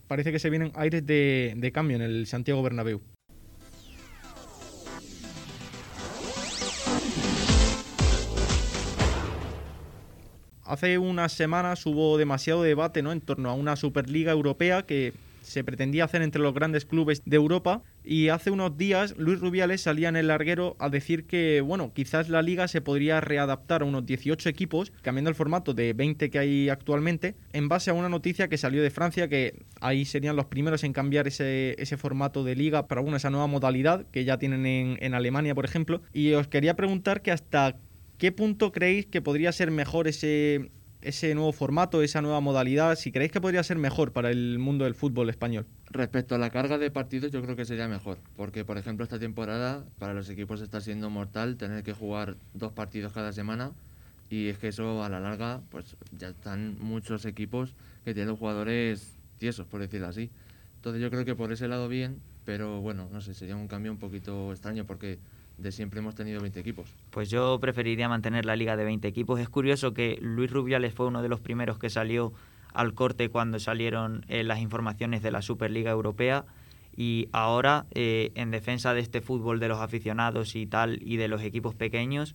Parece 0.09 0.33
que 0.33 0.39
se 0.39 0.49
vienen 0.49 0.73
aires 0.77 1.05
de, 1.05 1.53
de 1.59 1.73
cambio 1.73 1.97
en 1.97 2.03
el 2.05 2.27
Santiago 2.27 2.63
Bernabéu. 2.63 3.03
hace 10.65 10.97
unas 10.97 11.33
semanas 11.33 11.85
hubo 11.85 12.17
demasiado 12.17 12.63
debate 12.63 13.03
¿no? 13.03 13.13
en 13.13 13.21
torno 13.21 13.51
a 13.51 13.53
una 13.53 13.77
Superliga 13.77 14.33
Europea 14.33 14.87
que 14.87 15.13
se 15.45 15.65
pretendía 15.65 16.05
hacer 16.05 16.23
entre 16.23 16.43
los 16.43 16.55
grandes 16.55 16.85
clubes 16.85 17.23
de 17.25 17.37
Europa 17.37 17.83
y 18.03 18.29
hace 18.29 18.51
unos 18.51 18.77
días 18.77 19.15
Luis 19.17 19.41
Rubiales 19.41 19.83
salía 19.83 20.09
en 20.09 20.17
el 20.17 20.29
larguero 20.29 20.77
a 20.79 20.89
decir 20.89 21.27
que, 21.27 21.61
bueno, 21.61 21.93
quizás 21.95 22.29
la 22.29 22.43
liga 22.43 22.69
se 22.69 22.81
podría 22.81 23.21
readaptar 23.21 23.83
a 23.83 23.85
unos 23.85 24.07
18 24.07 24.49
equipos, 24.49 24.93
cambiando 25.03 25.31
el 25.31 25.37
formato 25.37 25.75
de 25.75 25.93
20 25.93 26.31
que 26.31 26.39
hay 26.39 26.69
actualmente, 26.69 27.35
en 27.53 27.69
base 27.69 27.91
a 27.91 27.95
una 27.95 28.09
noticia 28.09 28.49
que 28.49 28.59
salió 28.59 28.83
de 28.83 28.91
Francia, 28.91 29.29
que 29.29 29.63
ahí 29.81 30.05
serían 30.05 30.37
los 30.37 30.47
primeros 30.47 30.85
en 30.85 30.93
cambiar 30.93 31.29
ese, 31.29 31.77
ese 31.79 31.97
formato 31.97 32.45
de 32.45 32.57
liga 32.57 32.89
para 32.89 33.01
una 33.01 33.19
esa 33.19 33.31
nueva 33.31 33.47
modalidad 33.47 34.07
que 34.11 34.25
ya 34.25 34.39
tienen 34.39 34.67
en, 34.67 34.99
en 35.01 35.15
Alemania, 35.15 35.55
por 35.55 35.65
ejemplo. 35.65 36.03
Y 36.13 36.33
os 36.33 36.49
quería 36.49 36.75
preguntar 36.75 37.23
que 37.23 37.31
hasta 37.31 37.77
qué 38.19 38.33
punto 38.33 38.73
creéis 38.73 39.07
que 39.07 39.23
podría 39.23 39.53
ser 39.53 39.71
mejor 39.71 40.09
ese 40.09 40.71
ese 41.05 41.35
nuevo 41.35 41.53
formato, 41.53 42.03
esa 42.03 42.23
nueva 42.23 42.41
modalidad, 42.41 42.97
si 42.97 43.13
creéis 43.13 43.31
que 43.31 43.41
podría 43.41 43.63
ser 43.63 43.77
mejor 43.79 44.13
para 44.13 44.31
el 44.31 44.59
mundo 44.59 44.85
del 44.85 44.95
fútbol 44.95 45.29
español. 45.31 45.67
Respecto 45.91 46.35
a 46.35 46.39
la 46.39 46.51
carga 46.51 46.79
de 46.79 46.91
partidos, 46.91 47.31
yo 47.31 47.43
creo 47.43 47.57
que 47.57 47.65
sería 47.65 47.87
mejor, 47.89 48.19
porque 48.37 48.65
por 48.65 48.79
ejemplo 48.79 49.05
esta 49.05 49.19
temporada 49.19 49.85
para 49.99 50.15
los 50.15 50.29
equipos 50.31 50.61
está 50.61 50.81
siendo 50.81 51.11
mortal 51.11 51.57
tener 51.57 51.83
que 51.85 51.93
jugar 51.93 52.37
dos 52.55 52.73
partidos 52.73 53.13
cada 53.13 53.33
semana 53.33 53.73
Y 54.31 54.49
es 54.49 54.59
que 54.59 54.69
eso 54.69 55.05
a 55.05 55.09
la 55.09 55.21
larga, 55.21 55.61
pues 55.71 55.97
ya 56.19 56.29
están 56.29 56.77
muchos 56.81 57.27
equipos 57.27 57.75
que 58.05 58.15
tienen 58.15 58.37
jugadores 58.37 59.17
tiesos, 59.39 59.67
por 59.67 59.81
decirlo 59.81 60.09
así. 60.09 60.31
Entonces 60.77 61.03
yo 61.03 61.11
creo 61.11 61.25
que 61.25 61.35
por 61.35 61.53
ese 61.53 61.69
lado 61.69 61.89
bien, 61.89 62.21
pero 62.45 62.81
bueno, 62.81 63.09
no 63.13 63.21
sé, 63.21 63.35
sería 63.35 63.57
un 63.57 63.69
cambio 63.69 63.93
un 63.93 63.99
poquito 63.99 64.51
extraño 64.53 64.87
porque 64.87 65.19
de 65.59 65.73
siempre 65.73 66.01
hemos 66.01 66.15
tenido 66.15 66.41
20 66.41 66.59
equipos. 66.61 66.93
Pues 67.11 67.31
yo 67.31 67.59
preferiría 67.61 68.09
mantener 68.09 68.45
la 68.45 68.57
liga 68.57 68.77
de 68.77 68.85
20 68.85 69.07
equipos. 69.07 69.41
Es 69.41 69.49
curioso 69.49 69.95
que 69.95 70.19
Luis 70.21 70.51
Rubiales 70.51 70.95
fue 70.95 71.07
uno 71.07 71.23
de 71.23 71.29
los 71.29 71.41
primeros 71.41 71.79
que 71.79 71.91
salió 71.91 72.33
al 72.73 72.95
corte 72.95 73.29
cuando 73.29 73.59
salieron 73.59 74.25
eh, 74.29 74.43
las 74.43 74.59
informaciones 74.61 75.23
de 75.23 75.31
la 75.31 75.43
Superliga 75.43 75.91
Europea 75.91 76.45
y 76.97 77.29
ahora 77.33 77.87
eh, 77.93 78.33
en 78.35 78.51
defensa 78.51 78.95
de 78.95 79.01
este 79.01 79.21
fútbol 79.21 79.61
de 79.61 79.69
los 79.69 79.81
aficionados 79.81 80.55
y 80.57 80.67
tal 80.67 80.99
y 81.03 81.17
de 81.17 81.29
los 81.29 81.43
equipos 81.43 81.75
pequeños 81.75 82.35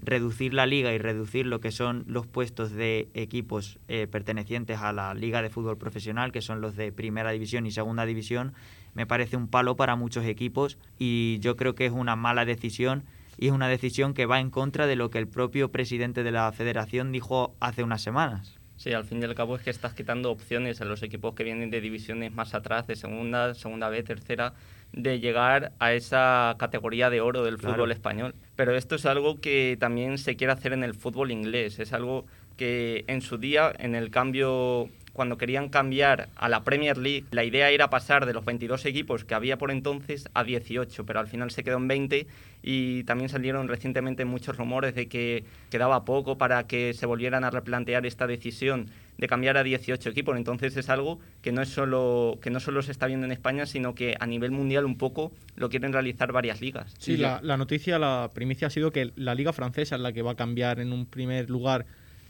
reducir 0.00 0.54
la 0.54 0.66
liga 0.66 0.92
y 0.92 0.98
reducir 0.98 1.46
lo 1.46 1.60
que 1.60 1.70
son 1.70 2.04
los 2.06 2.26
puestos 2.26 2.72
de 2.72 3.08
equipos 3.14 3.78
eh, 3.88 4.06
pertenecientes 4.06 4.78
a 4.78 4.92
la 4.92 5.14
liga 5.14 5.42
de 5.42 5.50
fútbol 5.50 5.78
profesional, 5.78 6.32
que 6.32 6.42
son 6.42 6.60
los 6.60 6.76
de 6.76 6.92
primera 6.92 7.30
división 7.30 7.66
y 7.66 7.72
segunda 7.72 8.06
división, 8.06 8.54
me 8.94 9.06
parece 9.06 9.36
un 9.36 9.48
palo 9.48 9.76
para 9.76 9.96
muchos 9.96 10.24
equipos 10.24 10.78
y 10.98 11.38
yo 11.40 11.56
creo 11.56 11.74
que 11.74 11.86
es 11.86 11.92
una 11.92 12.16
mala 12.16 12.44
decisión 12.44 13.04
y 13.38 13.46
es 13.46 13.52
una 13.52 13.68
decisión 13.68 14.14
que 14.14 14.26
va 14.26 14.40
en 14.40 14.50
contra 14.50 14.86
de 14.86 14.96
lo 14.96 15.10
que 15.10 15.18
el 15.18 15.28
propio 15.28 15.70
presidente 15.70 16.22
de 16.22 16.32
la 16.32 16.50
federación 16.52 17.12
dijo 17.12 17.54
hace 17.60 17.82
unas 17.82 18.02
semanas. 18.02 18.58
Sí, 18.76 18.92
al 18.92 19.04
fin 19.04 19.20
y 19.20 19.24
al 19.24 19.34
cabo 19.34 19.56
es 19.56 19.62
que 19.62 19.70
estás 19.70 19.92
quitando 19.92 20.30
opciones 20.30 20.80
a 20.80 20.84
los 20.84 21.02
equipos 21.02 21.34
que 21.34 21.42
vienen 21.42 21.70
de 21.70 21.80
divisiones 21.80 22.32
más 22.32 22.54
atrás, 22.54 22.86
de 22.86 22.94
segunda, 22.94 23.54
segunda 23.54 23.88
B, 23.88 24.04
tercera, 24.04 24.54
de 24.92 25.20
llegar 25.20 25.72
a 25.78 25.92
esa 25.92 26.56
categoría 26.58 27.10
de 27.10 27.20
oro 27.20 27.44
del 27.44 27.58
fútbol 27.58 27.92
español. 27.92 28.34
Pero 28.56 28.74
esto 28.74 28.96
es 28.96 29.06
algo 29.06 29.40
que 29.40 29.76
también 29.78 30.18
se 30.18 30.36
quiere 30.36 30.52
hacer 30.52 30.72
en 30.72 30.84
el 30.84 30.94
fútbol 30.94 31.30
inglés. 31.30 31.78
Es 31.78 31.92
algo 31.92 32.26
que 32.56 33.04
en 33.06 33.20
su 33.22 33.38
día, 33.38 33.72
en 33.78 33.94
el 33.94 34.10
cambio 34.10 34.90
cuando 35.18 35.36
querían 35.36 35.68
cambiar 35.68 36.28
a 36.36 36.48
la 36.48 36.62
Premier 36.62 36.96
League, 36.96 37.24
la 37.32 37.42
idea 37.42 37.70
era 37.70 37.90
pasar 37.90 38.24
de 38.24 38.32
los 38.32 38.44
22 38.44 38.86
equipos 38.86 39.24
que 39.24 39.34
había 39.34 39.58
por 39.58 39.72
entonces 39.72 40.28
a 40.32 40.44
18, 40.44 41.04
pero 41.06 41.18
al 41.18 41.26
final 41.26 41.50
se 41.50 41.64
quedó 41.64 41.76
en 41.76 41.88
20 41.88 42.28
y 42.62 43.02
también 43.02 43.28
salieron 43.28 43.66
recientemente 43.66 44.24
muchos 44.24 44.56
rumores 44.56 44.94
de 44.94 45.08
que 45.08 45.42
quedaba 45.70 46.04
poco 46.04 46.38
para 46.38 46.68
que 46.68 46.94
se 46.94 47.04
volvieran 47.04 47.42
a 47.42 47.50
replantear 47.50 48.06
esta 48.06 48.28
decisión 48.28 48.90
de 49.18 49.26
cambiar 49.26 49.56
a 49.56 49.62
18 49.62 50.08
equipos. 50.08 50.36
Entonces 50.36 50.76
es 50.76 50.88
algo 50.88 51.18
que 51.42 51.52
no 51.52 51.60
es 51.60 51.68
solo 51.68 52.38
que 52.40 52.50
no 52.50 52.60
solo 52.60 52.82
se 52.82 52.92
está 52.92 53.06
viendo 53.06 53.26
en 53.26 53.32
España, 53.32 53.66
sino 53.66 53.94
que 53.94 54.16
a 54.18 54.26
nivel 54.26 54.52
mundial 54.52 54.84
un 54.84 54.96
poco 54.96 55.32
lo 55.56 55.68
quieren 55.68 55.92
realizar 55.92 56.32
varias 56.32 56.60
ligas. 56.60 56.94
Sí, 56.98 57.16
la, 57.16 57.40
la 57.42 57.56
noticia, 57.56 57.98
la 57.98 58.30
primicia 58.32 58.68
ha 58.68 58.70
sido 58.70 58.92
que 58.92 59.12
la 59.16 59.34
liga 59.34 59.52
francesa 59.52 59.96
es 59.96 60.00
la 60.00 60.12
que 60.12 60.22
va 60.22 60.32
a 60.32 60.36
cambiar 60.36 60.80
en 60.80 60.92
un 60.92 61.06
primer 61.06 61.50
lugar 61.50 61.86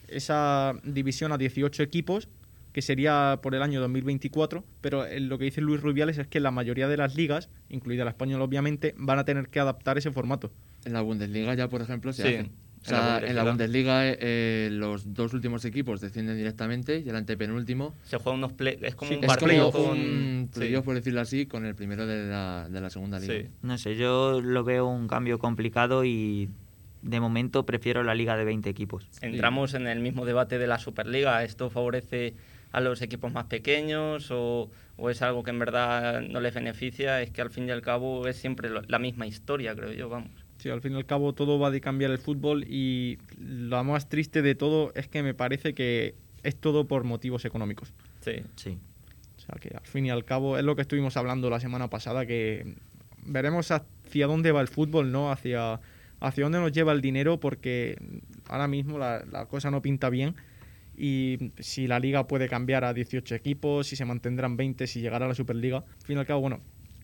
esa 0.09 0.75
división 0.83 1.33
a 1.33 1.39
18 1.39 1.83
equipos 1.83 2.29
que 2.73 2.83
sería 2.83 3.41
por 3.43 3.55
el 3.55 3.63
año 3.63 3.81
2024, 3.81 4.65
pero 4.81 5.05
eh, 5.07 5.21
lo 5.21 5.39
que 5.39 5.47
dice 5.47 5.61
Luis 5.61 5.81
Rubiales 5.81 6.19
es 6.19 6.27
que 6.27 6.39
la 6.41 6.51
mayoría 6.51 6.87
de 6.89 6.97
las 6.97 7.17
ligas, 7.17 7.49
incluida 7.69 8.05
la 8.05 8.11
española 8.11 8.45
obviamente, 8.45 8.95
van 8.97 9.19
a 9.19 9.25
tener 9.25 9.49
que 9.49 9.59
adaptar 9.59 9.99
ese 9.99 10.13
formato. 10.13 10.53
En 10.85 10.93
la 10.93 11.01
Bundesliga 11.01 11.55
ya, 11.55 11.69
por 11.69 11.83
ejemplo, 11.83 12.13
se 12.13 12.23
hace. 12.23 12.51
O 12.83 12.89
sea, 12.89 13.21
en 13.25 13.35
la 13.35 13.45
Bundesliga, 13.45 14.03
eh, 14.05 14.69
los 14.73 15.15
dos 15.15 15.35
últimos 15.35 15.65
equipos 15.65 16.01
descienden 16.01 16.37
directamente 16.37 17.03
y 17.05 17.09
el 17.09 17.17
antepenúltimo... 17.17 17.95
Se 18.05 18.19
juega 18.19 18.37
unos 18.37 18.53
play... 18.53 18.79
Es 18.83 18.95
como 18.95 19.13
un 19.13 19.21
partido 19.21 19.71
con... 19.71 20.51
por 20.85 20.95
decirlo 20.95 21.21
así, 21.21 21.47
con 21.47 21.65
el 21.65 21.75
primero 21.75 22.07
de 22.07 22.29
la, 22.29 22.69
de 22.71 22.81
la 22.81 22.91
segunda 22.91 23.19
liga. 23.19 23.49
No 23.63 23.79
sé, 23.79 23.97
yo 23.97 24.41
lo 24.41 24.65
veo 24.65 24.87
un 24.87 25.09
cambio 25.09 25.39
complicado 25.39 26.05
y 26.05 26.49
de 27.03 27.21
momento 27.21 27.65
prefiero 27.65 28.03
la 28.03 28.15
liga 28.15 28.37
de 28.37 28.45
20 28.45 28.69
equipos. 28.69 29.09
Entramos 29.21 29.75
en 29.75 29.87
el 29.87 30.01
mismo 30.01 30.25
debate 30.25 30.59
de 30.59 30.67
la 30.67 30.79
Superliga. 30.79 31.43
Esto 31.45 31.71
favorece 31.71 32.35
a 32.73 32.81
los 32.81 33.03
equipos 33.03 33.33
más 33.33 33.45
pequeños 33.45 34.29
o, 34.31 34.71
es 35.09 35.23
algo 35.23 35.43
que 35.43 35.51
en 35.51 35.59
verdad 35.59 36.23
no 36.23 36.41
les 36.41 36.55
beneficia, 36.55 37.23
es 37.23 37.31
que 37.31 37.41
al 37.41 37.51
fin 37.51 37.69
y 37.69 37.71
al 37.71 37.83
cabo 37.83 38.27
es 38.27 38.37
siempre 38.37 38.69
la 38.87 38.99
misma 38.99 39.27
historia, 39.27 39.75
creo 39.75 39.93
yo, 39.93 40.09
vamos. 40.09 40.38
Sí, 40.59 40.71
al 40.71 40.81
fin 40.81 40.93
y 40.93 40.97
al 40.97 41.07
cabo 41.07 41.33
todo 41.33 41.59
va 41.59 41.69
a 41.69 41.81
cambiar 41.81 42.11
el 42.11 42.19
fútbol 42.19 42.65
y 42.69 43.19
lo 43.39 43.83
más 43.85 44.09
triste 44.09 44.43
de 44.43 44.55
todo 44.55 44.93
es 44.95 45.09
que 45.09 45.23
me 45.23 45.35
parece 45.35 45.75
que 45.75 46.15
es 46.43 46.57
todo 46.57 46.87
por 46.87 47.05
motivos 47.05 47.45
económicos. 47.45 47.93
Sí. 48.21 48.43
Sí. 48.57 48.79
O 49.37 49.41
sea, 49.41 49.55
que 49.61 49.77
al 49.77 49.87
fin 49.87 50.07
y 50.07 50.11
al 50.11 50.25
cabo 50.25 50.59
es 50.59 50.65
lo 50.65 50.75
que 50.75 50.83
estuvimos 50.83 51.17
hablando 51.17 51.49
la 51.49 51.61
semana 51.61 51.89
pasada, 51.89 52.27
que 52.27 52.75
veremos 53.25 53.71
hacia 53.71 54.27
dónde 54.27 54.53
va 54.53 54.61
el 54.61 54.69
fútbol, 54.69 55.13
¿no? 55.13 55.31
Hacia, 55.31 55.81
hacia 56.21 56.45
dónde 56.45 56.59
nos 56.59 56.73
lleva 56.73 56.93
el 56.93 57.01
dinero, 57.01 57.39
porque 57.39 57.97
ahora 58.49 58.67
mismo 58.67 58.99
la, 58.99 59.25
la 59.31 59.47
cosa 59.47 59.71
no 59.71 59.81
pinta 59.81 60.11
bien 60.11 60.35
y 60.99 61.53
si 61.61 61.87
la 61.87 62.01
liga 62.01 62.27
puede 62.27 62.49
cambiar 62.49 62.85
a 62.85 62.93
18 62.93 63.35
equipos, 63.37 63.87
si 63.87 63.95
se 63.95 64.05
mantendrán 64.05 64.57
20, 64.57 64.87
si 64.89 65.01
llegará 65.01 65.27
a 65.27 65.29
la 65.29 65.35
Superliga. 65.35 65.79
Al 65.79 66.05
fin 66.05 66.17
y 66.17 66.21
al 66.21 66.27
cabo, 66.27 66.41
bueno, 66.41 66.61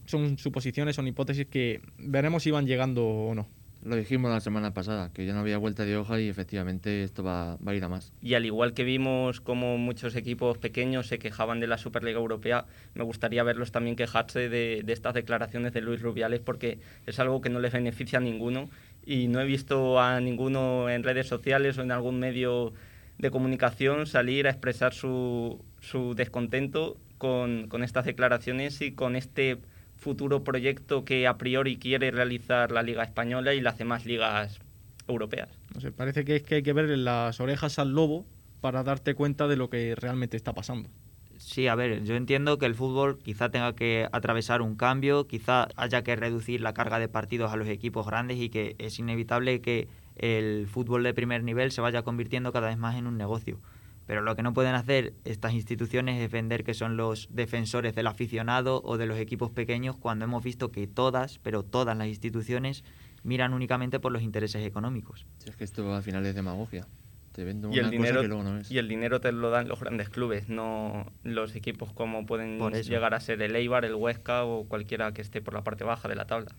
son 0.06 0.38
suposiciones, 0.38 0.96
son 0.96 1.06
hipótesis 1.06 1.46
que 1.46 1.80
veremos 1.98 2.42
si 2.42 2.50
van 2.50 2.66
llegando 2.66 3.06
o 3.06 3.34
no. 3.34 3.46
Lo 3.84 3.96
dijimos 3.96 4.30
la 4.30 4.40
semana 4.40 4.72
pasada, 4.72 5.10
que 5.12 5.26
ya 5.26 5.34
no 5.34 5.40
había 5.40 5.58
vuelta 5.58 5.84
de 5.84 5.94
hoja 5.98 6.18
y 6.18 6.30
efectivamente 6.30 7.04
esto 7.04 7.22
va, 7.22 7.56
va, 7.56 7.72
a 7.72 7.74
ir 7.74 7.84
a 7.84 7.90
más. 7.90 8.14
Y 8.22 8.32
al 8.32 8.46
igual 8.46 8.72
que 8.72 8.82
vimos 8.82 9.42
como 9.42 9.76
muchos 9.76 10.16
equipos 10.16 10.56
pequeños 10.56 11.06
se 11.08 11.18
quejaban 11.18 11.60
de 11.60 11.66
la 11.66 11.76
Superliga 11.76 12.18
Europea, 12.18 12.64
me 12.94 13.04
gustaría 13.04 13.42
verlos 13.42 13.72
también 13.72 13.94
quejarse 13.94 14.48
de, 14.48 14.80
de 14.82 14.92
estas 14.94 15.12
declaraciones 15.12 15.74
de 15.74 15.82
Luis 15.82 16.00
Rubiales 16.00 16.40
porque 16.40 16.78
es 17.06 17.18
algo 17.18 17.42
que 17.42 17.50
no 17.50 17.60
les 17.60 17.74
beneficia 17.74 18.20
a 18.20 18.22
ninguno 18.22 18.70
y 19.04 19.28
no 19.28 19.42
he 19.42 19.44
visto 19.44 20.00
a 20.00 20.18
ninguno 20.18 20.88
en 20.88 21.02
redes 21.02 21.26
sociales 21.26 21.76
o 21.76 21.82
en 21.82 21.92
algún 21.92 22.18
medio 22.18 22.72
de 23.18 23.30
comunicación 23.30 24.06
salir 24.06 24.46
a 24.46 24.50
expresar 24.50 24.94
su, 24.94 25.62
su 25.80 26.14
descontento 26.14 26.96
con, 27.18 27.68
con, 27.68 27.84
estas 27.84 28.06
declaraciones 28.06 28.80
y 28.80 28.92
con 28.92 29.14
este 29.14 29.58
futuro 30.04 30.44
proyecto 30.44 31.04
que 31.06 31.26
a 31.26 31.38
priori 31.38 31.78
quiere 31.78 32.10
realizar 32.10 32.70
la 32.70 32.82
Liga 32.82 33.02
Española 33.02 33.54
y 33.54 33.62
las 33.62 33.78
demás 33.78 34.04
ligas 34.04 34.60
europeas. 35.08 35.48
No 35.74 35.80
sé, 35.80 35.92
parece 35.92 36.24
que 36.26 36.36
es 36.36 36.42
que 36.42 36.56
hay 36.56 36.62
que 36.62 36.74
ver 36.74 36.90
las 36.98 37.40
orejas 37.40 37.78
al 37.78 37.92
lobo 37.92 38.26
para 38.60 38.84
darte 38.84 39.14
cuenta 39.14 39.48
de 39.48 39.56
lo 39.56 39.70
que 39.70 39.94
realmente 39.94 40.36
está 40.36 40.52
pasando. 40.52 40.90
Sí, 41.38 41.66
a 41.68 41.74
ver, 41.74 42.04
yo 42.04 42.14
entiendo 42.14 42.58
que 42.58 42.66
el 42.66 42.74
fútbol 42.74 43.18
quizá 43.18 43.50
tenga 43.50 43.74
que 43.74 44.06
atravesar 44.12 44.62
un 44.62 44.76
cambio, 44.76 45.26
quizá 45.26 45.68
haya 45.74 46.02
que 46.04 46.14
reducir 46.16 46.60
la 46.60 46.74
carga 46.74 46.98
de 46.98 47.08
partidos 47.08 47.52
a 47.52 47.56
los 47.56 47.68
equipos 47.68 48.06
grandes 48.06 48.38
y 48.38 48.50
que 48.50 48.76
es 48.78 48.98
inevitable 48.98 49.60
que 49.60 49.88
el 50.16 50.66
fútbol 50.68 51.02
de 51.02 51.14
primer 51.14 51.42
nivel 51.42 51.72
se 51.72 51.80
vaya 51.80 52.02
convirtiendo 52.02 52.52
cada 52.52 52.68
vez 52.68 52.78
más 52.78 52.96
en 52.96 53.06
un 53.06 53.16
negocio. 53.16 53.58
Pero 54.06 54.22
lo 54.22 54.36
que 54.36 54.42
no 54.42 54.52
pueden 54.52 54.74
hacer 54.74 55.14
estas 55.24 55.54
instituciones 55.54 56.20
es 56.20 56.30
vender 56.30 56.64
que 56.64 56.74
son 56.74 56.96
los 56.96 57.28
defensores 57.30 57.94
del 57.94 58.06
aficionado 58.06 58.82
o 58.84 58.98
de 58.98 59.06
los 59.06 59.18
equipos 59.18 59.50
pequeños 59.50 59.96
cuando 59.96 60.26
hemos 60.26 60.44
visto 60.44 60.70
que 60.70 60.86
todas, 60.86 61.38
pero 61.38 61.62
todas 61.62 61.96
las 61.96 62.08
instituciones 62.08 62.84
miran 63.22 63.54
únicamente 63.54 64.00
por 64.00 64.12
los 64.12 64.22
intereses 64.22 64.66
económicos. 64.66 65.26
es 65.46 65.56
que 65.56 65.64
esto 65.64 65.94
al 65.94 66.02
final 66.02 66.24
es 66.26 66.34
demagogia. 66.34 66.86
Te 67.32 67.42
vendo 67.42 67.68
y 67.68 67.80
una 67.80 67.86
el 67.86 67.90
dinero, 67.90 68.14
cosa 68.14 68.22
que 68.22 68.28
luego 68.28 68.42
no 68.44 68.58
es. 68.58 68.70
Y 68.70 68.78
el 68.78 68.86
dinero 68.86 69.20
te 69.20 69.32
lo 69.32 69.50
dan 69.50 69.66
los 69.66 69.80
grandes 69.80 70.08
clubes, 70.08 70.48
no 70.48 71.10
los 71.24 71.56
equipos 71.56 71.92
como 71.92 72.26
pueden 72.26 72.60
llegar 72.84 73.12
a 73.12 73.18
ser 73.18 73.42
el 73.42 73.56
Eibar, 73.56 73.84
el 73.84 73.94
Huesca 73.94 74.44
o 74.44 74.68
cualquiera 74.68 75.12
que 75.12 75.22
esté 75.22 75.40
por 75.40 75.54
la 75.54 75.64
parte 75.64 75.82
baja 75.82 76.06
de 76.06 76.14
la 76.14 76.26
tabla. 76.26 76.52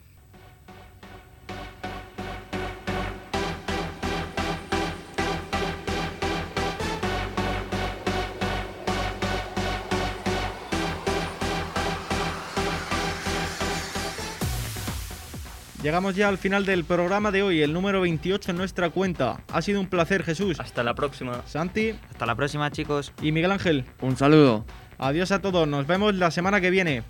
Llegamos 15.85 16.15
ya 16.15 16.29
al 16.29 16.39
final 16.39 16.65
del 16.65 16.83
programa 16.83 17.29
de 17.29 17.43
hoy, 17.43 17.61
el 17.61 17.71
número 17.71 18.01
28 18.01 18.49
en 18.49 18.57
nuestra 18.57 18.89
cuenta. 18.89 19.43
Ha 19.53 19.61
sido 19.61 19.79
un 19.79 19.85
placer, 19.85 20.23
Jesús. 20.23 20.59
Hasta 20.59 20.81
la 20.81 20.95
próxima. 20.95 21.43
Santi. 21.45 21.93
Hasta 22.09 22.25
la 22.25 22.33
próxima, 22.33 22.71
chicos. 22.71 23.13
Y 23.21 23.31
Miguel 23.31 23.51
Ángel. 23.51 23.85
Un 24.01 24.17
saludo. 24.17 24.65
Adiós 24.97 25.31
a 25.31 25.43
todos, 25.43 25.67
nos 25.67 25.85
vemos 25.85 26.15
la 26.15 26.31
semana 26.31 26.59
que 26.59 26.71
viene. 26.71 27.03